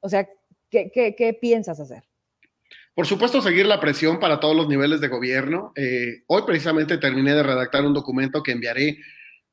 o 0.00 0.08
sea, 0.08 0.28
¿qué, 0.70 1.38
piensas 1.40 1.80
hacer? 1.80 2.04
Por 2.94 3.06
supuesto, 3.06 3.42
seguir 3.42 3.66
la 3.66 3.80
presión 3.80 4.18
para 4.18 4.40
todos 4.40 4.56
los 4.56 4.68
niveles 4.68 5.00
de 5.00 5.08
gobierno. 5.08 5.72
Eh, 5.76 6.22
hoy 6.28 6.42
precisamente 6.46 6.96
terminé 6.96 7.34
de 7.34 7.42
redactar 7.42 7.84
un 7.84 7.92
documento 7.92 8.42
que 8.42 8.52
enviaré 8.52 8.98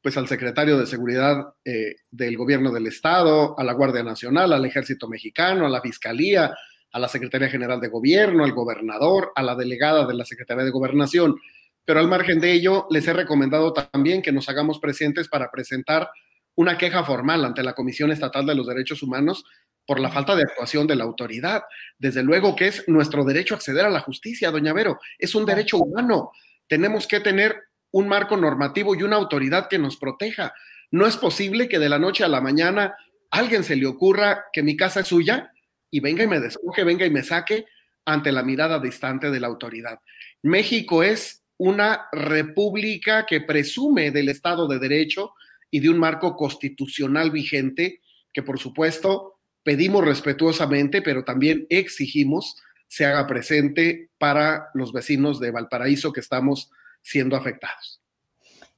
pues 0.03 0.17
al 0.17 0.27
secretario 0.27 0.77
de 0.77 0.85
Seguridad 0.85 1.55
eh, 1.63 1.95
del 2.11 2.35
Gobierno 2.35 2.73
del 2.73 2.87
Estado, 2.87 3.57
a 3.57 3.63
la 3.63 3.71
Guardia 3.71 4.03
Nacional, 4.03 4.51
al 4.51 4.65
Ejército 4.65 5.07
Mexicano, 5.07 5.65
a 5.65 5.69
la 5.69 5.81
Fiscalía, 5.81 6.53
a 6.91 6.99
la 6.99 7.07
Secretaría 7.07 7.47
General 7.47 7.79
de 7.79 7.87
Gobierno, 7.87 8.43
al 8.43 8.51
gobernador, 8.51 9.31
a 9.33 9.41
la 9.41 9.55
delegada 9.55 10.05
de 10.05 10.13
la 10.13 10.25
Secretaría 10.25 10.65
de 10.65 10.71
Gobernación. 10.71 11.37
Pero 11.85 12.01
al 12.01 12.09
margen 12.09 12.41
de 12.41 12.51
ello, 12.51 12.85
les 12.89 13.07
he 13.07 13.13
recomendado 13.13 13.71
también 13.71 14.21
que 14.21 14.33
nos 14.33 14.49
hagamos 14.49 14.79
presentes 14.79 15.29
para 15.29 15.49
presentar 15.49 16.09
una 16.55 16.77
queja 16.77 17.05
formal 17.05 17.45
ante 17.45 17.63
la 17.63 17.73
Comisión 17.73 18.11
Estatal 18.11 18.45
de 18.45 18.55
los 18.55 18.67
Derechos 18.67 19.03
Humanos 19.03 19.45
por 19.85 20.01
la 20.01 20.09
falta 20.09 20.35
de 20.35 20.43
actuación 20.43 20.85
de 20.85 20.97
la 20.97 21.05
autoridad. 21.05 21.63
Desde 21.97 22.23
luego 22.23 22.57
que 22.57 22.67
es 22.67 22.83
nuestro 22.87 23.23
derecho 23.23 23.53
a 23.53 23.57
acceder 23.57 23.85
a 23.85 23.89
la 23.89 24.01
justicia, 24.01 24.51
doña 24.51 24.73
Vero, 24.73 24.99
es 25.17 25.33
un 25.33 25.45
derecho 25.45 25.77
humano. 25.77 26.31
Tenemos 26.67 27.07
que 27.07 27.21
tener 27.21 27.55
un 27.93 28.07
marco 28.07 28.35
normativo 28.35 28.95
y 28.95 29.03
una 29.03 29.15
autoridad 29.15 29.67
que 29.69 29.77
nos 29.77 29.97
proteja. 29.97 30.53
No 30.91 31.05
es 31.07 31.15
posible 31.15 31.69
que 31.69 31.79
de 31.79 31.89
la 31.89 31.99
noche 31.99 32.23
a 32.23 32.27
la 32.27 32.41
mañana 32.41 32.95
alguien 33.31 33.63
se 33.63 33.75
le 33.75 33.85
ocurra 33.85 34.45
que 34.51 34.63
mi 34.63 34.75
casa 34.75 35.01
es 35.01 35.07
suya 35.07 35.51
y 35.89 35.99
venga 35.99 36.23
y 36.23 36.27
me 36.27 36.39
despoje, 36.39 36.83
venga 36.83 37.05
y 37.05 37.11
me 37.11 37.23
saque 37.23 37.65
ante 38.05 38.31
la 38.31 38.43
mirada 38.43 38.79
distante 38.79 39.29
de 39.29 39.39
la 39.39 39.47
autoridad. 39.47 39.99
México 40.41 41.03
es 41.03 41.43
una 41.57 42.07
república 42.11 43.25
que 43.25 43.41
presume 43.41 44.11
del 44.11 44.29
Estado 44.29 44.67
de 44.67 44.79
Derecho 44.79 45.33
y 45.69 45.79
de 45.79 45.89
un 45.89 45.99
marco 45.99 46.35
constitucional 46.35 47.31
vigente 47.31 48.01
que 48.33 48.41
por 48.41 48.59
supuesto 48.59 49.39
pedimos 49.61 50.03
respetuosamente, 50.03 51.01
pero 51.03 51.23
también 51.23 51.67
exigimos 51.69 52.57
se 52.87 53.05
haga 53.05 53.25
presente 53.25 54.09
para 54.19 54.69
los 54.75 54.93
vecinos 54.93 55.39
de 55.39 55.49
Valparaíso 55.49 56.13
que 56.13 56.19
estamos 56.19 56.69
siendo 57.03 57.35
afectados. 57.35 58.03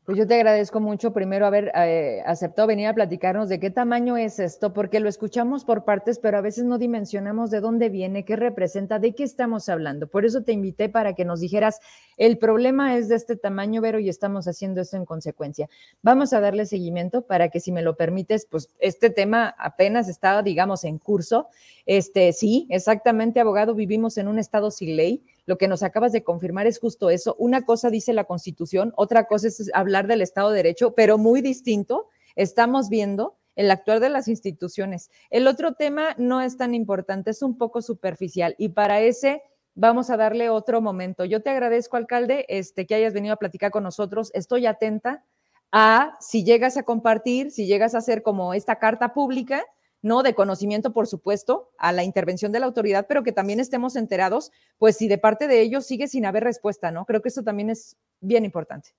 Pues 0.05 0.19
yo 0.19 0.28
te 0.28 0.36
agradezco 0.36 0.80
mucho 0.80 1.13
primero 1.13 1.47
haber 1.47 1.71
eh, 1.73 2.21
aceptado 2.28 2.67
venir 2.67 2.86
a 2.86 2.93
platicarnos 2.93 3.49
de 3.49 3.59
qué 3.59 3.71
tamaño 3.71 4.17
es 4.17 4.38
esto, 4.38 4.71
porque 4.71 4.99
lo 4.99 5.09
escuchamos 5.09 5.65
por 5.65 5.84
partes, 5.84 6.19
pero 6.19 6.38
a 6.38 6.41
veces 6.41 6.63
no 6.63 6.78
dimensionamos 6.78 7.49
de 7.49 7.59
dónde 7.59 7.89
viene, 7.89 8.23
qué 8.23 8.36
representa, 8.36 8.99
de 8.99 9.15
qué 9.15 9.23
estamos 9.23 9.67
hablando. 9.67 10.05
Por 10.05 10.23
eso 10.23 10.43
te 10.43 10.51
invité 10.51 10.89
para 10.89 11.15
que 11.15 11.26
nos 11.26 11.39
dijeras, 11.39 11.80
el 12.17 12.38
problema 12.38 12.95
es 12.95 13.09
de 13.09 13.15
este 13.15 13.36
tamaño, 13.36 13.82
Vero, 13.82 13.97
y 13.97 14.07
estamos 14.07 14.47
haciendo 14.47 14.80
esto 14.80 14.95
en 14.95 15.05
consecuencia. 15.05 15.69
Vamos 16.03 16.34
a 16.34 16.39
darle 16.39 16.67
seguimiento 16.67 17.23
para 17.23 17.49
que, 17.49 17.59
si 17.59 17.71
me 17.71 17.82
lo 17.82 17.97
permites, 17.97 18.45
pues 18.45 18.69
este 18.78 19.09
tema 19.09 19.55
apenas 19.57 20.07
está, 20.07 20.43
digamos, 20.43 20.84
en 20.84 20.99
curso. 20.99 21.47
Este, 21.88 22.32
sí, 22.32 22.67
exactamente, 22.69 23.39
abogado, 23.39 23.73
vivimos 23.73 24.19
en 24.19 24.28
un 24.28 24.38
estado 24.38 24.69
sin 24.69 24.97
ley 24.97 25.23
lo 25.45 25.57
que 25.57 25.67
nos 25.67 25.83
acabas 25.83 26.11
de 26.11 26.23
confirmar 26.23 26.67
es 26.67 26.79
justo 26.79 27.09
eso. 27.09 27.35
Una 27.37 27.65
cosa 27.65 27.89
dice 27.89 28.13
la 28.13 28.23
Constitución, 28.23 28.93
otra 28.95 29.25
cosa 29.27 29.47
es 29.47 29.69
hablar 29.73 30.07
del 30.07 30.21
Estado 30.21 30.49
de 30.49 30.57
Derecho, 30.57 30.93
pero 30.95 31.17
muy 31.17 31.41
distinto. 31.41 32.09
Estamos 32.35 32.89
viendo 32.89 33.37
el 33.55 33.71
actuar 33.71 33.99
de 33.99 34.09
las 34.09 34.27
instituciones. 34.27 35.09
El 35.29 35.47
otro 35.47 35.73
tema 35.73 36.15
no 36.17 36.41
es 36.41 36.57
tan 36.57 36.75
importante, 36.75 37.31
es 37.31 37.41
un 37.41 37.57
poco 37.57 37.81
superficial 37.81 38.55
y 38.57 38.69
para 38.69 39.01
ese 39.01 39.41
vamos 39.75 40.09
a 40.09 40.17
darle 40.17 40.49
otro 40.49 40.81
momento. 40.81 41.25
Yo 41.25 41.41
te 41.41 41.49
agradezco, 41.49 41.97
alcalde, 41.97 42.45
este, 42.49 42.85
que 42.85 42.95
hayas 42.95 43.13
venido 43.13 43.33
a 43.33 43.37
platicar 43.37 43.71
con 43.71 43.83
nosotros. 43.83 44.31
Estoy 44.33 44.65
atenta 44.65 45.23
a 45.71 46.17
si 46.19 46.43
llegas 46.43 46.77
a 46.77 46.83
compartir, 46.83 47.51
si 47.51 47.65
llegas 47.67 47.95
a 47.95 47.99
hacer 47.99 48.23
como 48.23 48.53
esta 48.53 48.77
carta 48.79 49.13
pública, 49.13 49.63
¿no? 50.05 50.21
De 50.21 50.35
conocimiento, 50.35 50.93
por 50.93 51.07
supuesto, 51.07 51.71
a 51.79 51.91
la 51.91 52.03
intervención 52.03 52.51
de 52.51 52.59
la 52.59 52.67
autoridad, 52.67 53.07
pero 53.09 53.23
que 53.23 53.31
también 53.31 53.59
estemos 53.59 53.95
enterados, 53.95 54.51
pues 54.77 54.97
si 54.97 55.07
de 55.07 55.17
parte 55.17 55.47
de 55.47 55.61
ellos 55.61 55.87
sigue 55.87 56.07
sin 56.07 56.27
haber 56.27 56.43
respuesta, 56.43 56.91
¿no? 56.91 57.05
Creo 57.05 57.23
que 57.23 57.29
eso 57.29 57.41
también 57.41 57.71
es 57.71 57.97
bien 58.21 58.45
importante. 58.45 58.91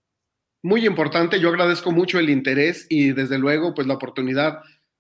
Muy 0.63 0.85
importante, 0.85 1.39
yo 1.39 1.51
agradezco 1.51 1.93
mucho 1.93 2.19
el 2.19 2.29
interés 2.29 2.87
y 2.89 3.13
desde 3.13 3.39
luego, 3.39 3.73
pues 3.73 3.87
la 3.87 3.95
oportunidad 3.95 4.59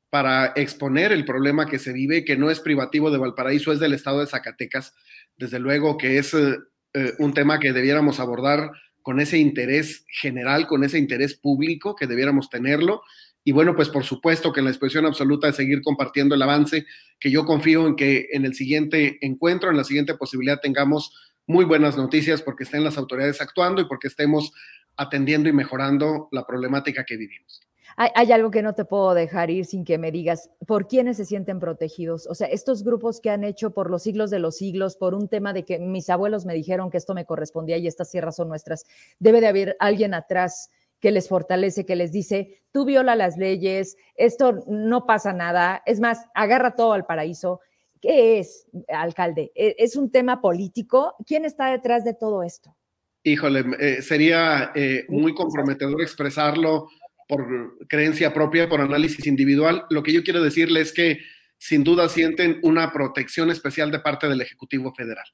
para 0.09 0.52
exponer 0.54 1.11
el 1.11 1.24
problema 1.24 1.66
que 1.66 1.80
se 1.80 1.92
vive, 1.92 2.24
que 2.24 2.36
no 2.36 2.52
es 2.52 2.61
privativo 2.61 3.11
de 3.11 3.18
Valparaíso, 3.18 3.72
es 3.72 3.80
del 3.80 3.92
estado 3.92 4.20
de 4.20 4.28
Zacatecas. 4.28 4.94
Desde 5.36 5.59
luego 5.59 5.98
que 5.98 6.18
es 6.18 6.32
eh, 6.34 6.57
eh, 6.94 7.14
un 7.18 7.34
tema 7.34 7.59
que 7.59 7.72
debiéramos 7.72 8.20
abordar 8.20 8.70
con 9.02 9.18
ese 9.18 9.38
interés 9.38 10.04
general, 10.09 10.68
con 10.68 10.84
ese 10.84 10.98
interés 10.98 11.34
público 11.34 11.96
que 11.96 12.07
debiéramos 12.07 12.48
tenerlo 12.48 13.02
y 13.47 13.53
bueno, 13.53 13.76
pues 13.76 13.88
por 13.88 14.03
supuesto 14.03 14.53
que 14.53 14.61
la 14.61 14.70
disposición 14.70 15.07
absoluta 15.07 15.47
de 15.47 15.53
seguir 15.53 15.80
compartiendo 15.80 16.34
el 16.34 16.42
avance, 16.42 16.84
que 17.20 17.30
yo 17.30 17.44
confío 17.44 17.86
en 17.86 17.94
que 17.94 18.26
en 18.32 18.44
el 18.44 18.57
siguiente 18.57 19.18
encuentro, 19.20 19.70
en 19.70 19.76
la 19.76 19.84
siguiente 19.84 20.14
posibilidad 20.14 20.59
tengamos 20.61 21.14
muy 21.47 21.64
buenas 21.64 21.97
noticias 21.97 22.42
porque 22.42 22.64
estén 22.64 22.82
las 22.82 22.99
autoridades 22.99 23.40
actuando 23.40 23.80
y 23.80 23.84
porque 23.84 24.09
estemos 24.09 24.51
atendiendo 24.97 25.49
y 25.49 25.53
mejorando 25.53 26.26
la 26.32 26.44
problemática 26.44 27.05
que 27.05 27.16
vivimos. 27.16 27.61
Hay, 27.97 28.11
hay, 28.16 28.32
algo 28.32 28.51
que 28.51 28.62
no 28.62 28.74
te 28.74 28.84
puedo 28.84 29.14
dejar 29.14 29.49
ir 29.49 29.64
sin 29.64 29.84
que 29.84 29.97
me 29.97 30.11
digas, 30.11 30.51
¿por 30.66 30.88
quiénes 30.88 31.16
se 31.16 31.24
sienten 31.24 31.61
protegidos? 31.61 32.26
O 32.26 32.34
sea, 32.34 32.49
estos 32.49 32.82
grupos 32.82 33.20
que 33.20 33.30
han 33.30 33.44
hecho 33.44 33.70
por 33.70 33.90
los 33.90 34.03
siglos 34.03 34.30
de 34.30 34.40
los 34.40 34.57
siglos, 34.57 34.97
por 34.97 35.14
un 35.14 35.28
tema 35.28 35.53
de 35.53 35.64
que 35.64 35.78
mis 35.78 36.11
abuelos 36.11 36.47
me 36.47 36.55
dijeron 36.55 36.90
que 36.90 36.99
esto 36.99 37.14
me 37.14 37.24
correspondía 37.24 37.76
y 37.76 37.86
estas 37.86 38.11
tierras 38.11 38.34
son 38.34 38.49
nuestras, 38.49 38.86
debe 39.20 39.40
de 39.40 39.47
haber 39.47 39.76
alguien 39.78 40.14
atrás 40.14 40.72
que 41.01 41.11
les 41.11 41.28
fortalece, 41.28 41.86
que 41.86 41.97
les 41.97 42.12
dice, 42.12 42.62
tú 42.72 42.84
viola 42.84 43.16
las 43.16 43.36
leyes, 43.36 43.97
esto 44.16 44.64
no 44.66 45.07
pasa 45.07 45.32
nada, 45.32 45.82
es 45.86 46.01
más, 46.01 46.26
agarra 46.34 46.74
todo 46.74 46.92
al 46.92 47.07
paraíso. 47.07 47.61
¿Qué 48.01 48.38
es, 48.38 48.66
alcalde? 48.88 49.53
¿E-, 49.55 49.76
¿Es 49.78 49.97
un 49.97 50.11
tema 50.11 50.40
político? 50.40 51.14
¿Quién 51.26 51.44
está 51.44 51.70
detrás 51.70 52.05
de 52.05 52.14
todo 52.14 52.42
esto? 52.42 52.76
Híjole, 53.22 53.64
eh, 53.80 54.03
sería 54.03 54.70
eh, 54.74 55.05
muy 55.09 55.34
comprometedor 55.34 56.01
expresarlo 56.01 56.88
por 57.28 57.44
creencia 57.88 58.32
propia, 58.32 58.68
por 58.68 58.80
análisis 58.80 59.26
individual. 59.26 59.84
Lo 59.90 60.03
que 60.03 60.12
yo 60.12 60.22
quiero 60.22 60.42
decirle 60.42 60.80
es 60.80 60.92
que 60.92 61.18
sin 61.59 61.82
duda 61.82 62.09
sienten 62.09 62.61
una 62.62 62.92
protección 62.92 63.51
especial 63.51 63.90
de 63.90 63.99
parte 63.99 64.28
del 64.28 64.40
Ejecutivo 64.40 64.94
Federal. 64.94 65.24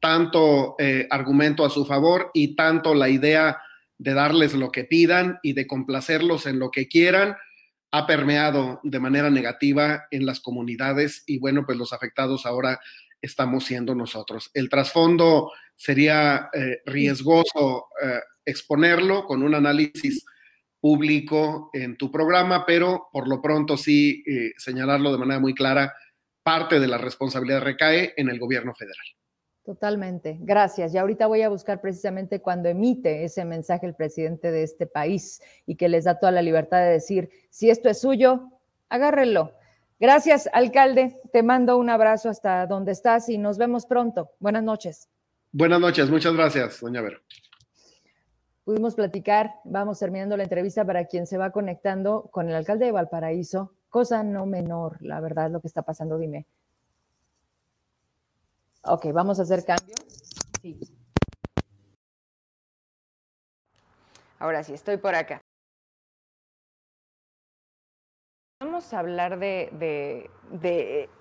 Tanto 0.00 0.74
eh, 0.78 1.06
argumento 1.10 1.64
a 1.64 1.70
su 1.70 1.84
favor 1.86 2.30
y 2.34 2.56
tanto 2.56 2.94
la 2.94 3.08
idea 3.08 3.58
de 3.98 4.14
darles 4.14 4.54
lo 4.54 4.70
que 4.70 4.84
pidan 4.84 5.38
y 5.42 5.52
de 5.52 5.66
complacerlos 5.66 6.46
en 6.46 6.58
lo 6.58 6.70
que 6.70 6.88
quieran, 6.88 7.36
ha 7.90 8.06
permeado 8.06 8.80
de 8.82 9.00
manera 9.00 9.30
negativa 9.30 10.06
en 10.10 10.26
las 10.26 10.40
comunidades 10.40 11.22
y 11.26 11.38
bueno, 11.38 11.64
pues 11.64 11.78
los 11.78 11.92
afectados 11.92 12.44
ahora 12.44 12.80
estamos 13.22 13.64
siendo 13.64 13.94
nosotros. 13.94 14.50
El 14.54 14.68
trasfondo 14.68 15.50
sería 15.74 16.50
eh, 16.52 16.82
riesgoso 16.84 17.86
eh, 18.02 18.20
exponerlo 18.44 19.24
con 19.24 19.42
un 19.42 19.54
análisis 19.54 20.24
público 20.80 21.70
en 21.72 21.96
tu 21.96 22.10
programa, 22.12 22.64
pero 22.66 23.08
por 23.12 23.28
lo 23.28 23.40
pronto 23.40 23.76
sí 23.76 24.22
eh, 24.26 24.52
señalarlo 24.56 25.12
de 25.12 25.18
manera 25.18 25.40
muy 25.40 25.54
clara, 25.54 25.94
parte 26.42 26.78
de 26.78 26.86
la 26.86 26.98
responsabilidad 26.98 27.62
recae 27.62 28.14
en 28.16 28.28
el 28.28 28.38
gobierno 28.38 28.74
federal. 28.74 29.15
Totalmente, 29.66 30.38
gracias. 30.40 30.94
Y 30.94 30.98
ahorita 30.98 31.26
voy 31.26 31.42
a 31.42 31.48
buscar 31.48 31.80
precisamente 31.80 32.40
cuando 32.40 32.68
emite 32.68 33.24
ese 33.24 33.44
mensaje 33.44 33.84
el 33.84 33.96
presidente 33.96 34.52
de 34.52 34.62
este 34.62 34.86
país 34.86 35.42
y 35.66 35.74
que 35.74 35.88
les 35.88 36.04
da 36.04 36.20
toda 36.20 36.30
la 36.30 36.40
libertad 36.40 36.78
de 36.78 36.92
decir, 36.92 37.30
si 37.50 37.68
esto 37.68 37.88
es 37.88 38.00
suyo, 38.00 38.48
agárrenlo. 38.88 39.54
Gracias, 39.98 40.48
alcalde. 40.52 41.20
Te 41.32 41.42
mando 41.42 41.78
un 41.78 41.90
abrazo 41.90 42.28
hasta 42.28 42.64
donde 42.68 42.92
estás 42.92 43.28
y 43.28 43.38
nos 43.38 43.58
vemos 43.58 43.86
pronto. 43.86 44.30
Buenas 44.38 44.62
noches. 44.62 45.08
Buenas 45.50 45.80
noches, 45.80 46.08
muchas 46.08 46.34
gracias, 46.34 46.80
doña 46.80 47.02
Vero. 47.02 47.18
Pudimos 48.62 48.94
platicar, 48.94 49.50
vamos 49.64 49.98
terminando 49.98 50.36
la 50.36 50.44
entrevista 50.44 50.84
para 50.84 51.06
quien 51.06 51.26
se 51.26 51.38
va 51.38 51.50
conectando 51.50 52.28
con 52.30 52.48
el 52.48 52.54
alcalde 52.54 52.84
de 52.84 52.92
Valparaíso, 52.92 53.72
cosa 53.88 54.22
no 54.22 54.46
menor, 54.46 54.98
la 55.02 55.18
verdad, 55.18 55.50
lo 55.50 55.60
que 55.60 55.66
está 55.66 55.82
pasando, 55.82 56.18
dime. 56.18 56.46
Ok, 58.88 59.06
vamos 59.12 59.40
a 59.40 59.42
hacer 59.42 59.64
cambio. 59.64 59.96
Sí. 60.62 60.78
Ahora 64.38 64.62
sí, 64.62 64.74
estoy 64.74 64.96
por 64.98 65.14
acá. 65.14 65.40
Vamos 68.60 68.92
a 68.92 69.00
hablar 69.00 69.38
de, 69.40 70.30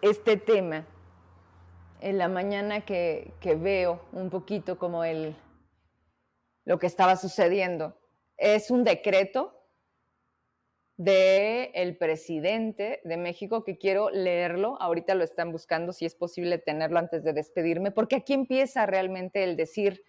este 0.01 0.37
tema 0.37 0.85
en 2.01 2.17
la 2.19 2.27
mañana 2.27 2.85
que, 2.85 3.33
que, 3.39 3.55
veo 3.55 3.99
un 4.11 4.29
poquito 4.29 4.77
como 4.77 5.03
el, 5.03 5.35
lo 6.65 6.77
que 6.77 6.87
estaba 6.87 7.15
sucediendo. 7.15 7.97
Es 8.37 8.69
un 8.69 8.83
decreto 8.83 9.64
del 10.97 11.71
el 11.73 11.97
presidente 11.97 13.01
de 13.03 13.17
México, 13.17 13.63
que 13.63 13.77
quiero 13.77 14.09
leerlo, 14.09 14.81
ahorita 14.81 15.13
lo 15.15 15.23
están 15.23 15.51
buscando, 15.51 15.91
si 15.91 16.05
es 16.05 16.15
posible 16.15 16.57
tenerlo 16.57 16.99
antes 16.99 17.23
de 17.23 17.33
despedirme, 17.33 17.91
porque 17.91 18.15
aquí 18.17 18.33
empieza 18.33 18.85
realmente 18.85 19.43
el 19.43 19.57
decir 19.57 20.03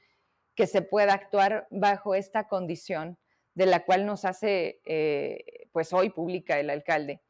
que 0.55 0.67
se 0.67 0.83
pueda 0.83 1.13
actuar 1.13 1.67
bajo 1.71 2.15
esta 2.15 2.49
condición 2.49 3.19
de 3.55 3.67
la 3.67 3.85
cual 3.85 4.07
nos 4.07 4.25
hace, 4.25 4.81
eh, 4.85 5.69
pues 5.73 5.93
hoy 5.93 6.11
pública 6.11 6.61
el 6.61 6.71
alcalde. 6.71 7.23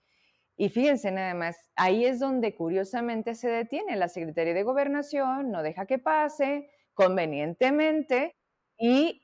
Y 0.56 0.70
fíjense 0.70 1.10
nada 1.10 1.34
más, 1.34 1.70
ahí 1.76 2.04
es 2.04 2.18
donde 2.18 2.54
curiosamente 2.54 3.34
se 3.34 3.48
detiene 3.48 3.96
la 3.96 4.08
Secretaría 4.08 4.54
de 4.54 4.62
Gobernación, 4.62 5.50
no 5.50 5.62
deja 5.62 5.86
que 5.86 5.98
pase 5.98 6.70
convenientemente 6.94 8.34
y 8.78 9.22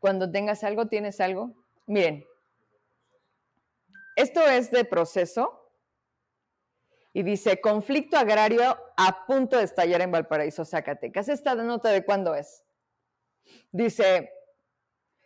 cuando 0.00 0.30
tengas 0.30 0.64
algo, 0.64 0.88
tienes 0.88 1.20
algo. 1.20 1.54
Miren, 1.86 2.24
esto 4.16 4.46
es 4.48 4.70
de 4.70 4.84
proceso 4.84 5.58
y 7.12 7.22
dice, 7.22 7.60
conflicto 7.60 8.16
agrario 8.16 8.76
a 8.96 9.26
punto 9.26 9.58
de 9.58 9.64
estallar 9.64 10.00
en 10.00 10.10
Valparaíso, 10.10 10.64
Zacatecas. 10.64 11.28
¿Esta 11.28 11.54
nota 11.54 11.90
de 11.90 12.04
cuándo 12.04 12.34
es? 12.34 12.64
Dice, 13.70 14.32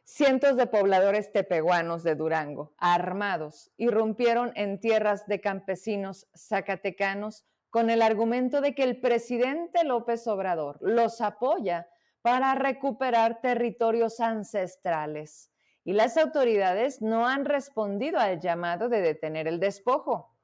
cientos 0.04 0.56
de 0.56 0.66
pobladores 0.66 1.32
tepehuanos 1.32 2.02
de 2.02 2.16
Durango, 2.16 2.74
armados, 2.78 3.70
irrumpieron 3.76 4.52
en 4.56 4.80
tierras 4.80 5.26
de 5.26 5.40
campesinos 5.40 6.28
zacatecanos 6.36 7.44
con 7.70 7.90
el 7.90 8.02
argumento 8.02 8.60
de 8.60 8.74
que 8.74 8.82
el 8.82 9.00
presidente 9.00 9.84
López 9.84 10.26
Obrador 10.26 10.78
los 10.80 11.20
apoya 11.20 11.88
para 12.22 12.54
recuperar 12.54 13.40
territorios 13.40 14.18
ancestrales 14.18 15.52
y 15.86 15.92
las 15.92 16.16
autoridades 16.16 17.00
no 17.00 17.28
han 17.28 17.44
respondido 17.44 18.18
al 18.18 18.40
llamado 18.40 18.88
de 18.88 19.00
detener 19.00 19.46
el 19.46 19.60
despojo. 19.60 20.34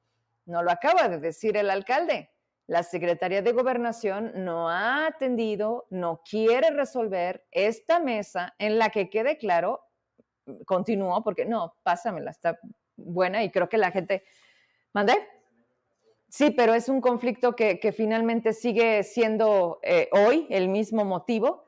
No 0.45 0.63
lo 0.63 0.71
acaba 0.71 1.09
de 1.09 1.19
decir 1.19 1.57
el 1.57 1.69
alcalde. 1.69 2.31
La 2.65 2.81
Secretaría 2.81 3.41
de 3.41 3.51
Gobernación 3.51 4.31
no 4.35 4.69
ha 4.69 5.05
atendido, 5.05 5.85
no 5.89 6.21
quiere 6.23 6.71
resolver 6.71 7.45
esta 7.51 7.99
mesa 7.99 8.55
en 8.57 8.79
la 8.79 8.89
que 8.89 9.09
quede 9.09 9.37
claro, 9.37 9.81
continúo 10.65 11.21
porque 11.25 11.43
no, 11.43 11.75
pásamela, 11.83 12.31
está 12.31 12.57
buena 12.95 13.43
y 13.43 13.51
creo 13.51 13.67
que 13.67 13.77
la 13.77 13.91
gente... 13.91 14.23
¿Mandé? 14.93 15.27
Sí, 16.29 16.51
pero 16.51 16.73
es 16.73 16.87
un 16.87 17.01
conflicto 17.01 17.53
que, 17.53 17.93
finalmente 17.93 18.53
sigue 18.53 19.03
siendo 19.03 19.79
eh, 19.83 20.07
hoy 20.13 20.47
el 20.49 20.69
mismo 20.69 21.03
motivo 21.03 21.65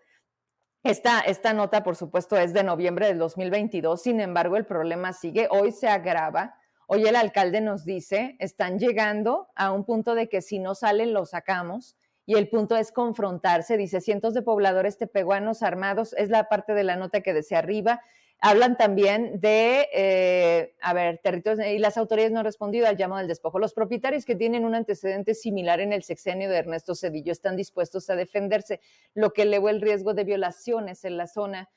esta, 0.86 1.20
esta 1.20 1.52
nota, 1.54 1.84
por 1.84 1.96
supuesto, 1.96 2.38
es 2.38 2.54
de 2.54 2.64
noviembre 2.64 3.08
del 3.08 3.18
2022, 3.18 4.00
sin 4.02 4.22
embargo, 4.22 4.56
el 4.56 4.66
problema 4.66 5.14
sigue, 5.14 5.48
hoy 5.50 5.72
se 5.72 5.88
agrava. 5.88 6.56
Hoy 6.88 7.08
el 7.08 7.16
alcalde 7.16 7.60
nos 7.60 7.86
dice, 7.86 8.36
están 8.38 8.78
llegando 8.78 9.48
a 9.56 9.72
un 9.72 9.84
punto 9.84 10.14
de 10.14 10.30
que 10.30 10.44
si 10.44 10.60
no 10.60 10.76
salen, 10.76 11.12
lo 11.12 11.26
sacamos. 11.26 11.98
Y 12.28 12.36
el 12.36 12.50
punto 12.50 12.78
es 12.78 12.92
confrontarse, 12.92 13.78
dice, 13.78 14.00
cientos 14.00 14.36
de 14.36 14.44
pobladores 14.44 15.00
tepehuanos 15.00 15.64
armados, 15.64 16.14
es 16.14 16.30
la 16.30 16.50
parte 16.50 16.76
de 16.76 16.84
la 16.84 16.96
nota 16.96 17.22
que 17.22 17.34
decía 17.34 17.58
arriba, 17.58 18.02
Hablan 18.48 18.78
también 18.78 19.40
de, 19.40 19.90
eh, 19.92 20.76
a 20.80 20.94
ver, 20.94 21.20
territorios, 21.24 21.66
y 21.66 21.80
las 21.80 21.98
autoridades 21.98 22.32
no 22.32 22.42
han 22.42 22.46
respondido 22.46 22.86
al 22.86 22.96
llamado 22.96 23.18
del 23.18 23.28
despojo. 23.28 23.58
Los 23.58 23.74
propietarios 23.74 24.24
que 24.24 24.36
tienen 24.36 24.66
un 24.66 24.76
antecedente 24.76 25.34
similar 25.34 25.80
en 25.80 25.92
el 25.92 26.04
sexenio 26.04 26.48
de 26.48 26.58
Ernesto 26.58 26.94
Cedillo 26.94 27.32
están 27.32 27.56
dispuestos 27.56 28.08
a 28.12 28.16
defenderse, 28.16 28.82
lo 29.16 29.34
que 29.34 29.42
elevó 29.42 29.70
el 29.70 29.82
riesgo 29.82 30.14
de 30.14 30.26
violaciones 30.26 31.06
en 31.06 31.18
la 31.18 31.26
zona 31.26 31.72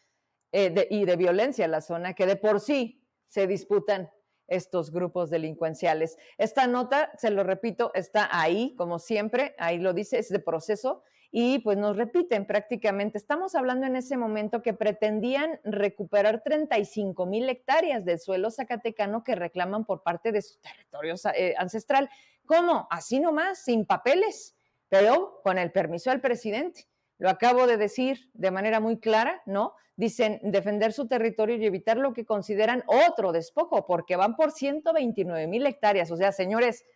eh, 0.52 0.86
y 0.90 1.06
de 1.06 1.16
violencia 1.16 1.64
en 1.64 1.70
la 1.70 1.80
zona, 1.80 2.12
que 2.12 2.26
de 2.26 2.36
por 2.36 2.60
sí 2.60 3.02
se 3.28 3.46
disputan 3.46 4.10
estos 4.46 4.92
grupos 4.92 5.30
delincuenciales. 5.30 6.18
Esta 6.36 6.66
nota, 6.66 7.12
se 7.16 7.30
lo 7.30 7.44
repito, 7.44 7.92
está 7.94 8.28
ahí, 8.30 8.74
como 8.76 8.98
siempre, 8.98 9.54
ahí 9.56 9.78
lo 9.78 9.94
dice, 9.94 10.18
es 10.18 10.28
de 10.28 10.38
proceso 10.38 11.02
y 11.30 11.58
pues 11.58 11.76
nos 11.76 11.96
repiten 11.96 12.46
prácticamente. 12.46 13.18
Estamos 13.18 13.54
hablando 13.54 13.86
en 13.86 13.96
ese 13.96 14.16
momento 14.16 14.62
que 14.62 14.72
pretendían 14.72 15.60
recuperar 15.62 16.42
35 16.42 17.26
mil 17.26 17.48
hectáreas 17.48 18.04
del 18.04 18.18
suelo 18.18 18.50
zacatecano 18.50 19.24
que 19.24 19.34
reclaman 19.34 19.84
por 19.84 20.02
parte 20.02 20.32
de 20.32 20.42
su 20.42 20.58
territorio 20.60 21.14
eh, 21.34 21.54
ancestral. 21.58 22.08
¿Cómo? 22.46 22.88
Así 22.90 23.20
nomás, 23.20 23.62
sin 23.62 23.84
papeles, 23.84 24.56
pero 24.88 25.40
con 25.42 25.58
el 25.58 25.70
permiso 25.70 26.10
del 26.10 26.20
presidente. 26.20 26.86
Lo 27.18 27.28
acabo 27.28 27.66
de 27.66 27.76
decir 27.76 28.30
de 28.32 28.50
manera 28.50 28.80
muy 28.80 28.98
clara, 28.98 29.42
¿no? 29.44 29.74
Dicen 29.96 30.40
defender 30.42 30.92
su 30.92 31.08
territorio 31.08 31.56
y 31.56 31.66
evitar 31.66 31.98
lo 31.98 32.14
que 32.14 32.24
consideran 32.24 32.84
otro 32.86 33.32
despojo, 33.32 33.84
porque 33.86 34.16
van 34.16 34.36
por 34.36 34.52
129 34.52 35.46
mil 35.48 35.66
hectáreas. 35.66 36.10
O 36.10 36.16
sea, 36.16 36.32
señores, 36.32 36.86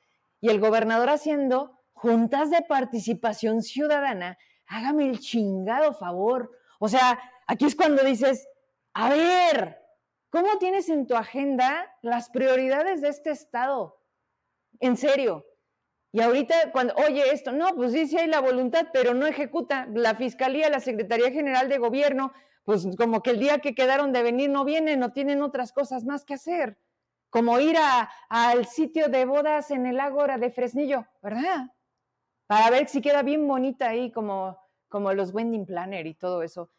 y 0.40 0.48
el 0.48 0.60
gobernador 0.60 1.10
haciendo 1.10 1.81
juntas 2.02 2.50
de 2.50 2.62
participación 2.62 3.62
ciudadana, 3.62 4.36
hágame 4.66 5.08
el 5.08 5.20
chingado 5.20 5.94
favor. 5.94 6.50
O 6.80 6.88
sea, 6.88 7.16
aquí 7.46 7.64
es 7.64 7.76
cuando 7.76 8.02
dices, 8.02 8.48
a 8.92 9.08
ver, 9.08 9.78
¿cómo 10.28 10.58
tienes 10.58 10.88
en 10.88 11.06
tu 11.06 11.14
agenda 11.14 11.94
las 12.02 12.28
prioridades 12.28 13.02
de 13.02 13.08
este 13.08 13.30
Estado? 13.30 14.00
En 14.80 14.96
serio. 14.96 15.46
Y 16.10 16.20
ahorita, 16.20 16.72
cuando, 16.72 16.92
oye, 16.96 17.32
esto, 17.32 17.52
no, 17.52 17.72
pues 17.76 17.92
sí, 17.92 18.08
sí 18.08 18.18
hay 18.18 18.26
la 18.26 18.40
voluntad, 18.40 18.88
pero 18.92 19.14
no 19.14 19.26
ejecuta. 19.28 19.86
La 19.94 20.16
Fiscalía, 20.16 20.68
la 20.70 20.80
Secretaría 20.80 21.30
General 21.30 21.68
de 21.68 21.78
Gobierno, 21.78 22.32
pues 22.64 22.84
como 22.98 23.22
que 23.22 23.30
el 23.30 23.38
día 23.38 23.60
que 23.60 23.76
quedaron 23.76 24.12
de 24.12 24.24
venir 24.24 24.50
no 24.50 24.64
vienen, 24.64 24.98
no 24.98 25.12
tienen 25.12 25.40
otras 25.40 25.72
cosas 25.72 26.04
más 26.04 26.24
que 26.24 26.34
hacer. 26.34 26.78
Como 27.30 27.60
ir 27.60 27.76
al 28.28 28.66
sitio 28.66 29.06
de 29.06 29.24
bodas 29.24 29.70
en 29.70 29.86
el 29.86 30.00
Ágora 30.00 30.36
de 30.36 30.50
Fresnillo, 30.50 31.06
¿verdad? 31.22 31.68
Para 32.52 32.68
ver 32.68 32.86
si 32.86 33.00
queda 33.00 33.22
bien 33.22 33.48
bonita 33.48 33.88
ahí 33.88 34.12
como, 34.12 34.58
como 34.90 35.14
los 35.14 35.32
wedding 35.32 35.64
planner 35.64 36.06
y 36.06 36.12
todo 36.12 36.42
eso. 36.42 36.70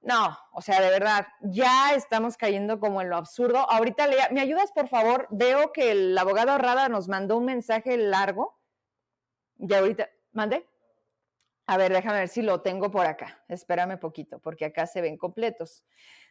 No, 0.00 0.36
o 0.50 0.60
sea, 0.60 0.80
de 0.80 0.90
verdad, 0.90 1.28
ya 1.42 1.94
estamos 1.94 2.36
cayendo 2.36 2.80
como 2.80 3.00
en 3.00 3.08
lo 3.08 3.14
absurdo. 3.14 3.58
Ahorita, 3.70 4.08
¿me 4.32 4.40
ayudas, 4.40 4.72
por 4.72 4.88
favor? 4.88 5.28
Veo 5.30 5.72
que 5.72 5.92
el 5.92 6.18
abogado 6.18 6.58
Rada 6.58 6.88
nos 6.88 7.06
mandó 7.06 7.36
un 7.36 7.44
mensaje 7.44 7.96
largo. 7.98 8.58
Y 9.58 9.72
ahorita, 9.72 10.10
¿mande? 10.32 10.68
A 11.68 11.76
ver, 11.76 11.92
déjame 11.92 12.18
ver 12.18 12.28
si 12.28 12.42
lo 12.42 12.60
tengo 12.62 12.90
por 12.90 13.06
acá. 13.06 13.44
Espérame 13.46 14.00
poquito, 14.00 14.40
porque 14.40 14.64
acá 14.64 14.88
se 14.88 15.02
ven 15.02 15.16
completos. 15.16 15.84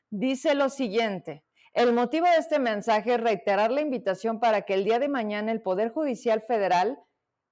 Dice 0.10 0.54
lo 0.54 0.68
siguiente. 0.68 1.46
El 1.72 1.94
motivo 1.94 2.26
de 2.26 2.39
este 2.39 2.60
mensaje 2.60 3.14
es 3.14 3.22
reiterar 3.22 3.72
la 3.72 3.80
invitación 3.80 4.42
para 4.42 4.64
que 4.64 4.74
el 4.74 4.84
día 4.84 5.00
de 5.00 5.08
mañana 5.08 5.54
el 5.54 5.62
Poder 5.62 5.94
Judicial 5.94 6.42
Federal 6.42 7.00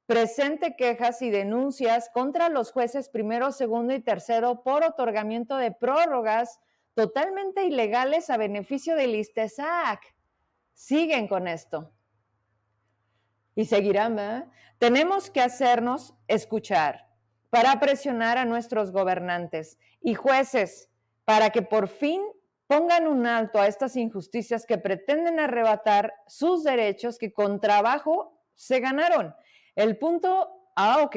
presente 0.10 0.76
quejas 0.76 1.22
y 1.22 1.30
denuncias 1.30 2.10
contra 2.12 2.50
los 2.50 2.72
jueces 2.72 3.10
primero, 3.10 3.52
segundo 3.52 3.94
y 3.94 4.00
tercero 4.00 4.64
por 4.64 4.84
otorgamiento 4.84 5.56
de 5.58 5.72
prórrogas 5.72 6.60
totalmente 6.96 7.66
ilegales 7.66 8.32
a 8.32 8.38
beneficio 8.38 8.96
del 8.96 9.14
ISTESAC. 9.14 10.02
Siguen 10.74 11.28
con 11.28 11.48
esto. 11.48 11.94
Y 13.54 13.66
seguirán, 13.66 14.18
¿eh? 14.18 14.46
Tenemos 14.80 15.30
que 15.30 15.42
hacernos 15.42 16.16
escuchar 16.28 17.08
para 17.52 17.80
presionar 17.80 18.40
a 18.40 18.46
nuestros 18.46 18.92
gobernantes 18.92 19.78
y 20.02 20.16
jueces 20.16 20.90
para 21.24 21.52
que 21.52 21.62
por 21.62 21.88
fin 21.88 22.24
pongan 22.66 23.06
un 23.06 23.28
alto 23.28 23.62
a 23.62 23.68
estas 23.68 23.96
injusticias 23.96 24.66
que 24.66 24.80
pretenden 24.80 25.40
arrebatar 25.40 26.16
sus 26.26 26.64
derechos 26.64 27.20
que 27.20 27.32
con 27.32 27.62
trabajo 27.62 28.40
se 28.56 28.80
ganaron. 28.80 29.36
El 29.80 29.96
punto, 29.96 30.50
ah, 30.76 31.04
ok, 31.04 31.16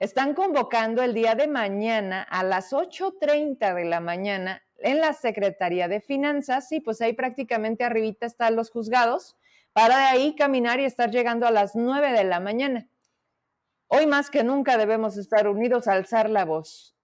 están 0.00 0.34
convocando 0.34 1.04
el 1.04 1.14
día 1.14 1.36
de 1.36 1.46
mañana 1.46 2.20
a 2.20 2.42
las 2.42 2.72
8.30 2.72 3.74
de 3.76 3.84
la 3.84 4.00
mañana 4.00 4.60
en 4.78 5.00
la 5.00 5.12
Secretaría 5.12 5.86
de 5.86 6.00
Finanzas, 6.00 6.72
y 6.72 6.80
pues 6.80 7.00
ahí 7.00 7.12
prácticamente 7.12 7.84
arribita 7.84 8.26
están 8.26 8.56
los 8.56 8.72
juzgados, 8.72 9.36
para 9.72 9.98
de 9.98 10.04
ahí 10.06 10.34
caminar 10.34 10.80
y 10.80 10.84
estar 10.84 11.12
llegando 11.12 11.46
a 11.46 11.52
las 11.52 11.76
9 11.76 12.10
de 12.10 12.24
la 12.24 12.40
mañana. 12.40 12.88
Hoy 13.86 14.08
más 14.08 14.30
que 14.30 14.42
nunca 14.42 14.78
debemos 14.78 15.16
estar 15.16 15.46
unidos 15.46 15.86
a 15.86 15.92
alzar 15.92 16.28
la 16.28 16.44
voz. 16.44 16.96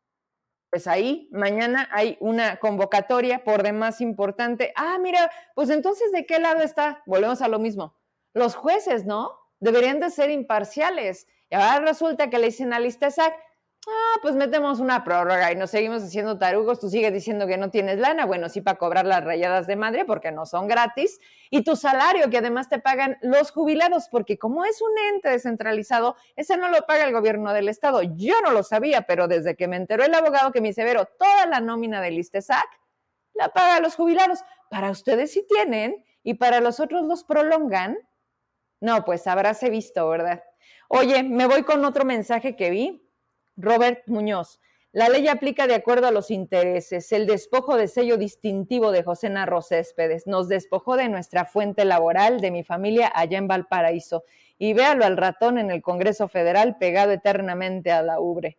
Pues 0.69 0.89
ahí, 0.89 1.29
mañana 1.31 1.89
hay 1.93 2.17
una 2.19 2.57
convocatoria 2.57 3.45
por 3.45 3.63
demás 3.63 4.01
importante. 4.01 4.73
Ah, 4.75 4.99
mira, 5.01 5.31
pues 5.55 5.71
entonces, 5.71 6.11
¿de 6.11 6.27
qué 6.27 6.41
lado 6.41 6.61
está? 6.61 7.05
Volvemos 7.07 7.41
a 7.41 7.47
lo 7.47 7.61
mismo. 7.61 7.95
Los 8.35 8.57
jueces, 8.57 9.07
¿no? 9.07 9.38
Deberían 9.61 10.01
de 10.01 10.11
ser 10.11 10.31
imparciales. 10.31 11.27
Y 11.51 11.55
ahora 11.55 11.81
resulta 11.81 12.31
que 12.31 12.39
le 12.39 12.47
dicen 12.47 12.73
a 12.73 12.81
Listesac, 12.81 13.35
ah, 13.87 14.19
pues 14.23 14.35
metemos 14.35 14.81
una 14.81 15.05
prórroga 15.05 15.51
y 15.53 15.57
nos 15.57 15.71
seguimos 15.71 16.03
haciendo 16.03 16.39
tarugos, 16.39 16.79
tú 16.79 16.91
sigues 16.91 17.13
diciendo 17.13 17.47
que 17.47 17.57
no 17.57 17.71
tienes 17.71 17.99
lana, 17.99 18.27
bueno, 18.27 18.49
sí 18.49 18.61
para 18.61 18.77
cobrar 18.77 19.07
las 19.07 19.25
rayadas 19.25 19.67
de 19.67 19.77
madre 19.77 20.05
porque 20.05 20.31
no 20.31 20.45
son 20.45 20.69
gratis, 20.69 21.21
y 21.51 21.65
tu 21.65 21.75
salario 21.77 22.29
que 22.29 22.39
además 22.39 22.69
te 22.69 22.79
pagan 22.79 23.17
los 23.23 23.51
jubilados, 23.51 24.09
porque 24.11 24.39
como 24.39 24.65
es 24.65 24.83
un 24.83 24.93
ente 25.15 25.31
descentralizado, 25.31 26.17
ese 26.37 26.57
no 26.57 26.69
lo 26.69 26.83
paga 26.87 27.05
el 27.05 27.13
gobierno 27.13 27.53
del 27.53 27.69
estado. 27.69 28.03
Yo 28.03 28.35
no 28.43 28.51
lo 28.51 28.63
sabía, 28.63 29.03
pero 29.03 29.29
desde 29.29 29.57
que 29.57 29.69
me 29.69 29.77
enteró 29.77 30.05
el 30.05 30.15
abogado 30.15 30.53
que 30.53 30.61
me 30.61 30.73
severo 30.73 31.07
toda 31.19 31.47
la 31.47 31.61
nómina 31.61 32.01
del 32.01 32.19
ISTESAC 32.19 32.69
la 33.39 33.49
paga 33.51 33.81
los 33.81 33.95
jubilados. 33.95 34.41
Para 34.69 34.91
ustedes 34.91 35.33
sí 35.33 35.47
tienen 35.49 36.05
y 36.23 36.35
para 36.35 36.61
los 36.61 36.81
otros 36.81 37.05
los 37.05 37.25
prolongan. 37.25 37.97
No, 38.81 39.05
pues 39.05 39.27
habráse 39.27 39.71
visto, 39.71 40.09
¿verdad? 40.09 40.43
Oye, 40.89 41.23
me 41.23 41.47
voy 41.47 41.65
con 41.65 41.85
otro 41.85 42.05
mensaje 42.05 42.57
que 42.57 42.71
vi 42.71 43.03
Robert 43.57 44.07
Muñoz. 44.07 44.61
La 44.93 45.09
ley 45.09 45.29
aplica 45.29 45.67
de 45.67 45.75
acuerdo 45.75 46.07
a 46.07 46.11
los 46.11 46.31
intereses. 46.31 47.13
El 47.13 47.27
despojo 47.27 47.77
de 47.77 47.89
sello 47.89 48.17
distintivo 48.17 48.91
de 48.91 49.03
José 49.03 49.29
Narro 49.29 49.61
Céspedes 49.61 50.27
nos 50.27 50.49
despojó 50.49 50.97
de 50.97 51.11
nuestra 51.11 51.45
fuente 51.45 51.85
laboral, 51.85 52.41
de 52.41 52.51
mi 52.51 52.65
familia 52.65 53.13
allá 53.15 53.37
en 53.37 53.49
Valparaíso. 53.49 54.25
Y 54.59 54.73
véalo 54.73 55.05
al 55.05 55.19
ratón 55.19 55.59
en 55.59 55.71
el 55.71 55.83
Congreso 55.83 56.27
Federal 56.27 56.79
pegado 56.79 57.13
eternamente 57.13 57.93
a 57.93 58.03
la 58.03 58.19
ubre. 58.19 58.59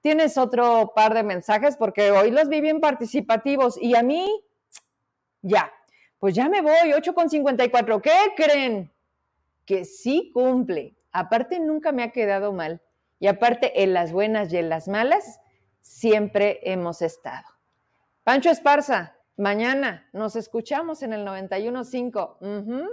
Tienes 0.00 0.36
otro 0.36 0.92
par 0.94 1.14
de 1.14 1.22
mensajes 1.22 1.76
porque 1.76 2.10
hoy 2.10 2.32
los 2.32 2.48
vi 2.48 2.60
bien 2.60 2.80
participativos 2.80 3.80
y 3.80 3.94
a 3.94 4.02
mí, 4.02 4.28
ya, 5.42 5.72
pues 6.18 6.34
ya 6.34 6.48
me 6.48 6.60
voy, 6.60 6.92
8,54. 6.92 8.00
¿Qué 8.00 8.16
creen? 8.36 8.92
Que 9.68 9.84
sí 9.84 10.30
cumple. 10.32 10.96
Aparte, 11.12 11.60
nunca 11.60 11.92
me 11.92 12.02
ha 12.02 12.10
quedado 12.10 12.54
mal. 12.54 12.80
Y 13.18 13.26
aparte, 13.26 13.82
en 13.82 13.92
las 13.92 14.12
buenas 14.12 14.50
y 14.50 14.56
en 14.56 14.70
las 14.70 14.88
malas, 14.88 15.40
siempre 15.82 16.60
hemos 16.62 17.02
estado. 17.02 17.46
Pancho 18.24 18.48
Esparza, 18.48 19.18
mañana 19.36 20.08
nos 20.14 20.36
escuchamos 20.36 21.02
en 21.02 21.12
el 21.12 21.26
91.5. 21.26 22.88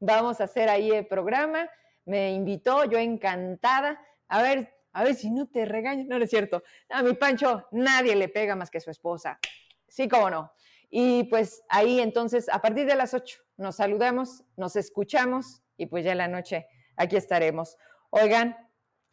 Vamos 0.00 0.40
a 0.40 0.44
hacer 0.44 0.68
ahí 0.68 0.90
el 0.90 1.06
programa. 1.06 1.70
Me 2.04 2.32
invitó, 2.32 2.84
yo 2.86 2.98
encantada. 2.98 4.04
A 4.26 4.42
ver, 4.42 4.74
a 4.94 5.04
ver 5.04 5.14
si 5.14 5.30
no 5.30 5.46
te 5.46 5.64
regaño. 5.64 6.06
No, 6.08 6.16
es 6.16 6.28
cierto. 6.28 6.64
A 6.88 7.04
mi 7.04 7.14
Pancho 7.14 7.68
nadie 7.70 8.16
le 8.16 8.28
pega 8.28 8.56
más 8.56 8.68
que 8.68 8.80
su 8.80 8.90
esposa. 8.90 9.38
Sí, 9.86 10.08
cómo 10.08 10.28
no. 10.28 10.52
Y 10.90 11.22
pues 11.30 11.62
ahí 11.68 12.00
entonces, 12.00 12.48
a 12.48 12.60
partir 12.60 12.84
de 12.84 12.96
las 12.96 13.14
8, 13.14 13.38
nos 13.58 13.76
saludamos, 13.76 14.42
nos 14.56 14.74
escuchamos 14.74 15.62
y 15.76 15.86
pues 15.86 16.04
ya 16.04 16.12
en 16.12 16.18
la 16.18 16.28
noche 16.28 16.66
aquí 16.96 17.16
estaremos. 17.16 17.76
Oigan, 18.10 18.56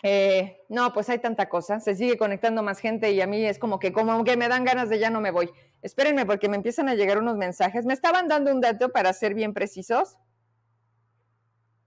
eh, 0.05 0.57
no, 0.67 0.91
pues 0.93 1.09
hay 1.09 1.19
tanta 1.19 1.47
cosa, 1.47 1.79
se 1.79 1.95
sigue 1.95 2.17
conectando 2.17 2.61
más 2.61 2.79
gente 2.79 3.11
y 3.11 3.21
a 3.21 3.27
mí 3.27 3.45
es 3.45 3.57
como 3.57 3.79
que 3.79 3.93
como 3.93 4.23
que 4.25 4.35
me 4.35 4.49
dan 4.49 4.65
ganas 4.65 4.89
de 4.89 4.99
ya 4.99 5.09
no 5.09 5.21
me 5.21 5.31
voy. 5.31 5.49
Espérenme 5.81 6.25
porque 6.25 6.49
me 6.49 6.57
empiezan 6.57 6.89
a 6.89 6.95
llegar 6.95 7.17
unos 7.17 7.37
mensajes. 7.37 7.85
Me 7.85 7.93
estaban 7.93 8.27
dando 8.27 8.51
un 8.51 8.61
dato 8.61 8.91
para 8.91 9.13
ser 9.13 9.33
bien 9.33 9.53
precisos. 9.53 10.17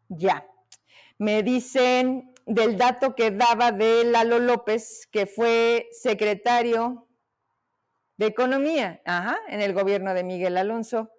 Ya. 0.09 0.47
Me 1.19 1.43
dicen 1.43 2.35
del 2.47 2.77
dato 2.79 3.15
que 3.15 3.31
daba 3.31 3.73
de 3.73 4.05
Lalo 4.05 4.39
López, 4.39 5.09
que 5.11 5.27
fue 5.27 5.89
secretario 5.93 7.09
de 8.17 8.27
Economía, 8.27 9.03
en 9.49 9.61
el 9.61 9.75
gobierno 9.75 10.15
de 10.15 10.25
Miguel 10.25 10.57
Alonso, 10.57 11.11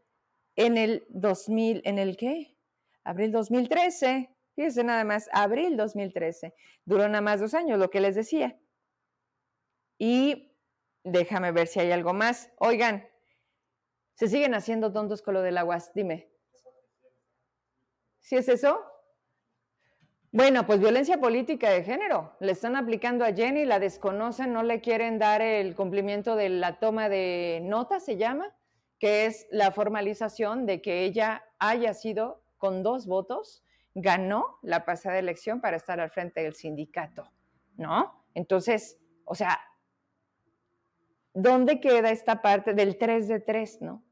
en 0.56 0.78
el 0.78 1.06
2000, 1.10 1.82
¿en 1.86 2.00
el 2.00 2.18
qué? 2.18 2.57
Abril 3.08 3.32
2013. 3.32 4.30
Fíjense 4.54 4.84
nada 4.84 5.06
más, 5.06 5.30
abril 5.32 5.78
2013. 5.78 6.54
Duró 6.84 7.08
nada 7.08 7.22
más 7.22 7.40
dos 7.40 7.54
años, 7.54 7.80
lo 7.80 7.90
que 7.90 8.02
les 8.02 8.16
decía. 8.16 8.60
Y 9.98 10.54
déjame 11.06 11.54
ver 11.54 11.68
si 11.68 11.80
hay 11.80 11.92
algo 11.92 12.14
más. 12.14 12.52
Oigan, 12.58 13.08
se 14.16 14.28
siguen 14.28 14.56
haciendo 14.56 14.92
tontos 14.92 15.22
con 15.22 15.36
lo 15.36 15.42
del 15.42 15.58
aguas. 15.58 15.94
Dime. 15.94 16.30
¿Sí 18.20 18.36
es 18.36 18.50
eso? 18.50 18.84
Bueno, 20.34 20.68
pues 20.68 20.82
violencia 20.82 21.18
política 21.18 21.70
de 21.70 21.86
género. 21.86 22.36
Le 22.42 22.52
están 22.52 22.76
aplicando 22.76 23.24
a 23.24 23.32
Jenny, 23.32 23.64
la 23.64 23.80
desconocen, 23.80 24.52
no 24.52 24.64
le 24.64 24.82
quieren 24.82 25.18
dar 25.18 25.42
el 25.42 25.76
cumplimiento 25.76 26.36
de 26.36 26.50
la 26.50 26.78
toma 26.80 27.08
de 27.08 27.62
nota, 27.64 28.02
se 28.02 28.18
llama, 28.18 28.54
que 29.00 29.28
es 29.28 29.48
la 29.50 29.72
formalización 29.72 30.66
de 30.66 30.82
que 30.82 31.06
ella 31.06 31.46
haya 31.58 31.94
sido 31.94 32.44
con 32.58 32.84
dos 32.84 33.08
votos 33.08 33.64
ganó 34.00 34.60
la 34.62 34.86
pasada 34.86 35.18
elección 35.18 35.60
para 35.60 35.78
estar 35.78 36.00
al 36.00 36.12
frente 36.12 36.44
del 36.44 36.54
sindicato, 36.54 37.32
¿no? 37.78 38.26
Entonces, 38.36 39.00
o 39.26 39.34
sea, 39.34 39.60
¿dónde 41.34 41.80
queda 41.80 42.12
esta 42.12 42.42
parte 42.42 42.74
del 42.74 42.98
3 42.98 43.28
de 43.28 43.40
3, 43.40 43.82
no? 43.82 44.04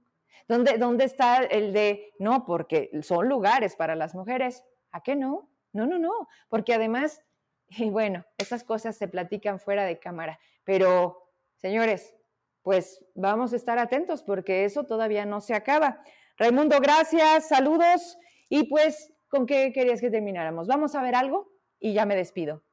¿Dónde, 0.47 0.77
¿Dónde 0.79 1.05
está 1.05 1.37
el 1.43 1.71
de, 1.71 2.13
no, 2.17 2.45
porque 2.45 2.89
son 3.03 3.29
lugares 3.29 3.75
para 3.75 3.95
las 3.95 4.15
mujeres? 4.15 4.63
¿A 4.91 5.01
qué 5.01 5.15
no? 5.15 5.49
No, 5.71 5.85
no, 5.85 5.99
no, 5.99 6.27
porque 6.49 6.73
además, 6.73 7.21
y 7.69 7.89
bueno, 7.91 8.25
esas 8.39 8.63
cosas 8.63 8.95
se 8.97 9.07
platican 9.07 9.59
fuera 9.59 9.85
de 9.85 9.99
cámara, 9.99 10.39
pero 10.63 11.29
señores, 11.57 12.15
pues 12.63 13.05
vamos 13.13 13.53
a 13.53 13.55
estar 13.55 13.77
atentos 13.77 14.23
porque 14.23 14.65
eso 14.65 14.85
todavía 14.85 15.25
no 15.27 15.41
se 15.41 15.53
acaba. 15.53 16.01
Raimundo, 16.37 16.79
gracias, 16.79 17.47
saludos 17.47 18.17
y 18.49 18.63
pues 18.69 19.13
¿con 19.27 19.45
qué 19.45 19.71
querías 19.73 20.01
que 20.01 20.09
termináramos? 20.09 20.67
Vamos 20.67 20.95
a 20.95 21.01
ver 21.01 21.15
algo 21.15 21.51
y 21.79 21.93
ya 21.93 22.05
me 22.05 22.15
despido. 22.15 22.63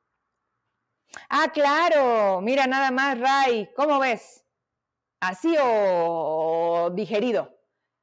Ah, 1.28 1.50
claro, 1.52 2.40
mira 2.40 2.66
nada 2.66 2.90
más, 2.90 3.18
Ray, 3.18 3.70
¿cómo 3.74 3.98
ves? 3.98 4.44
¿Así 5.20 5.54
o, 5.60 6.90
digerido? 6.94 7.58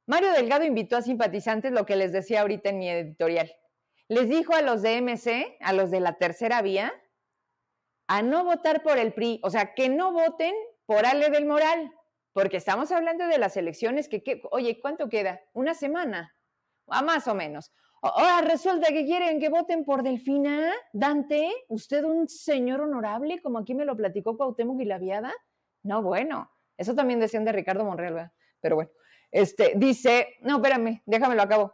Mario 0.06 0.32
Delgado 0.32 0.64
invitó 0.64 0.96
a 0.96 1.02
simpatizantes 1.02 1.72
lo 1.72 1.86
que 1.86 1.96
les 1.96 2.12
decía 2.12 2.40
ahorita 2.40 2.70
en 2.70 2.78
mi 2.78 2.88
editorial. 2.88 3.54
Les 4.08 4.28
dijo 4.28 4.54
a 4.54 4.62
los 4.62 4.82
de 4.82 5.00
MC, 5.00 5.56
a 5.60 5.72
los 5.72 5.90
de 5.90 6.00
la 6.00 6.18
tercera 6.18 6.62
vía, 6.62 6.92
a 8.08 8.22
no 8.22 8.44
votar 8.44 8.82
por 8.82 8.98
el 8.98 9.12
PRI, 9.12 9.40
o 9.44 9.50
sea, 9.50 9.74
que 9.74 9.88
no 9.88 10.12
voten 10.12 10.54
por 10.86 11.06
Ale 11.06 11.30
del 11.30 11.46
Moral, 11.46 11.92
porque 12.32 12.56
estamos 12.56 12.90
hablando 12.90 13.26
de 13.28 13.38
las 13.38 13.56
elecciones 13.56 14.08
que, 14.08 14.42
oye, 14.50 14.80
¿cuánto 14.80 15.08
queda? 15.08 15.40
Una 15.52 15.74
semana, 15.74 16.34
a 16.90 17.02
más 17.02 17.26
o 17.28 17.34
menos. 17.34 17.72
Ahora 18.02 18.40
resulta 18.40 18.88
que 18.88 19.04
quieren 19.04 19.40
que 19.40 19.50
voten 19.50 19.84
por 19.84 20.02
Delfina. 20.02 20.72
Dante, 20.92 21.52
¿usted 21.68 22.04
un 22.04 22.28
señor 22.28 22.80
honorable, 22.80 23.42
como 23.42 23.58
aquí 23.58 23.74
me 23.74 23.84
lo 23.84 23.96
platicó 23.96 24.36
Cuauhtémoc 24.36 24.80
y 24.80 24.98
Viada? 24.98 25.32
No, 25.82 26.02
bueno, 26.02 26.50
eso 26.76 26.94
también 26.94 27.20
decían 27.20 27.44
de 27.44 27.52
Ricardo 27.52 27.84
Monreal, 27.84 28.14
¿verdad? 28.14 28.32
Pero 28.60 28.76
bueno, 28.76 28.90
este, 29.30 29.74
dice, 29.76 30.38
no, 30.40 30.56
espérame, 30.56 31.02
déjamelo 31.04 31.42
a 31.42 31.48
cabo. 31.48 31.72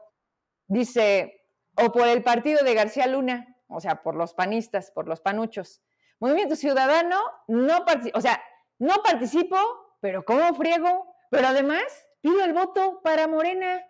Dice, 0.66 1.44
o 1.76 1.92
por 1.92 2.08
el 2.08 2.22
partido 2.22 2.64
de 2.64 2.74
García 2.74 3.06
Luna, 3.06 3.56
o 3.68 3.80
sea, 3.80 4.02
por 4.02 4.16
los 4.16 4.34
panistas, 4.34 4.90
por 4.90 5.06
los 5.06 5.20
panuchos. 5.20 5.82
Movimiento 6.18 6.56
Ciudadano, 6.56 7.20
no 7.46 7.84
o 8.14 8.20
sea, 8.20 8.42
no 8.78 8.96
participo, 9.02 9.56
pero 10.00 10.24
¿cómo 10.24 10.54
friego? 10.54 11.14
Pero 11.30 11.48
además 11.48 11.84
pido 12.20 12.44
el 12.44 12.52
voto 12.52 13.00
para 13.02 13.28
Morena. 13.28 13.84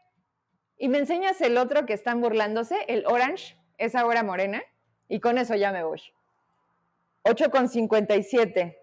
Y 0.79 0.89
me 0.89 0.99
enseñas 0.99 1.41
el 1.41 1.57
otro 1.59 1.87
que 1.87 1.95
están 1.95 2.21
burlándose, 2.21 2.77
el 2.89 3.07
orange, 3.07 3.57
esa 3.79 4.05
hora 4.05 4.23
morena, 4.23 4.63
y 5.09 5.21
con 5.21 5.39
eso 5.39 5.55
ya 5.55 5.73
me 5.73 5.85
voy. 5.85 6.03
8 7.23 7.51
con 7.51 7.69
57. 7.69 8.79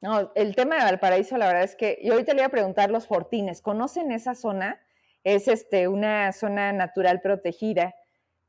No, 0.00 0.32
el 0.34 0.56
tema 0.56 0.76
de 0.76 0.82
Valparaíso, 0.82 1.36
la 1.36 1.46
verdad 1.46 1.62
es 1.62 1.76
que, 1.76 1.98
y 2.00 2.10
ahorita 2.10 2.32
le 2.32 2.40
voy 2.40 2.46
a 2.46 2.50
preguntar 2.50 2.90
los 2.90 3.06
fortines, 3.06 3.62
¿conocen 3.62 4.10
esa 4.10 4.34
zona? 4.34 4.80
Es 5.24 5.46
este, 5.46 5.86
una 5.88 6.32
zona 6.32 6.72
natural 6.72 7.20
protegida 7.20 7.94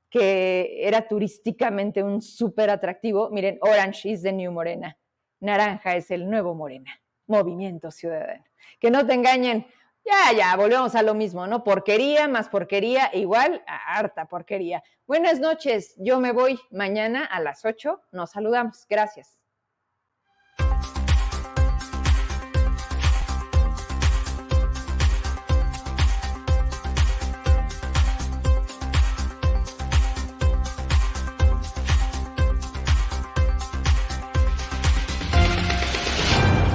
que 0.10 0.88
era 0.88 1.08
turísticamente 1.08 2.04
un 2.04 2.22
súper 2.22 2.70
atractivo. 2.70 3.30
Miren, 3.32 3.58
Orange 3.62 4.10
is 4.10 4.22
the 4.22 4.32
new 4.32 4.52
Morena. 4.52 4.98
Naranja 5.40 5.96
es 5.96 6.12
el 6.12 6.30
nuevo 6.30 6.54
Morena. 6.54 6.92
Movimiento 7.28 7.90
Ciudadano. 7.92 8.44
Que 8.80 8.92
no 8.92 9.06
te 9.06 9.14
engañen, 9.14 9.66
Ya, 10.06 10.34
ya, 10.38 10.56
volvemos 10.58 10.96
a 10.96 11.02
lo 11.02 11.14
mismo, 11.14 11.48
¿no? 11.48 11.64
Porquería 11.64 12.28
más 12.28 12.50
porquería, 12.50 13.10
igual 13.14 13.64
harta 13.68 14.26
porquería. 14.26 14.84
Buenas 15.08 15.40
noches, 15.40 15.96
yo 15.98 16.20
me 16.20 16.34
voy 16.34 16.60
mañana 16.72 17.24
a 17.24 17.40
las 17.40 17.64
8, 17.64 18.02
nos 18.12 18.32
saludamos, 18.32 18.86
gracias. 18.90 19.43